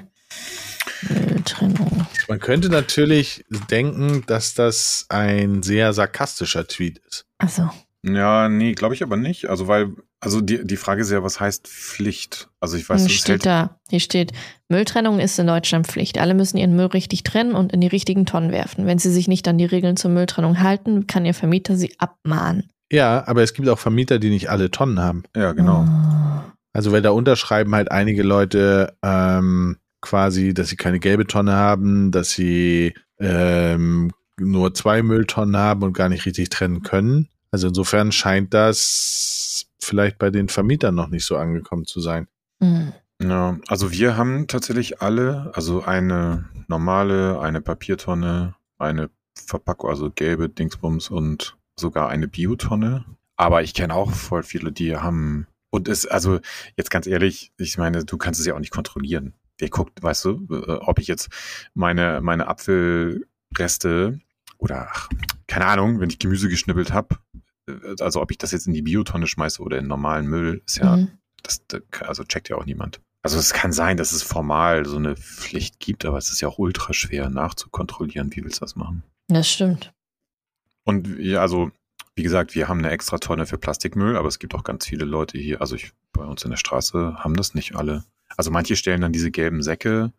Mülltrennung. 1.09 2.07
Man 2.27 2.39
könnte 2.39 2.69
natürlich 2.69 3.45
denken, 3.69 4.23
dass 4.27 4.53
das 4.53 5.05
ein 5.09 5.63
sehr 5.63 5.93
sarkastischer 5.93 6.67
Tweet 6.67 6.99
ist. 7.07 7.25
Achso. 7.37 7.69
Ja, 8.03 8.49
nee, 8.49 8.73
glaube 8.73 8.93
ich 8.93 9.01
aber 9.01 9.17
nicht. 9.17 9.49
Also, 9.49 9.67
weil, 9.67 9.95
also 10.19 10.39
die, 10.41 10.65
die 10.65 10.77
Frage 10.77 11.01
ist 11.01 11.11
ja, 11.11 11.23
was 11.23 11.39
heißt 11.39 11.67
Pflicht? 11.67 12.49
Also 12.59 12.77
ich 12.77 12.87
weiß, 12.87 13.01
Hier 13.01 13.07
das 13.07 13.17
steht 13.17 13.29
hält, 13.29 13.45
da. 13.45 13.79
Hier 13.89 13.99
steht, 13.99 14.31
Mülltrennung 14.69 15.19
ist 15.19 15.39
in 15.39 15.47
Deutschland 15.47 15.87
Pflicht. 15.87 16.19
Alle 16.19 16.35
müssen 16.35 16.57
ihren 16.57 16.75
Müll 16.75 16.87
richtig 16.87 17.23
trennen 17.23 17.55
und 17.55 17.73
in 17.73 17.81
die 17.81 17.87
richtigen 17.87 18.25
Tonnen 18.25 18.51
werfen. 18.51 18.85
Wenn 18.85 18.99
sie 18.99 19.11
sich 19.11 19.27
nicht 19.27 19.47
an 19.47 19.57
die 19.57 19.65
Regeln 19.65 19.97
zur 19.97 20.11
Mülltrennung 20.11 20.61
halten, 20.61 21.07
kann 21.07 21.25
ihr 21.25 21.33
Vermieter 21.33 21.75
sie 21.75 21.95
abmahnen. 21.97 22.69
Ja, 22.91 23.27
aber 23.27 23.41
es 23.41 23.53
gibt 23.53 23.67
auch 23.69 23.79
Vermieter, 23.79 24.19
die 24.19 24.29
nicht 24.29 24.49
alle 24.49 24.69
Tonnen 24.69 24.99
haben. 24.99 25.23
ja, 25.35 25.53
genau. 25.53 25.85
Ah. 25.87 26.53
Also 26.73 26.91
weil 26.91 27.01
da 27.01 27.11
unterschreiben 27.11 27.73
halt 27.73 27.89
einige 27.89 28.21
Leute 28.21 28.97
ähm, 29.01 29.77
quasi, 30.05 30.53
dass 30.53 30.69
sie 30.69 30.77
keine 30.77 30.99
gelbe 30.99 31.27
Tonne 31.27 31.53
haben, 31.53 32.11
dass 32.11 32.31
sie 32.31 32.93
ähm, 33.19 34.11
nur 34.37 34.73
zwei 34.73 35.01
Mülltonnen 35.01 35.57
haben 35.57 35.83
und 35.83 35.93
gar 35.93 36.09
nicht 36.09 36.25
richtig 36.25 36.49
trennen 36.49 36.83
können. 36.83 37.29
Also 37.51 37.67
insofern 37.67 38.11
scheint 38.11 38.53
das 38.53 39.67
vielleicht 39.79 40.17
bei 40.17 40.29
den 40.29 40.49
Vermietern 40.49 40.95
noch 40.95 41.09
nicht 41.09 41.25
so 41.25 41.37
angekommen 41.37 41.85
zu 41.85 41.99
sein. 42.01 42.27
Hm. 42.61 42.93
Ja, 43.21 43.57
also 43.67 43.91
wir 43.91 44.17
haben 44.17 44.47
tatsächlich 44.47 45.01
alle, 45.01 45.51
also 45.53 45.83
eine 45.83 46.49
normale, 46.67 47.39
eine 47.39 47.61
Papiertonne, 47.61 48.55
eine 48.77 49.09
Verpackung, 49.35 49.89
also 49.89 50.11
gelbe 50.11 50.49
Dingsbums 50.49 51.09
und 51.09 51.57
sogar 51.79 52.09
eine 52.09 52.27
Biotonne. 52.27 53.05
Aber 53.37 53.63
ich 53.63 53.73
kenne 53.73 53.93
auch 53.93 54.11
voll 54.11 54.43
viele, 54.43 54.71
die 54.71 54.97
haben, 54.97 55.47
und 55.69 55.87
es, 55.87 56.05
also 56.05 56.39
jetzt 56.75 56.91
ganz 56.91 57.07
ehrlich, 57.07 57.51
ich 57.57 57.77
meine, 57.77 58.03
du 58.03 58.17
kannst 58.17 58.39
es 58.39 58.45
ja 58.45 58.53
auch 58.53 58.59
nicht 58.59 58.71
kontrollieren. 58.71 59.33
Wer 59.57 59.69
guckt, 59.69 60.01
weißt 60.03 60.25
du, 60.25 60.47
äh, 60.51 60.71
ob 60.81 60.99
ich 60.99 61.07
jetzt 61.07 61.29
meine, 61.73 62.21
meine 62.21 62.47
Apfelreste 62.47 64.19
oder, 64.57 64.87
ach, 64.91 65.09
keine 65.47 65.65
Ahnung, 65.65 65.99
wenn 65.99 66.09
ich 66.09 66.19
Gemüse 66.19 66.49
geschnippelt 66.49 66.91
habe, 66.93 67.17
also 67.99 68.21
ob 68.21 68.31
ich 68.31 68.37
das 68.37 68.51
jetzt 68.51 68.67
in 68.67 68.73
die 68.73 68.81
Biotonne 68.81 69.27
schmeiße 69.27 69.61
oder 69.61 69.77
in 69.77 69.87
normalen 69.87 70.27
Müll, 70.27 70.61
ist 70.65 70.77
ja 70.77 70.97
Mhm. 70.97 71.09
das 71.43 71.61
also 72.01 72.23
checkt 72.23 72.49
ja 72.49 72.57
auch 72.57 72.65
niemand. 72.65 73.01
Also 73.21 73.39
es 73.39 73.53
kann 73.53 73.71
sein, 73.73 73.97
dass 73.97 74.11
es 74.11 74.21
formal 74.21 74.85
so 74.85 74.97
eine 74.97 75.15
Pflicht 75.15 75.79
gibt, 75.79 76.05
aber 76.05 76.17
es 76.19 76.29
ist 76.29 76.41
ja 76.41 76.47
auch 76.47 76.59
ultra 76.59 76.93
schwer 76.93 77.29
nachzukontrollieren. 77.29 78.35
Wie 78.35 78.43
willst 78.43 78.57
du 78.57 78.65
das 78.65 78.75
machen? 78.75 79.03
Das 79.27 79.49
stimmt. 79.49 79.93
Und 80.83 81.07
ja, 81.17 81.41
also, 81.41 81.71
wie 82.15 82.21
gesagt, 82.21 82.53
wir 82.53 82.67
haben 82.67 82.79
eine 82.79 82.91
extra 82.91 83.17
Tonne 83.17 83.47
für 83.47 83.57
Plastikmüll, 83.57 84.15
aber 84.15 84.27
es 84.27 84.37
gibt 84.37 84.53
auch 84.53 84.63
ganz 84.63 84.85
viele 84.85 85.05
Leute 85.05 85.39
hier, 85.39 85.59
also 85.59 85.75
ich, 85.75 85.91
bei 86.13 86.23
uns 86.23 86.43
in 86.43 86.51
der 86.51 86.57
Straße 86.57 87.15
haben 87.17 87.35
das 87.35 87.55
nicht 87.55 87.75
alle. 87.75 88.03
Also 88.37 88.51
manche 88.51 88.75
stellen 88.75 89.01
dann 89.01 89.13
diese 89.13 89.31
gelben 89.31 89.61
Säcke 89.61 90.11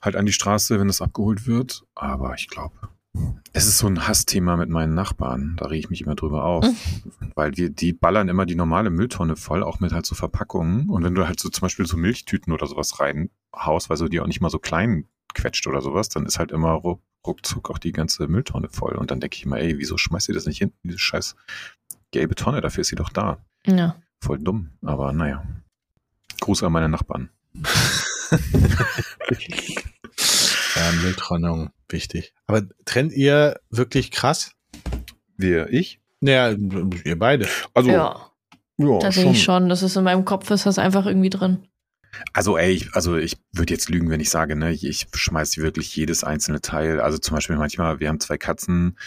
halt 0.00 0.16
an 0.16 0.26
die 0.26 0.32
Straße, 0.32 0.78
wenn 0.78 0.88
das 0.88 1.02
abgeholt 1.02 1.46
wird. 1.46 1.84
Aber 1.94 2.34
ich 2.34 2.48
glaube, 2.48 2.74
es 3.52 3.66
ist 3.66 3.78
so 3.78 3.86
ein 3.86 4.08
Hassthema 4.08 4.56
mit 4.56 4.70
meinen 4.70 4.94
Nachbarn. 4.94 5.56
Da 5.58 5.66
rege 5.66 5.80
ich 5.80 5.90
mich 5.90 6.02
immer 6.02 6.14
drüber 6.14 6.44
auf. 6.44 6.64
Mhm. 6.64 7.32
Weil 7.34 7.56
wir, 7.56 7.68
die 7.70 7.92
ballern 7.92 8.28
immer 8.28 8.46
die 8.46 8.54
normale 8.54 8.90
Mülltonne 8.90 9.36
voll, 9.36 9.62
auch 9.62 9.80
mit 9.80 9.92
halt 9.92 10.06
so 10.06 10.14
Verpackungen. 10.14 10.88
Und 10.88 11.04
wenn 11.04 11.14
du 11.14 11.26
halt 11.26 11.38
so 11.38 11.48
zum 11.50 11.62
Beispiel 11.62 11.86
so 11.86 11.96
Milchtüten 11.96 12.52
oder 12.52 12.66
sowas 12.66 13.00
reinhaust, 13.00 13.90
weil 13.90 13.96
so 13.96 14.08
die 14.08 14.20
auch 14.20 14.26
nicht 14.26 14.40
mal 14.40 14.50
so 14.50 14.58
klein 14.58 15.06
quetscht 15.34 15.66
oder 15.66 15.82
sowas, 15.82 16.08
dann 16.08 16.26
ist 16.26 16.38
halt 16.38 16.52
immer 16.52 16.80
ruckzuck 17.26 17.70
auch 17.70 17.78
die 17.78 17.92
ganze 17.92 18.26
Mülltonne 18.28 18.68
voll. 18.70 18.96
Und 18.96 19.10
dann 19.10 19.20
denke 19.20 19.36
ich 19.36 19.44
immer, 19.44 19.58
ey, 19.58 19.78
wieso 19.78 19.98
schmeißt 19.98 20.28
ihr 20.28 20.34
das 20.34 20.46
nicht 20.46 20.58
hinten, 20.58 20.88
diese 20.88 20.98
scheiß 20.98 21.36
gelbe 22.10 22.34
Tonne? 22.34 22.62
Dafür 22.62 22.80
ist 22.80 22.88
sie 22.88 22.96
doch 22.96 23.10
da. 23.10 23.44
Ja. 23.66 23.96
Voll 24.22 24.38
dumm. 24.38 24.70
Aber 24.82 25.12
naja. 25.12 25.44
Gruß 26.42 26.62
an 26.64 26.72
meine 26.72 26.88
Nachbarn. 26.88 27.30
ja, 30.74 30.92
Mülltrennung, 31.00 31.70
wichtig. 31.88 32.34
Aber 32.46 32.62
trennt 32.84 33.12
ihr 33.12 33.60
wirklich 33.70 34.10
krass? 34.10 34.50
Wir, 35.36 35.72
ich? 35.72 36.00
Naja, 36.20 36.56
ihr 37.04 37.18
beide. 37.18 37.48
Also, 37.74 37.90
ja. 37.90 38.32
ja 38.76 38.98
das 38.98 39.14
schon. 39.14 39.30
ich 39.30 39.42
schon. 39.42 39.68
Das 39.68 39.82
ist 39.82 39.96
in 39.96 40.02
meinem 40.04 40.24
Kopf, 40.24 40.50
ist 40.50 40.66
das 40.66 40.78
einfach 40.78 41.06
irgendwie 41.06 41.30
drin. 41.30 41.68
Also 42.32 42.58
ey, 42.58 42.72
ich, 42.72 42.94
also 42.94 43.16
ich 43.16 43.36
würde 43.52 43.72
jetzt 43.72 43.88
lügen, 43.88 44.10
wenn 44.10 44.20
ich 44.20 44.28
sage, 44.28 44.54
ne, 44.54 44.72
ich 44.72 45.06
schmeiße 45.14 45.62
wirklich 45.62 45.94
jedes 45.96 46.24
einzelne 46.24 46.60
Teil. 46.60 47.00
Also 47.00 47.18
zum 47.18 47.36
Beispiel 47.36 47.56
manchmal, 47.56 48.00
wir 48.00 48.08
haben 48.08 48.20
zwei 48.20 48.36
Katzen 48.36 48.98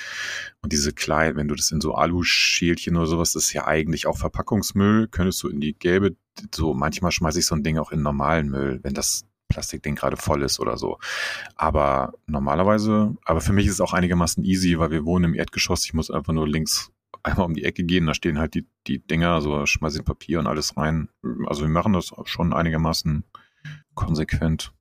und 0.62 0.72
diese 0.72 0.92
kleinen, 0.92 1.36
wenn 1.36 1.48
du 1.48 1.54
das 1.56 1.72
in 1.72 1.82
so 1.82 1.94
Aluschälchen 1.94 2.96
oder 2.96 3.06
sowas, 3.06 3.34
das 3.34 3.46
ist 3.46 3.54
ja 3.54 3.68
eigentlich 3.68 4.08
auch 4.08 4.18
Verpackungsmüll, 4.18 5.08
könntest 5.10 5.44
du 5.44 5.50
in 5.50 5.60
die 5.60 5.78
gelbe, 5.78 6.16
so 6.54 6.74
manchmal 6.74 7.12
schmeiße 7.12 7.40
ich 7.40 7.46
so 7.46 7.56
ein 7.56 7.64
Ding 7.64 7.78
auch 7.78 7.92
in 7.92 8.02
normalen 8.02 8.50
Müll, 8.50 8.80
wenn 8.84 8.94
das 8.94 9.26
Plastikding 9.48 9.96
gerade 9.96 10.18
voll 10.18 10.42
ist 10.44 10.60
oder 10.60 10.78
so. 10.78 10.98
Aber 11.56 12.14
normalerweise, 12.26 13.16
aber 13.26 13.42
für 13.42 13.54
mich 13.54 13.68
ist 13.68 13.74
es 13.74 13.82
auch 13.82 13.94
einigermaßen 13.94 14.44
easy, 14.44 14.80
weil 14.80 14.92
wir 14.92 15.06
wohnen 15.06 15.26
im 15.26 15.36
Erdgeschoss. 15.36 15.86
Ich 15.86 15.94
muss 15.94 16.12
einfach 16.12 16.34
nur 16.34 16.48
links 16.48 16.92
einmal 17.24 17.46
um 17.46 17.54
die 17.54 17.64
Ecke 17.64 17.84
gehen, 17.84 18.06
da 18.06 18.14
stehen 18.14 18.38
halt 18.38 18.54
die, 18.54 18.68
die 18.88 19.00
Dinger, 19.00 19.42
so 19.42 19.66
schmeiße 19.66 20.00
ich 20.00 20.06
Papier 20.06 20.40
und 20.40 20.48
alles 20.48 20.78
rein. 20.78 21.10
Also 21.48 21.62
wir 21.62 21.70
machen 21.70 21.94
das 21.94 22.12
schon 22.26 22.54
einigermaßen 22.54 23.24
konsequent. 23.96 24.72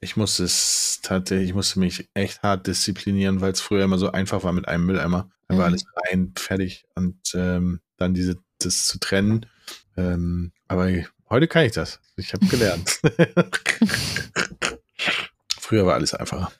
Ich 0.00 0.16
muss 0.16 0.38
es 0.38 1.00
tatsächlich, 1.02 1.48
ich 1.48 1.54
musste 1.54 1.78
mich 1.78 2.10
echt 2.12 2.42
hart 2.42 2.66
disziplinieren, 2.66 3.40
weil 3.40 3.52
es 3.52 3.62
früher 3.62 3.84
immer 3.84 3.96
so 3.96 4.12
einfach 4.12 4.44
war 4.44 4.52
mit 4.52 4.68
einem 4.68 4.84
Mülleimer. 4.84 5.30
Einfach 5.48 5.64
mhm. 5.64 5.68
alles 5.68 5.86
rein, 5.96 6.32
fertig 6.36 6.84
und 6.94 7.16
ähm, 7.34 7.80
dann 7.96 8.12
diese, 8.12 8.36
das 8.58 8.86
zu 8.86 8.98
trennen. 8.98 9.46
Ähm, 9.96 10.52
aber 10.68 10.90
heute 11.30 11.48
kann 11.48 11.64
ich 11.64 11.72
das. 11.72 12.00
Ich 12.16 12.32
habe 12.32 12.46
gelernt. 12.46 13.00
früher 15.60 15.86
war 15.86 15.94
alles 15.94 16.14
einfacher. 16.14 16.52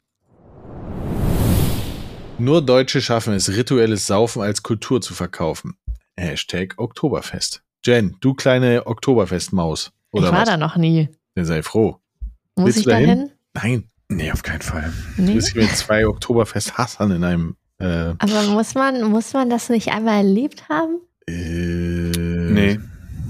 Nur 2.38 2.62
Deutsche 2.62 3.00
schaffen 3.00 3.34
es, 3.34 3.48
rituelles 3.48 4.06
Saufen 4.06 4.42
als 4.42 4.62
Kultur 4.62 5.00
zu 5.00 5.14
verkaufen. 5.14 5.76
Hashtag 6.16 6.74
Oktoberfest. 6.78 7.62
Jen, 7.84 8.16
du 8.20 8.34
kleine 8.34 8.86
Oktoberfestmaus. 8.86 9.92
Oder 10.10 10.26
ich 10.26 10.32
war 10.32 10.40
was? 10.40 10.48
da 10.48 10.56
noch 10.56 10.76
nie. 10.76 11.08
Ja, 11.36 11.44
sei 11.44 11.62
froh. 11.62 11.98
Muss 12.56 12.66
Willst 12.66 12.78
ich 12.80 12.84
da 12.86 12.96
hin? 12.96 13.30
Nein. 13.52 13.88
Nee, 14.08 14.32
auf 14.32 14.42
keinen 14.42 14.62
Fall. 14.62 14.92
Nee? 15.16 15.26
Du 15.26 15.34
bist 15.34 15.56
mit 15.56 15.70
zwei 15.70 16.06
Oktoberfest-Hassern 16.06 17.10
in 17.10 17.24
einem. 17.24 17.56
Äh 17.78 18.14
Aber 18.18 18.42
muss 18.48 18.74
man, 18.74 19.02
muss 19.10 19.32
man 19.32 19.50
das 19.50 19.68
nicht 19.68 19.88
einmal 19.88 20.18
erlebt 20.18 20.68
haben? 20.68 21.00
Äh, 21.26 21.32
nee. 21.32 22.78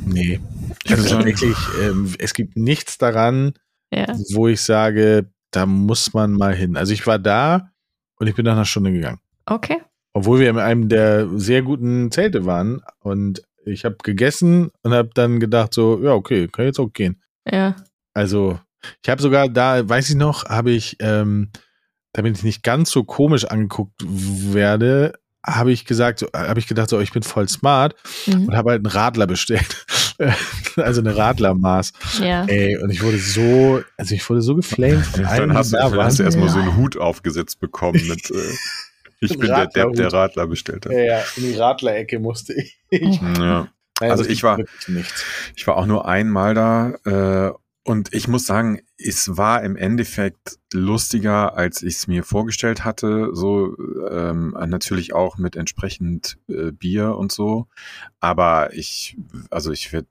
Nee. 0.07 0.41
Also 0.89 1.09
tatsächlich, 1.09 1.57
ähm, 1.83 2.15
es 2.19 2.35
gibt 2.35 2.57
nichts 2.57 2.99
daran, 2.99 3.55
ja. 3.93 4.07
wo 4.35 4.49
ich 4.49 4.61
sage, 4.61 5.31
da 5.51 5.67
muss 5.67 6.13
man 6.13 6.33
mal 6.33 6.55
hin. 6.55 6.77
Also 6.77 6.93
ich 6.93 7.07
war 7.07 7.19
da, 7.19 7.71
und 8.19 8.27
ich 8.27 8.35
bin 8.35 8.45
nach 8.45 8.53
einer 8.53 8.65
Stunde 8.65 8.93
gegangen. 8.93 9.21
Okay. 9.47 9.79
Obwohl 10.13 10.41
wir 10.41 10.51
in 10.51 10.59
einem 10.59 10.89
der 10.89 11.29
sehr 11.39 11.63
guten 11.63 12.11
Zelte 12.11 12.47
waren. 12.47 12.83
Und 13.01 13.43
ich 13.67 13.85
habe 13.85 13.97
gegessen 14.03 14.71
und 14.83 14.93
habe 14.93 15.11
dann 15.15 15.41
gedacht, 15.41 15.75
so, 15.75 16.03
ja, 16.03 16.13
okay, 16.13 16.49
kann 16.49 16.67
jetzt 16.67 16.79
auch 16.79 16.93
gehen. 16.93 17.21
Ja. 17.51 17.77
Also, 18.13 18.59
ich 19.03 19.11
habe 19.11 19.21
sogar 19.21 19.49
da, 19.49 19.89
weiß 19.89 20.11
ich 20.11 20.17
noch, 20.17 20.45
habe 20.45 20.71
ich, 20.71 20.97
ähm, 21.01 21.51
damit 22.13 22.39
ich 22.39 22.45
nicht 22.45 22.63
ganz 22.63 22.91
so 22.91 23.03
komisch 23.05 23.45
angeguckt 23.45 24.01
werde, 24.05 25.15
habe 25.45 25.73
ich 25.73 25.85
gesagt, 25.85 26.21
so, 26.21 26.29
habe 26.35 26.61
ich 26.61 26.69
gedacht, 26.69 26.89
so, 26.89 27.01
ich 27.01 27.13
bin 27.13 27.23
voll 27.23 27.49
smart 27.49 27.95
mhm. 28.27 28.47
und 28.47 28.57
habe 28.57 28.71
halt 28.71 28.87
einen 28.87 28.93
Radler 28.93 29.27
bestellt. 29.27 29.85
also 30.77 31.01
eine 31.01 31.17
Radlermaß. 31.17 31.93
Ja. 32.23 32.45
Ey, 32.47 32.77
und 32.79 32.91
ich 32.91 33.03
wurde 33.03 33.19
so, 33.19 33.83
also 33.97 34.15
ich 34.15 34.29
wurde 34.29 34.43
so 34.43 34.55
geflamed 34.55 35.07
von 35.07 35.25
allen. 35.25 35.49
Dann 35.49 35.59
hast, 35.59 35.73
da 35.73 35.89
dann 35.89 36.05
hast 36.05 36.19
du 36.19 36.23
erstmal 36.23 36.47
ja. 36.47 36.53
so 36.53 36.59
einen 36.59 36.77
Hut 36.77 36.97
aufgesetzt 36.97 37.61
bekommen 37.61 38.01
mit 38.09 38.31
äh, 38.31 38.35
Ich 39.21 39.39
bin 39.39 39.49
der 39.49 39.67
Depp, 39.67 39.95
der 39.95 40.13
Radler 40.13 40.47
bestellt 40.47 40.87
hat. 40.87 40.93
Ja, 40.93 41.03
ja, 41.03 41.23
in 41.37 41.45
die 41.45 41.55
Radlerecke 41.55 42.19
musste 42.19 42.55
ich. 42.55 42.79
Ja. 42.91 43.69
Also 44.01 44.25
ich 44.25 44.43
war, 44.43 44.59
ich 45.55 45.67
war 45.67 45.77
auch 45.77 45.87
nur 45.87 46.07
einmal 46.07 46.55
da 46.55 46.95
äh, 47.05 47.53
und 47.85 48.13
ich 48.13 48.29
muss 48.29 48.45
sagen, 48.45 48.81
es 48.97 49.37
war 49.37 49.63
im 49.63 49.77
Endeffekt 49.77 50.59
lustiger, 50.73 51.57
als 51.57 51.83
ich 51.83 51.97
es 51.97 52.07
mir 52.07 52.23
vorgestellt 52.23 52.85
hatte. 52.85 53.31
So 53.33 53.77
ähm, 54.09 54.57
natürlich 54.69 55.15
auch 55.15 55.37
mit 55.37 55.57
entsprechend 55.57 56.39
äh, 56.49 56.71
Bier 56.71 57.17
und 57.17 57.33
so. 57.33 57.67
Aber 58.21 58.73
ich, 58.73 59.17
also 59.51 59.73
ich 59.73 59.93
würde, 59.93 60.09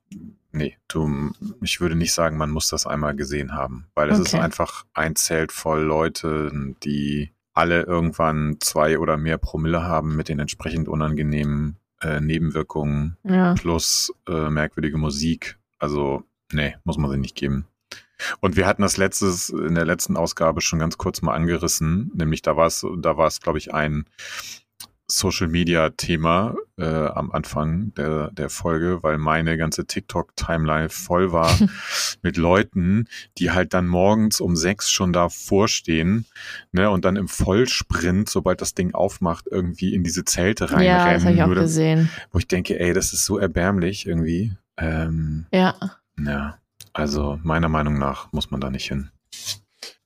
nee, 0.51 0.77
du, 0.87 1.31
ich 1.61 1.79
würde 1.79 1.95
nicht 1.95 2.13
sagen, 2.13 2.37
man 2.37 2.49
muss 2.49 2.67
das 2.67 2.85
einmal 2.85 3.15
gesehen 3.15 3.53
haben, 3.53 3.87
weil 3.95 4.09
es 4.09 4.19
okay. 4.19 4.27
ist 4.27 4.35
einfach 4.35 4.85
ein 4.93 5.15
Zelt 5.15 5.51
voll 5.51 5.81
Leute, 5.81 6.51
die 6.83 7.31
alle 7.53 7.83
irgendwann 7.83 8.57
zwei 8.59 8.99
oder 8.99 9.15
mehr 9.15 9.37
Promille 9.37 9.83
haben 9.83 10.15
mit 10.15 10.27
den 10.27 10.39
entsprechend 10.39 10.87
unangenehmen 10.87 11.77
äh, 12.01 12.19
Nebenwirkungen 12.19 13.17
ja. 13.23 13.53
plus 13.53 14.11
äh, 14.27 14.49
merkwürdige 14.49 14.97
Musik. 14.97 15.57
Also 15.77 16.23
Nee, 16.53 16.75
muss 16.83 16.97
man 16.97 17.09
sie 17.09 17.17
nicht 17.17 17.35
geben. 17.35 17.65
Und 18.39 18.55
wir 18.55 18.65
hatten 18.65 18.81
das 18.81 18.97
letztes, 18.97 19.49
in 19.49 19.75
der 19.75 19.85
letzten 19.85 20.17
Ausgabe 20.17 20.61
schon 20.61 20.79
ganz 20.79 20.97
kurz 20.97 21.21
mal 21.21 21.33
angerissen, 21.33 22.11
nämlich 22.15 22.41
da 22.41 22.55
war 22.55 22.67
es, 22.67 22.85
da 22.97 23.17
war 23.17 23.27
es, 23.27 23.41
glaube 23.41 23.57
ich, 23.57 23.73
ein 23.73 24.05
Social 25.07 25.47
Media 25.47 25.89
Thema 25.89 26.55
äh, 26.77 26.85
am 26.85 27.31
Anfang 27.31 27.93
der, 27.95 28.31
der 28.31 28.49
Folge, 28.49 29.03
weil 29.03 29.17
meine 29.17 29.57
ganze 29.57 29.85
TikTok-Timeline 29.85 30.89
voll 30.89 31.31
war 31.31 31.51
mit 32.21 32.37
Leuten, 32.37 33.07
die 33.37 33.51
halt 33.51 33.73
dann 33.73 33.87
morgens 33.87 34.39
um 34.39 34.55
sechs 34.55 34.89
schon 34.89 35.13
davor 35.13 35.67
stehen 35.67 36.25
ne, 36.71 36.89
und 36.89 37.05
dann 37.05 37.15
im 37.17 37.27
Vollsprint, 37.27 38.29
sobald 38.29 38.61
das 38.61 38.73
Ding 38.73 38.93
aufmacht, 38.93 39.45
irgendwie 39.51 39.93
in 39.93 40.03
diese 40.03 40.23
Zelte 40.25 40.71
reinrennen. 40.71 40.87
Ja, 40.87 41.13
das 41.13 41.25
habe 41.25 41.35
ich 41.35 41.43
auch 41.43 41.53
gesehen. 41.53 42.09
Wo 42.31 42.39
ich 42.39 42.47
denke, 42.47 42.79
ey, 42.79 42.93
das 42.93 43.13
ist 43.13 43.25
so 43.25 43.37
erbärmlich 43.37 44.07
irgendwie. 44.07 44.53
Ähm, 44.77 45.45
ja. 45.51 45.75
Ja, 46.17 46.57
also 46.93 47.39
meiner 47.43 47.69
Meinung 47.69 47.97
nach 47.97 48.31
muss 48.31 48.51
man 48.51 48.61
da 48.61 48.69
nicht 48.69 48.87
hin. 48.87 49.09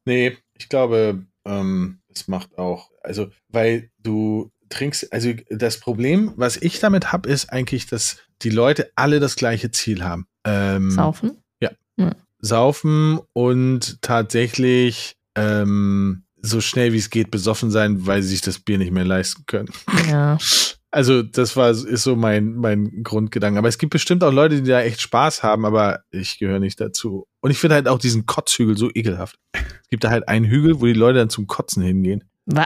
Nee, 0.05 0.38
ich 0.53 0.69
glaube, 0.69 1.25
ähm, 1.45 1.99
es 2.07 2.27
macht 2.27 2.57
auch, 2.57 2.89
also, 3.01 3.29
weil 3.49 3.91
du 4.01 4.51
trinkst, 4.69 5.11
also 5.11 5.33
das 5.49 5.79
Problem, 5.79 6.33
was 6.35 6.57
ich 6.57 6.79
damit 6.79 7.11
habe, 7.11 7.29
ist 7.29 7.51
eigentlich, 7.51 7.88
dass 7.88 8.17
die 8.41 8.49
Leute 8.49 8.91
alle 8.95 9.19
das 9.19 9.35
gleiche 9.35 9.71
Ziel 9.71 10.03
haben. 10.03 10.27
Ähm, 10.45 10.91
Saufen? 10.91 11.43
Ja. 11.61 11.71
ja. 11.97 12.15
Saufen 12.39 13.19
und 13.33 14.01
tatsächlich 14.01 15.17
ähm, 15.35 16.23
so 16.41 16.61
schnell 16.61 16.93
wie 16.93 16.97
es 16.97 17.09
geht 17.09 17.31
besoffen 17.31 17.71
sein, 17.71 18.05
weil 18.05 18.21
sie 18.21 18.29
sich 18.29 18.41
das 18.41 18.59
Bier 18.59 18.77
nicht 18.77 18.91
mehr 18.91 19.05
leisten 19.05 19.43
können. 19.45 19.69
Ja. 20.09 20.38
Also, 20.97 21.21
das 21.21 21.55
war, 21.55 21.69
ist 21.69 22.01
so 22.01 22.15
mein, 22.15 22.55
mein 22.55 23.03
Grundgedanke. 23.03 23.59
Aber 23.59 23.67
es 23.67 23.77
gibt 23.77 23.93
bestimmt 23.93 24.23
auch 24.23 24.33
Leute, 24.33 24.63
die 24.63 24.67
da 24.67 24.81
echt 24.81 24.99
Spaß 24.99 25.43
haben, 25.43 25.63
aber 25.63 25.99
ich 26.09 26.39
gehöre 26.39 26.57
nicht 26.57 26.81
dazu. 26.81 27.27
Und 27.39 27.51
ich 27.51 27.59
finde 27.59 27.75
halt 27.75 27.87
auch 27.87 27.99
diesen 27.99 28.25
Kotzhügel 28.25 28.75
so 28.75 28.89
ekelhaft. 28.91 29.37
Es 29.53 29.89
gibt 29.91 30.03
da 30.03 30.09
halt 30.09 30.27
einen 30.27 30.45
Hügel, 30.45 30.81
wo 30.81 30.87
die 30.87 30.93
Leute 30.93 31.19
dann 31.19 31.29
zum 31.29 31.45
Kotzen 31.45 31.83
hingehen. 31.83 32.23
Oh 32.51 32.63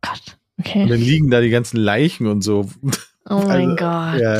Gott. 0.00 0.38
Okay. 0.58 0.84
Und 0.84 0.88
dann 0.88 1.00
liegen 1.00 1.30
da 1.30 1.42
die 1.42 1.50
ganzen 1.50 1.76
Leichen 1.76 2.26
und 2.28 2.40
so. 2.40 2.66
Oh 3.28 3.42
mein 3.46 3.72
also, 3.72 3.76
Gott. 3.76 4.22
Ja, 4.22 4.36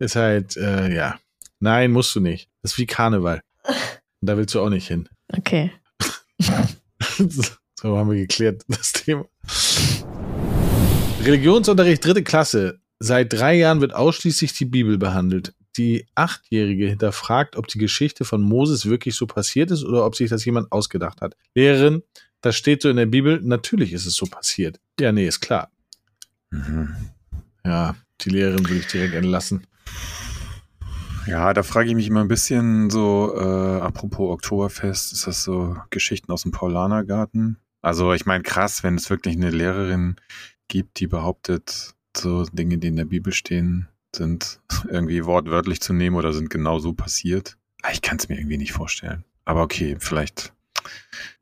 ist 0.00 0.16
halt, 0.16 0.56
äh, 0.56 0.92
ja. 0.92 1.16
Nein, 1.60 1.92
musst 1.92 2.12
du 2.16 2.18
nicht. 2.18 2.50
Das 2.62 2.72
ist 2.72 2.78
wie 2.78 2.86
Karneval. 2.86 3.40
Und 3.62 3.76
da 4.22 4.36
willst 4.36 4.52
du 4.56 4.60
auch 4.60 4.68
nicht 4.68 4.88
hin. 4.88 5.08
Okay. 5.32 5.70
so 7.78 7.96
haben 7.96 8.10
wir 8.10 8.18
geklärt, 8.18 8.64
das 8.66 8.94
Thema. 8.94 9.26
Religionsunterricht 11.28 12.02
dritte 12.02 12.22
Klasse. 12.22 12.80
Seit 13.00 13.34
drei 13.34 13.54
Jahren 13.54 13.82
wird 13.82 13.94
ausschließlich 13.94 14.54
die 14.54 14.64
Bibel 14.64 14.96
behandelt. 14.96 15.52
Die 15.76 16.06
Achtjährige 16.14 16.88
hinterfragt, 16.88 17.54
ob 17.56 17.66
die 17.66 17.76
Geschichte 17.76 18.24
von 18.24 18.40
Moses 18.40 18.86
wirklich 18.86 19.14
so 19.14 19.26
passiert 19.26 19.70
ist 19.70 19.84
oder 19.84 20.06
ob 20.06 20.16
sich 20.16 20.30
das 20.30 20.46
jemand 20.46 20.72
ausgedacht 20.72 21.20
hat. 21.20 21.36
Lehrerin, 21.54 22.02
das 22.40 22.56
steht 22.56 22.80
so 22.80 22.88
in 22.88 22.96
der 22.96 23.04
Bibel, 23.04 23.42
natürlich 23.42 23.92
ist 23.92 24.06
es 24.06 24.14
so 24.14 24.24
passiert. 24.24 24.80
Ja, 24.98 25.12
nee, 25.12 25.26
ist 25.26 25.40
klar. 25.40 25.70
Mhm. 26.48 26.96
Ja, 27.62 27.94
die 28.22 28.30
Lehrerin 28.30 28.66
will 28.66 28.78
ich 28.78 28.86
direkt 28.86 29.12
entlassen. 29.12 29.66
Ja, 31.26 31.52
da 31.52 31.62
frage 31.62 31.90
ich 31.90 31.94
mich 31.94 32.06
immer 32.06 32.22
ein 32.22 32.28
bisschen 32.28 32.88
so, 32.88 33.34
äh, 33.36 33.80
apropos 33.82 34.32
Oktoberfest, 34.32 35.12
ist 35.12 35.26
das 35.26 35.44
so 35.44 35.76
Geschichten 35.90 36.32
aus 36.32 36.44
dem 36.44 36.52
Paulanergarten? 36.52 37.58
Also 37.82 38.14
ich 38.14 38.24
meine, 38.24 38.42
krass, 38.42 38.82
wenn 38.82 38.94
es 38.94 39.10
wirklich 39.10 39.36
eine 39.36 39.50
Lehrerin 39.50 40.16
gibt, 40.68 41.00
die 41.00 41.06
behauptet, 41.06 41.94
so 42.16 42.44
Dinge, 42.44 42.78
die 42.78 42.88
in 42.88 42.96
der 42.96 43.04
Bibel 43.04 43.32
stehen, 43.32 43.88
sind 44.14 44.60
irgendwie 44.88 45.24
wortwörtlich 45.24 45.80
zu 45.80 45.92
nehmen 45.92 46.16
oder 46.16 46.32
sind 46.32 46.50
genau 46.50 46.78
so 46.78 46.92
passiert. 46.92 47.56
Ah, 47.82 47.90
Ich 47.92 48.02
kann 48.02 48.18
es 48.18 48.28
mir 48.28 48.36
irgendwie 48.38 48.58
nicht 48.58 48.72
vorstellen. 48.72 49.24
Aber 49.44 49.62
okay, 49.62 49.96
vielleicht, 49.98 50.52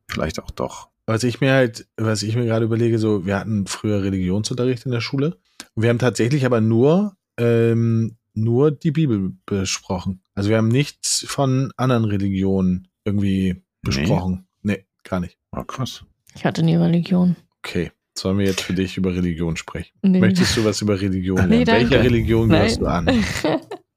vielleicht 0.08 0.40
auch 0.40 0.50
doch. 0.50 0.88
Was 1.06 1.22
ich 1.24 1.40
mir 1.40 1.52
halt, 1.52 1.86
was 1.96 2.22
ich 2.22 2.34
mir 2.36 2.44
gerade 2.46 2.64
überlege, 2.64 2.98
so, 2.98 3.26
wir 3.26 3.38
hatten 3.38 3.66
früher 3.66 4.02
Religionsunterricht 4.02 4.86
in 4.86 4.92
der 4.92 5.00
Schule. 5.00 5.38
Und 5.74 5.82
wir 5.82 5.90
haben 5.90 5.98
tatsächlich 5.98 6.44
aber 6.44 6.60
nur, 6.60 7.16
ähm, 7.38 8.16
nur 8.34 8.70
die 8.70 8.90
Bibel 8.90 9.32
besprochen. 9.46 10.20
Also 10.34 10.50
wir 10.50 10.56
haben 10.58 10.68
nichts 10.68 11.24
von 11.28 11.72
anderen 11.76 12.04
Religionen 12.04 12.88
irgendwie 13.04 13.62
besprochen. 13.82 14.46
Nee, 14.62 14.84
gar 15.04 15.20
nicht. 15.20 15.38
Oh, 15.52 15.62
krass. 15.64 16.04
Ich 16.34 16.44
hatte 16.44 16.62
nie 16.62 16.76
Religion. 16.76 17.36
Okay. 17.58 17.92
Sollen 18.18 18.38
wir 18.38 18.46
jetzt 18.46 18.62
für 18.62 18.72
dich 18.74 18.96
über 18.96 19.14
Religion 19.14 19.56
sprechen? 19.56 19.92
Nee. 20.02 20.20
Möchtest 20.20 20.56
du 20.56 20.64
was 20.64 20.80
über 20.82 21.00
Religion 21.00 21.36
lernen? 21.36 21.50
Nee. 21.60 21.66
Welche 21.66 22.02
Religion 22.02 22.48
gehörst 22.48 22.80
du 22.80 22.86
an? 22.86 23.06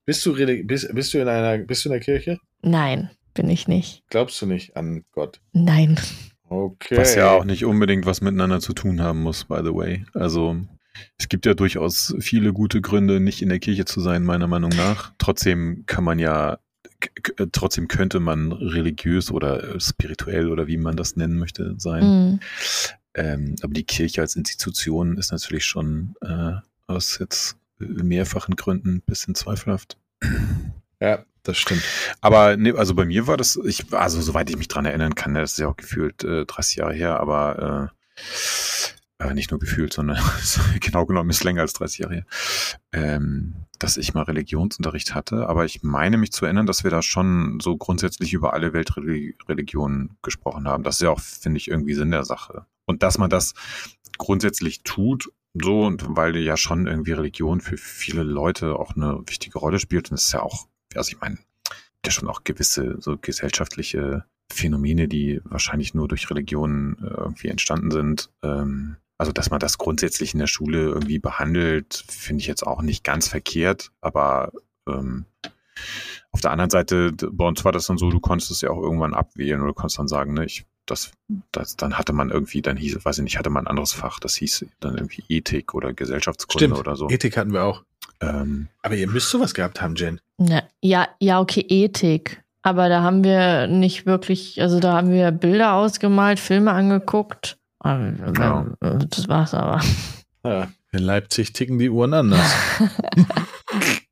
Bist 0.05 0.25
du, 0.25 0.33
bist, 0.65 0.93
bist 0.95 1.13
du 1.13 1.19
in 1.19 1.27
einer, 1.27 1.59
bist 1.59 1.85
du 1.85 1.89
in 1.89 1.93
der 1.93 1.99
Kirche? 2.01 2.39
Nein, 2.63 3.11
bin 3.35 3.47
ich 3.47 3.67
nicht. 3.67 4.01
Glaubst 4.09 4.41
du 4.41 4.47
nicht 4.47 4.75
an 4.75 5.03
Gott? 5.11 5.39
Nein. 5.53 5.99
Okay. 6.49 6.97
Was 6.97 7.13
ja 7.13 7.29
auch 7.29 7.45
nicht 7.45 7.63
unbedingt 7.63 8.07
was 8.07 8.19
miteinander 8.21 8.59
zu 8.59 8.73
tun 8.73 9.01
haben 9.01 9.21
muss, 9.21 9.43
by 9.45 9.59
the 9.63 9.71
way. 9.71 10.03
Also 10.15 10.57
es 11.19 11.29
gibt 11.29 11.45
ja 11.45 11.53
durchaus 11.53 12.15
viele 12.21 12.53
gute 12.53 12.81
Gründe, 12.81 13.19
nicht 13.19 13.43
in 13.43 13.49
der 13.49 13.59
Kirche 13.59 13.85
zu 13.85 14.01
sein, 14.01 14.23
meiner 14.23 14.47
Meinung 14.47 14.71
nach. 14.71 15.13
Trotzdem 15.19 15.83
kann 15.85 16.03
man 16.03 16.17
ja, 16.17 16.57
k- 16.99 17.45
trotzdem 17.51 17.87
könnte 17.87 18.19
man 18.19 18.51
religiös 18.51 19.29
oder 19.29 19.75
äh, 19.75 19.79
spirituell 19.79 20.49
oder 20.49 20.65
wie 20.65 20.77
man 20.77 20.95
das 20.97 21.15
nennen 21.17 21.37
möchte 21.37 21.75
sein. 21.77 22.03
Mhm. 22.31 22.39
Ähm, 23.19 23.55
aber 23.61 23.73
die 23.73 23.83
Kirche 23.83 24.21
als 24.21 24.37
Institution 24.37 25.17
ist 25.17 25.33
natürlich 25.33 25.65
schon 25.65 26.15
äh, 26.21 26.53
aus 26.87 27.19
jetzt 27.19 27.57
mehrfachen 27.77 28.55
Gründen 28.55 28.95
ein 28.95 29.01
bisschen 29.01 29.35
zweifelhaft. 29.35 29.97
Ja, 31.01 31.25
das 31.43 31.57
stimmt. 31.57 31.83
Aber 32.21 32.55
nee, 32.55 32.71
also 32.71 32.95
bei 32.95 33.05
mir 33.05 33.27
war 33.27 33.35
das, 33.35 33.59
ich, 33.63 33.93
also 33.93 34.21
soweit 34.21 34.49
ich 34.49 34.57
mich 34.57 34.69
dran 34.69 34.85
erinnern 34.85 35.15
kann, 35.15 35.33
das 35.33 35.53
ist 35.53 35.59
ja 35.59 35.67
auch 35.67 35.75
gefühlt 35.75 36.23
äh, 36.23 36.45
30 36.45 36.77
Jahre 36.77 36.93
her, 36.93 37.19
aber 37.19 37.91
äh, 37.91 38.21
äh, 39.19 39.33
nicht 39.33 39.51
nur 39.51 39.59
gefühlt, 39.59 39.93
sondern 39.93 40.17
genau 40.79 41.05
genommen 41.05 41.29
ist 41.29 41.43
länger 41.43 41.61
als 41.61 41.73
30 41.73 41.99
Jahre 41.99 42.13
her, 42.15 42.25
ähm, 42.93 43.53
dass 43.77 43.97
ich 43.97 44.13
mal 44.13 44.23
Religionsunterricht 44.23 45.13
hatte. 45.13 45.47
Aber 45.47 45.65
ich 45.65 45.83
meine 45.83 46.17
mich 46.17 46.31
zu 46.31 46.45
erinnern, 46.45 46.65
dass 46.65 46.83
wir 46.83 46.91
da 46.91 47.01
schon 47.01 47.59
so 47.59 47.77
grundsätzlich 47.77 48.33
über 48.33 48.53
alle 48.53 48.73
Weltreligionen 48.73 50.17
gesprochen 50.21 50.67
haben. 50.67 50.83
Das 50.83 50.95
ist 50.95 51.01
ja 51.01 51.11
auch, 51.11 51.19
finde 51.19 51.57
ich, 51.57 51.67
irgendwie 51.67 51.93
Sinn 51.93 52.11
der 52.11 52.25
Sache. 52.25 52.65
Und 52.85 53.03
dass 53.03 53.17
man 53.17 53.29
das 53.29 53.53
grundsätzlich 54.17 54.83
tut, 54.83 55.31
so, 55.53 55.85
und 55.85 56.05
weil 56.15 56.35
ja 56.37 56.57
schon 56.57 56.87
irgendwie 56.87 57.11
Religion 57.11 57.61
für 57.61 57.77
viele 57.77 58.23
Leute 58.23 58.75
auch 58.75 58.95
eine 58.95 59.21
wichtige 59.25 59.59
Rolle 59.59 59.79
spielt, 59.79 60.09
und 60.09 60.17
das 60.17 60.27
ist 60.27 60.33
ja 60.33 60.41
auch, 60.41 60.67
also 60.95 61.11
ich 61.11 61.19
meine, 61.19 61.39
ja 62.05 62.11
schon 62.11 62.29
auch 62.29 62.43
gewisse 62.43 62.97
so 62.99 63.17
gesellschaftliche 63.17 64.25
Phänomene, 64.51 65.07
die 65.07 65.41
wahrscheinlich 65.43 65.93
nur 65.93 66.07
durch 66.07 66.29
Religion 66.29 66.97
äh, 67.01 67.07
irgendwie 67.07 67.49
entstanden 67.49 67.91
sind. 67.91 68.29
Ähm, 68.41 68.97
also, 69.19 69.33
dass 69.33 69.51
man 69.51 69.59
das 69.59 69.77
grundsätzlich 69.77 70.33
in 70.33 70.39
der 70.39 70.47
Schule 70.47 70.79
irgendwie 70.79 71.19
behandelt, 71.19 72.05
finde 72.07 72.39
ich 72.41 72.47
jetzt 72.47 72.65
auch 72.65 72.81
nicht 72.81 73.03
ganz 73.03 73.27
verkehrt, 73.27 73.91
aber 73.99 74.51
ähm, 74.87 75.25
auf 76.31 76.39
der 76.39 76.51
anderen 76.51 76.69
Seite, 76.69 77.11
bei 77.11 77.45
uns 77.45 77.65
war 77.65 77.73
das 77.73 77.87
dann 77.87 77.97
so, 77.97 78.09
du 78.09 78.21
konntest 78.21 78.49
es 78.49 78.61
ja 78.61 78.69
auch 78.69 78.81
irgendwann 78.81 79.13
abwählen 79.13 79.61
oder 79.61 79.73
konntest 79.73 79.99
dann 79.99 80.07
sagen, 80.07 80.33
ne, 80.33 80.45
ich, 80.45 80.65
das, 80.85 81.11
das, 81.51 81.75
dann 81.75 81.97
hatte 81.97 82.13
man 82.13 82.29
irgendwie, 82.29 82.61
dann 82.61 82.77
hieß, 82.77 83.03
weiß 83.03 83.17
ich 83.17 83.23
nicht, 83.25 83.37
hatte 83.37 83.49
man 83.49 83.65
ein 83.65 83.67
anderes 83.67 83.91
Fach, 83.91 84.21
das 84.21 84.35
hieß 84.35 84.65
dann 84.79 84.95
irgendwie 84.95 85.23
Ethik 85.27 85.73
oder 85.73 85.93
Gesellschaftskunde 85.93 86.67
Stimmt. 86.67 86.79
oder 86.79 86.95
so. 86.95 87.09
Ethik 87.09 87.35
hatten 87.35 87.51
wir 87.51 87.63
auch. 87.63 87.83
Ähm, 88.21 88.69
Aber 88.83 88.95
ihr 88.95 89.07
müsst 89.07 89.29
sowas 89.31 89.53
gehabt 89.53 89.81
haben, 89.81 89.95
Jen. 89.95 90.21
Na, 90.37 90.63
ja, 90.81 91.09
ja, 91.19 91.41
okay, 91.41 91.65
Ethik. 91.67 92.41
Aber 92.61 92.87
da 92.87 93.03
haben 93.03 93.23
wir 93.23 93.67
nicht 93.67 94.05
wirklich, 94.05 94.61
also 94.61 94.79
da 94.79 94.93
haben 94.93 95.11
wir 95.11 95.31
Bilder 95.31 95.73
ausgemalt, 95.73 96.39
Filme 96.39 96.71
angeguckt. 96.71 97.58
Äh, 97.83 98.11
Das 99.09 99.27
war's 99.27 99.53
aber. 99.53 99.81
Ja. 100.43 100.69
In 100.91 100.99
Leipzig 101.03 101.53
ticken 101.53 101.77
die 101.79 101.89
Uhren 101.89 102.13
anders. 102.13 102.51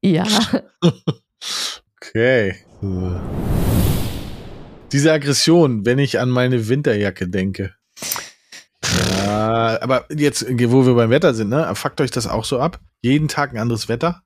Ja. 0.03 0.26
Okay. 1.97 2.55
Diese 4.91 5.11
Aggression, 5.11 5.86
wenn 5.86 5.99
ich 5.99 6.20
an 6.20 6.30
meine 6.30 6.70
Winterjacke 6.70 7.28
denke. 7.28 7.74
Ja, 9.26 9.82
aber 9.82 10.05
jetzt, 10.13 10.45
wo 10.47 10.86
wir 10.86 10.93
beim 10.93 11.09
Wetter 11.09 11.34
sind, 11.34 11.49
ne? 11.49 11.74
Fuckt 11.76 11.99
euch 11.99 12.11
das 12.11 12.28
auch 12.28 12.45
so 12.45 12.59
ab? 12.59 12.80
Jeden 13.01 13.28
Tag 13.28 13.51
ein 13.51 13.57
anderes 13.57 13.89
Wetter? 13.89 14.22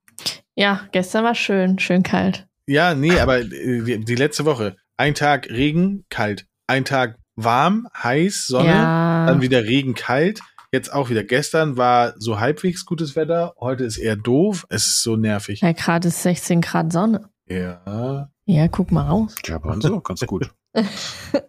Ja, 0.55 0.81
gestern 0.91 1.23
war 1.23 1.35
schön, 1.35 1.79
schön 1.79 2.03
kalt. 2.03 2.47
Ja, 2.67 2.93
nee, 2.93 3.17
aber 3.19 3.39
äh, 3.39 3.47
die, 3.81 4.03
die 4.05 4.15
letzte 4.15 4.45
Woche. 4.45 4.75
Ein 4.97 5.15
Tag 5.15 5.49
Regen, 5.49 6.05
kalt. 6.09 6.45
Ein 6.67 6.85
Tag 6.85 7.17
warm, 7.43 7.87
heiß, 7.97 8.47
Sonne. 8.47 8.67
Ja. 8.69 9.25
Dann 9.27 9.41
wieder 9.41 9.63
Regen, 9.63 9.93
kalt. 9.93 10.41
Jetzt 10.71 10.93
auch 10.93 11.09
wieder. 11.09 11.23
Gestern 11.23 11.75
war 11.77 12.13
so 12.17 12.39
halbwegs 12.39 12.85
gutes 12.85 13.15
Wetter. 13.15 13.53
Heute 13.59 13.83
ist 13.83 13.97
eher 13.97 14.15
doof. 14.15 14.65
Es 14.69 14.85
ist 14.85 15.03
so 15.03 15.17
nervig. 15.17 15.61
Ja, 15.61 15.73
gerade 15.73 16.07
ist 16.07 16.23
16 16.23 16.61
Grad 16.61 16.93
Sonne. 16.93 17.29
Ja. 17.49 18.29
Ja, 18.45 18.67
guck 18.69 18.91
mal 18.91 19.03
raus. 19.07 19.35
ja, 19.45 19.57
bei 19.57 19.69
uns 19.69 19.85
auch 19.85 20.03
ganz 20.03 20.21
gut. 20.25 20.49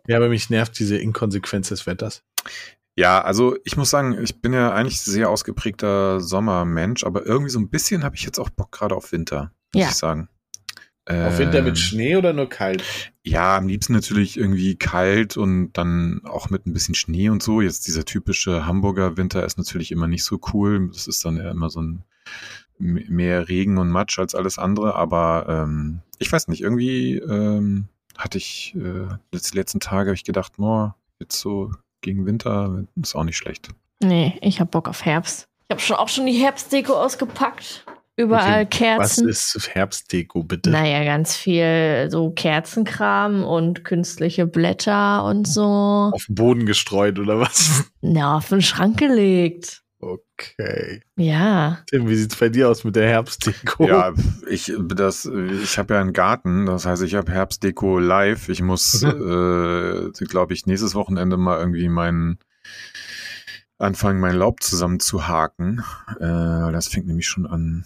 Ja, 0.09 0.17
aber 0.17 0.29
mich 0.29 0.51
nervt 0.51 0.77
diese 0.81 0.97
Inkonsequenz 0.99 1.69
des 1.69 1.87
Wetters. 1.87 2.25
Ja, 2.97 3.23
also 3.23 3.57
ich 3.65 3.77
muss 3.77 3.89
sagen, 3.91 4.21
ich 4.21 4.43
bin 4.43 4.53
ja 4.53 4.73
eigentlich 4.73 5.01
sehr 5.01 5.31
ausgeprägter 5.31 6.19
Sommermensch, 6.21 7.05
aber 7.05 7.25
irgendwie 7.25 7.51
so 7.51 7.61
ein 7.61 7.71
bisschen 7.71 8.03
habe 8.03 8.17
ich 8.17 8.25
jetzt 8.25 8.41
auch 8.41 8.51
Bock 8.51 8.73
gerade 8.73 8.97
auf 8.97 9.13
Winter, 9.13 9.53
muss 9.73 9.83
Ja. 9.83 9.89
ich 9.91 9.95
sagen. 9.95 10.29
Auf 11.07 11.39
Winter 11.39 11.59
Ähm, 11.59 11.65
mit 11.65 11.79
Schnee 11.79 12.17
oder 12.17 12.33
nur 12.33 12.49
kalt? 12.49 12.85
Ja, 13.25 13.57
am 13.57 13.67
liebsten 13.67 13.93
natürlich 13.93 14.37
irgendwie 14.37 14.77
kalt 14.77 15.37
und 15.37 15.73
dann 15.73 16.21
auch 16.25 16.49
mit 16.51 16.67
ein 16.67 16.73
bisschen 16.73 16.95
Schnee 16.95 17.29
und 17.29 17.43
so. 17.43 17.61
Jetzt 17.61 17.89
dieser 17.89 18.05
typische 18.05 18.67
Hamburger 18.67 19.17
Winter 19.17 19.45
ist 19.45 19.59
natürlich 19.59 19.91
immer 19.91 20.07
nicht 20.07 20.23
so 20.23 20.39
cool. 20.53 20.89
Das 20.93 21.09
ist 21.09 21.25
dann 21.25 21.39
ja 21.39 21.51
immer 21.51 21.71
so 21.71 21.83
ein 21.83 22.05
mehr 22.79 23.49
Regen 23.49 23.79
und 23.79 23.91
Matsch 23.91 24.19
als 24.19 24.35
alles 24.35 24.59
andere. 24.59 24.95
Aber 24.95 25.47
ähm, 25.49 26.03
ich 26.19 26.31
weiß 26.31 26.49
nicht, 26.49 26.63
irgendwie 26.63 27.17
ähm, 27.17 27.89
hatte 28.17 28.39
ich 28.39 28.75
äh, 28.77 29.09
die 29.33 29.57
letzten 29.57 29.81
Tage 29.81 30.11
habe 30.11 30.15
ich 30.15 30.25
gedacht, 30.25 30.53
boah, 30.57 30.97
jetzt 31.19 31.39
so 31.41 31.73
gegen 32.01 32.27
Winter 32.27 32.85
ist 33.01 33.15
auch 33.15 33.25
nicht 33.25 33.37
schlecht. 33.37 33.71
Nee, 34.01 34.39
ich 34.41 34.61
hab 34.61 34.71
Bock 34.71 34.89
auf 34.89 35.05
Herbst. 35.05 35.49
Ich 35.69 35.75
habe 35.75 35.81
schon 35.81 35.97
auch 35.97 36.09
schon 36.09 36.27
die 36.27 36.33
Herbstdeko 36.33 36.93
ausgepackt. 36.93 37.85
Überall 38.17 38.65
Okay, 38.65 38.95
Was 38.99 39.17
Kerzen. 39.17 39.29
ist 39.29 39.71
Herbstdeko, 39.73 40.43
bitte? 40.45 40.71
Naja, 40.71 41.03
ganz 41.05 41.35
viel 41.35 42.09
so 42.11 42.31
Kerzenkram 42.31 43.43
und 43.43 43.85
künstliche 43.85 44.47
Blätter 44.47 45.25
und 45.25 45.49
so. 45.49 45.63
Auf 46.13 46.27
den 46.27 46.35
Boden 46.35 46.67
gestreut 46.67 47.19
oder 47.19 47.41
was? 47.41 47.85
Na, 48.03 48.37
auf 48.37 48.49
den 48.49 48.61
Schrank 48.61 48.99
gelegt. 48.99 49.83
Okay. 49.99 51.01
Ja. 51.17 51.79
Tim, 51.89 52.09
wie 52.09 52.17
sieht's 52.17 52.35
bei 52.37 52.49
dir 52.49 52.69
aus 52.69 52.83
mit 52.83 52.97
der 52.97 53.09
Herbstdeko? 53.09 53.87
Ja, 53.87 54.13
ich 54.51 54.73
das, 54.89 55.25
ich 55.25 55.79
habe 55.79 55.95
ja 55.95 56.01
einen 56.01 56.13
Garten, 56.13 56.67
das 56.67 56.85
heißt, 56.87 57.03
ich 57.05 57.15
habe 57.15 57.31
Herbstdeko 57.31 57.99
live. 58.01 58.49
Ich 58.49 58.63
muss, 58.63 59.03
äh, 59.05 60.11
glaube 60.27 60.55
ich, 60.55 60.67
nächstes 60.67 60.97
Wochenende 60.97 61.37
mal 61.37 61.61
irgendwie 61.61 61.89
meinen 61.89 62.41
anfangen, 63.79 64.21
mein 64.21 64.35
Laub 64.35 64.63
zusammen 64.63 64.99
zu 65.01 65.29
haken. 65.29 65.85
Äh, 66.19 66.73
das 66.73 66.89
fängt 66.89 67.07
nämlich 67.07 67.29
schon 67.29 67.47
an 67.47 67.85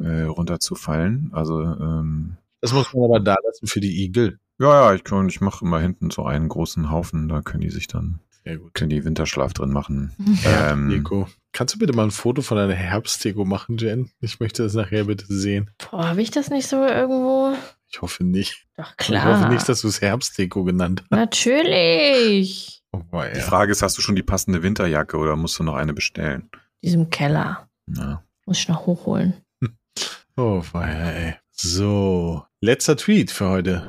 äh, 0.00 0.22
runterzufallen. 0.22 1.30
Also 1.32 1.62
ähm, 1.62 2.36
Das 2.60 2.72
muss 2.72 2.92
man 2.94 3.04
aber 3.04 3.20
da 3.20 3.36
lassen 3.44 3.66
für 3.66 3.80
die 3.80 4.04
Igel. 4.04 4.38
ja, 4.58 4.88
ja, 4.90 4.94
ich 4.94 5.04
kann, 5.04 5.28
ich 5.28 5.40
mache 5.40 5.64
immer 5.64 5.80
hinten 5.80 6.10
so 6.10 6.24
einen 6.24 6.48
großen 6.48 6.90
Haufen, 6.90 7.28
da 7.28 7.42
können 7.42 7.60
die 7.62 7.70
sich 7.70 7.86
dann 7.88 8.20
Sehr 8.44 8.58
gut. 8.58 8.74
können 8.74 8.90
die 8.90 9.04
Winterschlaf 9.04 9.52
drin 9.52 9.70
machen. 9.70 10.12
Ähm, 10.18 10.90
Herbstdeko. 10.90 11.28
Kannst 11.52 11.74
du 11.74 11.78
bitte 11.78 11.94
mal 11.94 12.04
ein 12.04 12.10
Foto 12.10 12.42
von 12.42 12.58
deiner 12.58 12.74
Herbstdeko 12.74 13.44
machen, 13.46 13.78
Jen? 13.78 14.10
Ich 14.20 14.40
möchte 14.40 14.62
das 14.62 14.74
nachher 14.74 15.04
bitte 15.04 15.24
sehen. 15.28 15.70
Boah, 15.90 16.08
habe 16.08 16.20
ich 16.20 16.30
das 16.30 16.50
nicht 16.50 16.66
so 16.68 16.84
irgendwo? 16.84 17.54
Ich 17.90 18.02
hoffe 18.02 18.24
nicht. 18.24 18.66
Doch, 18.76 18.90
Ich 18.90 18.96
klar. 18.98 19.24
hoffe 19.40 19.48
nicht, 19.52 19.66
dass 19.66 19.80
du 19.80 19.88
es 19.88 20.02
Herbstdeko 20.02 20.64
genannt 20.64 21.02
hast. 21.10 21.10
Natürlich. 21.12 22.82
Oh, 22.92 23.00
die 23.12 23.38
ja. 23.38 23.44
Frage 23.44 23.72
ist, 23.72 23.82
hast 23.82 23.96
du 23.96 24.02
schon 24.02 24.16
die 24.16 24.22
passende 24.22 24.62
Winterjacke 24.62 25.16
oder 25.16 25.36
musst 25.36 25.58
du 25.58 25.62
noch 25.64 25.74
eine 25.74 25.94
bestellen? 25.94 26.50
Diesem 26.82 27.08
Keller. 27.10 27.68
Ja. 27.94 28.22
Muss 28.44 28.58
ich 28.58 28.68
noch 28.68 28.86
hochholen. 28.86 29.34
Oh 30.36 30.62
boy, 30.72 30.84
ey. 30.84 31.34
So, 31.52 32.44
letzter 32.60 32.96
Tweet 32.96 33.30
für 33.30 33.48
heute. 33.48 33.88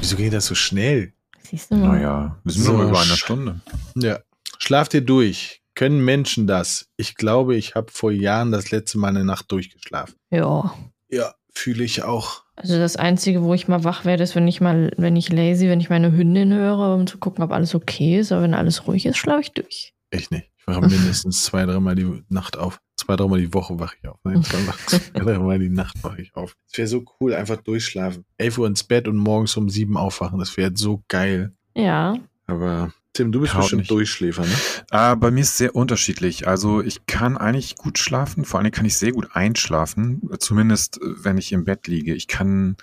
Wieso 0.00 0.16
geht 0.16 0.32
das 0.32 0.46
so 0.46 0.54
schnell? 0.54 1.12
Siehst 1.42 1.70
du 1.70 1.76
mal. 1.76 1.96
Naja, 1.98 2.38
wir 2.44 2.52
sind 2.52 2.64
So, 2.64 2.72
nur 2.72 2.88
über 2.88 3.00
einer 3.00 3.16
Stunde. 3.16 3.60
Ja. 3.96 4.18
Schlaft 4.58 4.94
ihr 4.94 5.00
durch. 5.00 5.62
Können 5.74 6.04
Menschen 6.04 6.46
das? 6.46 6.88
Ich 6.96 7.14
glaube, 7.14 7.56
ich 7.56 7.74
habe 7.74 7.90
vor 7.92 8.10
Jahren 8.10 8.52
das 8.52 8.70
letzte 8.70 8.98
Mal 8.98 9.08
eine 9.08 9.24
Nacht 9.24 9.50
durchgeschlafen. 9.52 10.14
Ja. 10.30 10.74
Ja, 11.08 11.34
fühle 11.52 11.84
ich 11.84 12.02
auch. 12.02 12.42
Also 12.56 12.76
das 12.78 12.96
Einzige, 12.96 13.42
wo 13.42 13.54
ich 13.54 13.68
mal 13.68 13.84
wach 13.84 14.04
werde, 14.04 14.24
ist, 14.24 14.34
wenn 14.34 14.48
ich 14.48 14.60
mal, 14.60 14.92
wenn 14.96 15.14
ich 15.14 15.30
lazy, 15.30 15.68
wenn 15.68 15.80
ich 15.80 15.90
meine 15.90 16.12
Hündin 16.12 16.52
höre, 16.52 16.94
um 16.94 17.06
zu 17.06 17.18
gucken, 17.18 17.44
ob 17.44 17.52
alles 17.52 17.74
okay 17.74 18.18
ist. 18.18 18.32
Aber 18.32 18.42
wenn 18.42 18.54
alles 18.54 18.86
ruhig 18.86 19.06
ist, 19.06 19.16
schlafe 19.16 19.42
ich 19.42 19.52
durch. 19.52 19.94
Ich 20.10 20.30
nicht. 20.30 20.50
Ich 20.58 20.66
wache 20.66 20.80
mindestens 20.80 21.44
zwei, 21.44 21.66
dreimal 21.66 21.94
die 21.94 22.24
Nacht 22.28 22.56
auf. 22.56 22.80
Zwei, 22.96 23.16
dreimal 23.16 23.40
die 23.40 23.52
Woche 23.54 23.78
wache 23.78 23.96
ich 24.00 24.08
auf. 24.08 24.18
Nein, 24.24 24.42
zwei, 24.42 24.58
zwei 24.86 25.32
dreimal 25.32 25.58
die 25.58 25.68
Nacht 25.68 26.02
wache 26.02 26.20
ich 26.22 26.34
auf. 26.34 26.56
Es 26.70 26.78
wäre 26.78 26.88
so 26.88 27.04
cool, 27.20 27.34
einfach 27.34 27.58
durchschlafen. 27.58 28.24
11 28.38 28.58
Uhr 28.58 28.66
ins 28.66 28.84
Bett 28.84 29.08
und 29.08 29.16
morgens 29.16 29.56
um 29.56 29.68
sieben 29.68 29.96
aufwachen. 29.96 30.38
Das 30.38 30.56
wäre 30.56 30.72
so 30.74 31.02
geil. 31.08 31.52
Ja. 31.74 32.16
Aber 32.46 32.92
Tim, 33.12 33.32
du 33.32 33.40
bist 33.40 33.54
Haut 33.54 33.62
bestimmt 33.62 33.80
nicht. 33.80 33.90
Durchschläfer, 33.90 34.42
ne? 34.42 34.54
Äh, 34.90 35.16
bei 35.16 35.30
mir 35.30 35.40
ist 35.40 35.48
es 35.48 35.58
sehr 35.58 35.74
unterschiedlich. 35.74 36.46
Also 36.46 36.82
ich 36.82 37.06
kann 37.06 37.36
eigentlich 37.36 37.76
gut 37.76 37.98
schlafen, 37.98 38.44
vor 38.44 38.60
allem 38.60 38.70
kann 38.70 38.84
ich 38.84 38.96
sehr 38.96 39.12
gut 39.12 39.30
einschlafen, 39.32 40.30
zumindest 40.38 41.02
äh, 41.02 41.24
wenn 41.24 41.36
ich 41.36 41.52
im 41.52 41.64
Bett 41.64 41.88
liege. 41.88 42.14
Ich 42.14 42.28
kann, 42.28 42.76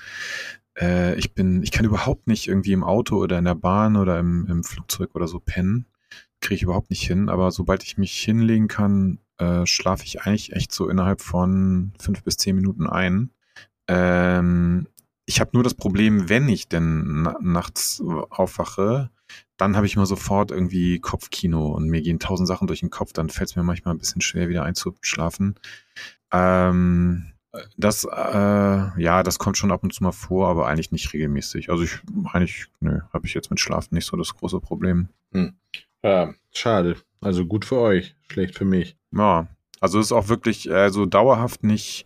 äh, 0.78 1.16
ich 1.16 1.34
bin, 1.34 1.64
ich 1.64 1.72
kann 1.72 1.86
überhaupt 1.86 2.28
nicht 2.28 2.48
irgendwie 2.48 2.74
im 2.74 2.84
Auto 2.84 3.18
oder 3.18 3.40
in 3.40 3.46
der 3.46 3.56
Bahn 3.56 3.96
oder 3.96 4.20
im, 4.20 4.46
im 4.48 4.64
Flugzeug 4.64 5.16
oder 5.16 5.28
so 5.28 5.40
pennen. 5.40 5.86
Kriege 6.46 6.58
ich 6.58 6.62
überhaupt 6.62 6.92
nicht 6.92 7.02
hin, 7.02 7.28
aber 7.28 7.50
sobald 7.50 7.82
ich 7.82 7.98
mich 7.98 8.14
hinlegen 8.22 8.68
kann, 8.68 9.18
äh, 9.40 9.66
schlafe 9.66 10.04
ich 10.04 10.22
eigentlich 10.22 10.54
echt 10.54 10.72
so 10.72 10.88
innerhalb 10.90 11.22
von 11.22 11.92
fünf 12.00 12.22
bis 12.22 12.38
zehn 12.38 12.56
Minuten 12.56 12.86
ein. 12.86 13.32
Ähm, 13.88 14.86
ich 15.26 15.40
habe 15.40 15.50
nur 15.54 15.64
das 15.64 15.74
Problem, 15.74 16.30
wenn 16.30 16.48
ich 16.48 16.68
denn 16.68 17.24
na 17.24 17.36
nachts 17.42 18.00
aufwache, 18.30 19.10
dann 19.58 19.76
habe 19.76 19.88
ich 19.88 19.96
mal 19.96 20.06
sofort 20.06 20.52
irgendwie 20.52 21.00
Kopfkino 21.00 21.70
und 21.70 21.90
mir 21.90 22.04
gehen 22.04 22.20
tausend 22.20 22.48
Sachen 22.48 22.68
durch 22.68 22.82
den 22.82 22.92
Kopf, 22.92 23.12
dann 23.12 23.32
fällt 23.32 23.50
es 23.50 23.56
mir 23.56 23.64
manchmal 23.64 23.96
ein 23.96 24.00
bisschen 24.00 24.22
schwer, 24.22 24.48
wieder 24.48 24.62
einzuschlafen. 24.62 25.56
Ähm, 26.32 27.32
das, 27.76 28.04
äh, 28.04 29.02
ja, 29.02 29.24
das 29.24 29.40
kommt 29.40 29.58
schon 29.58 29.72
ab 29.72 29.82
und 29.82 29.96
zu 29.96 30.04
mal 30.04 30.12
vor, 30.12 30.48
aber 30.48 30.68
eigentlich 30.68 30.92
nicht 30.92 31.12
regelmäßig. 31.12 31.72
Also 31.72 31.82
ich, 31.82 32.02
eigentlich, 32.32 32.68
nö, 32.82 33.00
habe 33.12 33.26
ich 33.26 33.34
jetzt 33.34 33.50
mit 33.50 33.60
Schlafen 33.60 33.96
nicht 33.96 34.06
so 34.06 34.16
das 34.16 34.36
große 34.36 34.60
Problem. 34.60 35.10
Ja, 36.06 36.34
schade. 36.54 36.98
Also 37.20 37.46
gut 37.48 37.66
für 37.66 37.78
euch, 37.80 38.16
schlecht 38.30 38.56
für 38.56 38.66
mich. 38.66 38.96
Ja, 39.12 39.48
also 39.80 40.00
ist 40.00 40.12
auch 40.12 40.28
wirklich, 40.28 40.72
also 40.72 41.08
dauerhaft 41.08 41.64
nicht 41.64 42.06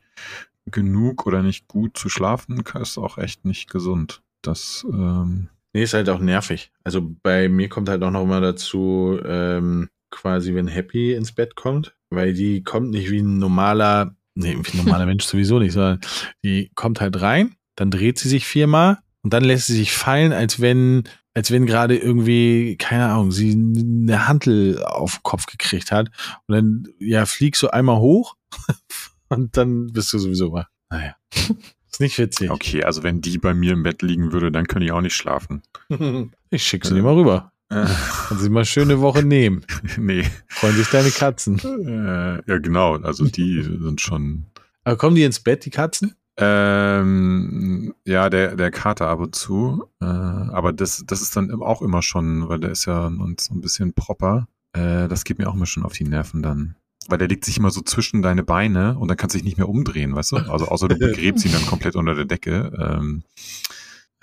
genug 0.66 1.26
oder 1.26 1.42
nicht 1.42 1.68
gut 1.68 1.98
zu 1.98 2.08
schlafen, 2.08 2.64
ist 2.82 2.98
auch 2.98 3.18
echt 3.18 3.44
nicht 3.44 3.70
gesund. 3.70 4.22
Das, 4.42 4.86
ähm, 4.90 5.50
Nee, 5.74 5.84
ist 5.84 5.94
halt 5.94 6.10
auch 6.10 6.20
nervig. 6.20 6.72
Also 6.84 7.16
bei 7.22 7.48
mir 7.48 7.70
kommt 7.70 7.90
halt 7.90 8.02
auch 8.02 8.10
noch 8.10 8.26
mal 8.26 8.42
dazu, 8.42 9.20
ähm, 9.24 9.90
quasi, 10.10 10.56
wenn 10.56 10.68
Happy 10.68 11.14
ins 11.14 11.32
Bett 11.32 11.56
kommt, 11.56 11.96
weil 12.10 12.34
die 12.34 12.64
kommt 12.64 12.90
nicht 12.90 13.12
wie 13.12 13.20
ein 13.20 13.38
normaler, 13.38 14.16
nee, 14.34 14.58
wie 14.58 14.78
ein 14.78 14.86
normaler 14.86 15.06
Mensch 15.08 15.26
sowieso 15.26 15.60
nicht, 15.60 15.74
sondern 15.74 16.00
die 16.44 16.72
kommt 16.74 17.02
halt 17.02 17.22
rein, 17.22 17.56
dann 17.76 17.92
dreht 17.92 18.18
sie 18.18 18.30
sich 18.30 18.46
viermal 18.46 18.98
und 19.22 19.34
dann 19.34 19.44
lässt 19.44 19.68
sie 19.68 19.76
sich 19.76 19.92
fallen, 19.92 20.34
als 20.34 20.60
wenn, 20.60 21.04
als 21.40 21.52
wenn 21.52 21.66
gerade 21.66 21.96
irgendwie, 21.96 22.76
keine 22.76 23.08
Ahnung, 23.08 23.32
sie 23.32 23.54
eine 23.54 24.28
Hantel 24.28 24.84
auf 24.84 25.14
den 25.14 25.24
Kopf 25.24 25.46
gekriegt 25.46 25.90
hat. 25.90 26.10
Und 26.48 26.54
dann, 26.54 26.88
ja, 27.00 27.26
fliegst 27.26 27.64
du 27.64 27.70
einmal 27.70 28.00
hoch 28.00 28.36
und 29.30 29.56
dann 29.56 29.88
bist 29.94 30.12
du 30.12 30.20
sowieso 30.20 30.52
wach. 30.52 30.68
Naja. 30.90 31.16
Ist 31.90 32.02
nicht 32.02 32.18
witzig. 32.18 32.52
okay, 32.52 32.84
also 32.84 33.04
wenn 33.04 33.22
die 33.22 33.38
bei 33.38 33.54
mir 33.54 33.72
im 33.72 33.84
Bett 33.84 34.02
liegen 34.02 34.34
würde, 34.34 34.52
dann 34.52 34.68
könnte 34.68 34.86
ich 34.86 34.92
auch 34.92 35.00
nicht 35.00 35.16
schlafen. 35.16 35.62
Ich 36.50 36.64
schick 36.64 36.84
sie 36.84 36.96
dir 36.96 37.04
mal 37.04 37.14
rüber. 37.14 37.54
Äh, 37.70 37.86
Kannst 38.28 38.44
sie 38.44 38.50
mal 38.50 38.66
schöne 38.66 39.00
Woche 39.00 39.24
nehmen. 39.24 39.64
nee. 39.98 40.26
Freuen 40.48 40.76
sich 40.76 40.90
deine 40.90 41.10
Katzen. 41.10 41.58
Äh, 41.60 42.42
ja, 42.52 42.58
genau. 42.58 42.98
Also 42.98 43.26
die 43.26 43.62
sind 43.64 44.02
schon. 44.02 44.48
Aber 44.84 44.98
kommen 44.98 45.16
die 45.16 45.24
ins 45.24 45.40
Bett, 45.40 45.64
die 45.64 45.70
Katzen? 45.70 46.16
Ähm, 46.42 47.94
ja, 48.06 48.30
der, 48.30 48.56
der 48.56 48.72
Kater 48.72 49.08
ab 49.08 49.20
und 49.20 49.36
zu. 49.36 49.86
Äh, 50.02 50.06
aber 50.06 50.72
das, 50.72 51.04
das 51.06 51.22
ist 51.22 51.36
dann 51.36 51.62
auch 51.62 51.82
immer 51.82 52.02
schon, 52.02 52.48
weil 52.48 52.60
der 52.60 52.72
ist 52.72 52.86
ja 52.86 53.08
und 53.08 53.42
so 53.42 53.54
ein 53.54 53.62
bisschen 53.62 53.94
proper. 53.94 54.48
Äh, 54.74 55.10
das 55.10 55.26
geht 55.26 55.38
mir 55.38 55.50
auch 55.50 55.56
immer 55.56 55.66
schon 55.66 55.84
auf 55.84 55.94
die 55.94 56.06
Nerven 56.06 56.42
dann. 56.42 56.76
Weil 57.08 57.18
der 57.18 57.28
legt 57.28 57.44
sich 57.44 57.58
immer 57.58 57.72
so 57.72 57.82
zwischen 57.82 58.22
deine 58.22 58.44
Beine 58.44 58.98
und 58.98 59.10
dann 59.10 59.18
kannst 59.18 59.34
du 59.36 59.40
dich 59.40 59.46
nicht 59.46 59.58
mehr 59.58 59.68
umdrehen, 59.68 60.16
weißt 60.16 60.32
du? 60.32 60.38
Also 60.38 60.68
außer 60.68 60.88
du 60.88 60.96
begräbst 61.00 61.46
ihn 61.46 61.52
dann 61.52 61.66
komplett 61.66 61.96
unter 61.96 62.16
der 62.16 62.26
Decke. 62.26 62.72
Ähm, 62.80 63.24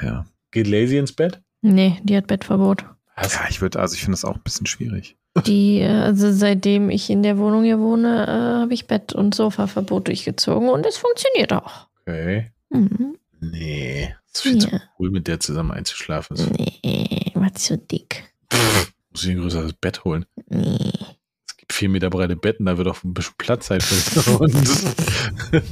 ja. 0.00 0.24
Geht 0.52 0.68
Lazy 0.68 0.96
ins 0.96 1.12
Bett? 1.12 1.42
Nee, 1.60 1.98
die 2.02 2.16
hat 2.16 2.28
Bettverbot. 2.28 2.86
Was? 3.16 3.34
Ja, 3.34 3.40
ich 3.48 3.60
würde, 3.60 3.80
also 3.80 3.94
ich 3.94 4.00
finde 4.00 4.12
das 4.12 4.24
auch 4.24 4.36
ein 4.36 4.42
bisschen 4.42 4.66
schwierig. 4.66 5.16
Die, 5.46 5.80
äh, 5.80 5.88
also 5.88 6.32
seitdem 6.32 6.88
ich 6.88 7.10
in 7.10 7.22
der 7.22 7.36
Wohnung 7.38 7.64
hier 7.64 7.78
wohne, 7.78 8.26
äh, 8.26 8.60
habe 8.62 8.72
ich 8.72 8.86
Bett- 8.86 9.12
und 9.12 9.34
Sofaverbot 9.34 10.08
durchgezogen 10.08 10.68
und 10.68 10.86
es 10.86 10.96
funktioniert 10.96 11.52
auch. 11.52 11.88
Okay. 12.06 12.50
Mhm. 12.70 13.16
Nee. 13.40 14.14
Ist 14.32 14.42
viel 14.42 14.58
zu 14.58 14.80
cool, 14.98 15.10
mit 15.10 15.26
der 15.28 15.40
zusammen 15.40 15.72
einzuschlafen. 15.72 16.36
Das 16.36 16.48
Nee, 16.50 17.32
war 17.34 17.52
zu 17.54 17.76
dick. 17.78 18.32
muss 19.10 19.24
ich 19.24 19.30
ein 19.30 19.38
größeres 19.40 19.72
Bett 19.74 20.04
holen. 20.04 20.24
Nee. 20.48 20.92
Es 21.48 21.56
gibt 21.56 21.72
vier 21.72 21.88
Meter 21.88 22.10
breite 22.10 22.36
Betten, 22.36 22.66
da 22.66 22.78
wird 22.78 22.88
auch 22.88 23.02
ein 23.04 23.12
bisschen 23.14 23.34
Platz 23.38 23.66
sein 23.66 23.80
für 23.80 24.30
und 24.40 24.54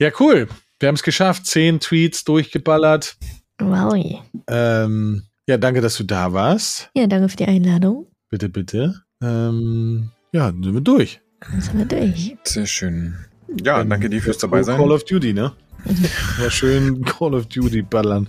Ja, 0.00 0.10
cool. 0.20 0.48
Wir 0.78 0.88
haben 0.88 0.94
es 0.94 1.02
geschafft. 1.02 1.46
Zehn 1.46 1.80
Tweets 1.80 2.22
durchgeballert. 2.24 3.16
Wow. 3.58 4.22
Ähm, 4.46 5.24
ja, 5.48 5.56
danke, 5.58 5.80
dass 5.80 5.96
du 5.96 6.04
da 6.04 6.32
warst. 6.32 6.90
Ja, 6.94 7.06
danke 7.08 7.28
für 7.28 7.36
die 7.36 7.46
Einladung. 7.46 8.06
Bitte, 8.30 8.48
bitte. 8.48 9.02
Ähm, 9.20 10.10
ja, 10.32 10.52
dann 10.52 10.62
sind 10.62 10.74
wir 10.74 10.80
durch. 10.80 11.20
Dann 11.40 11.60
sind 11.60 11.78
wir 11.78 11.84
durch. 11.86 12.36
Sehr 12.44 12.66
schön. 12.66 13.16
Ja, 13.64 13.78
Dann 13.78 13.90
danke 13.90 14.10
dir 14.10 14.20
fürs 14.20 14.38
dabei 14.38 14.58
Call 14.58 14.64
sein. 14.64 14.80
of 14.90 15.04
Duty, 15.04 15.32
ne? 15.32 15.52
Mal 16.38 16.50
schön 16.50 17.04
Call 17.04 17.34
of 17.34 17.46
Duty 17.46 17.82
ballern. 17.82 18.28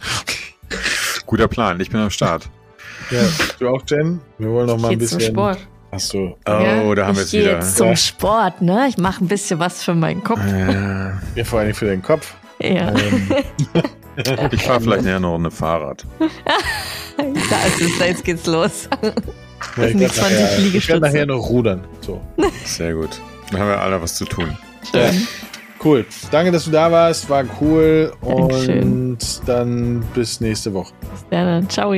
Guter 1.26 1.48
Plan, 1.48 1.80
ich 1.80 1.90
bin 1.90 2.00
am 2.00 2.10
Start. 2.10 2.50
Ja, 3.12 3.22
du 3.60 3.68
auch, 3.70 3.82
Jen? 3.88 4.20
Wir 4.38 4.50
wollen 4.50 4.68
noch 4.68 4.78
mal 4.78 4.92
ein 4.92 5.00
Jetzt 5.00 5.10
zum 5.10 5.18
bisschen. 5.20 5.34
Sport. 5.34 5.60
Achso. 5.92 6.38
Oh, 6.46 6.52
Ja, 6.52 6.96
da 6.96 7.08
haben 7.08 7.16
wir 7.16 7.22
ich 7.22 7.26
es 7.26 7.32
gehe 7.32 7.42
wieder. 7.42 7.54
jetzt 7.56 7.78
zum 7.78 7.88
Ja. 7.88 7.96
Sport, 7.96 8.62
ne? 8.62 8.86
Ich 8.90 8.98
mache 8.98 9.24
ein 9.24 9.28
bisschen 9.28 9.60
was 9.60 9.84
für 9.84 9.96
meinen 9.96 10.24
Kopf. 10.24 10.40
Äh, 10.46 11.10
Ja, 11.36 11.44
vor 11.44 11.60
allem 11.60 11.74
für 11.74 11.86
den 11.86 12.02
Kopf. 12.04 12.36
Ja. 12.62 12.90
Ähm, 12.94 13.30
ich 14.52 14.64
fahre 14.64 14.82
vielleicht 14.82 15.04
näher 15.04 15.20
noch 15.20 15.36
eine 15.36 15.52
Fahrrad. 15.52 16.06
Da 17.18 17.66
ist 17.66 17.82
es, 17.82 18.00
jetzt 18.00 18.24
geht's 18.24 18.46
los. 18.46 18.88
ja, 19.02 19.10
ich 19.10 19.90
sind 19.90 19.94
die 19.96 20.00
werd 20.02 20.14
20 20.14 20.40
nachher, 20.40 20.60
ich 20.76 20.88
werde 20.88 21.02
nachher 21.02 21.26
noch 21.26 21.50
rudern. 21.50 21.84
So. 22.00 22.22
Sehr 22.64 22.94
gut. 22.94 23.20
Dann 23.52 23.60
haben 23.60 23.68
wir 23.68 23.82
alle 23.82 24.02
was 24.02 24.16
zu 24.16 24.24
tun. 24.24 24.58
Ja. 24.94 25.12
Cool. 25.84 26.06
Danke, 26.32 26.52
dass 26.52 26.66
du 26.66 26.72
da 26.72 26.92
warst. 26.92 27.30
War 27.30 27.46
cool. 27.62 28.12
Dankeschön. 28.22 28.84
Und 28.84 29.42
dann 29.48 30.04
bis 30.14 30.42
nächste 30.42 30.74
Woche. 30.74 30.94
Bis 31.12 31.26
dann. 31.30 31.70
Ciao. 31.70 31.94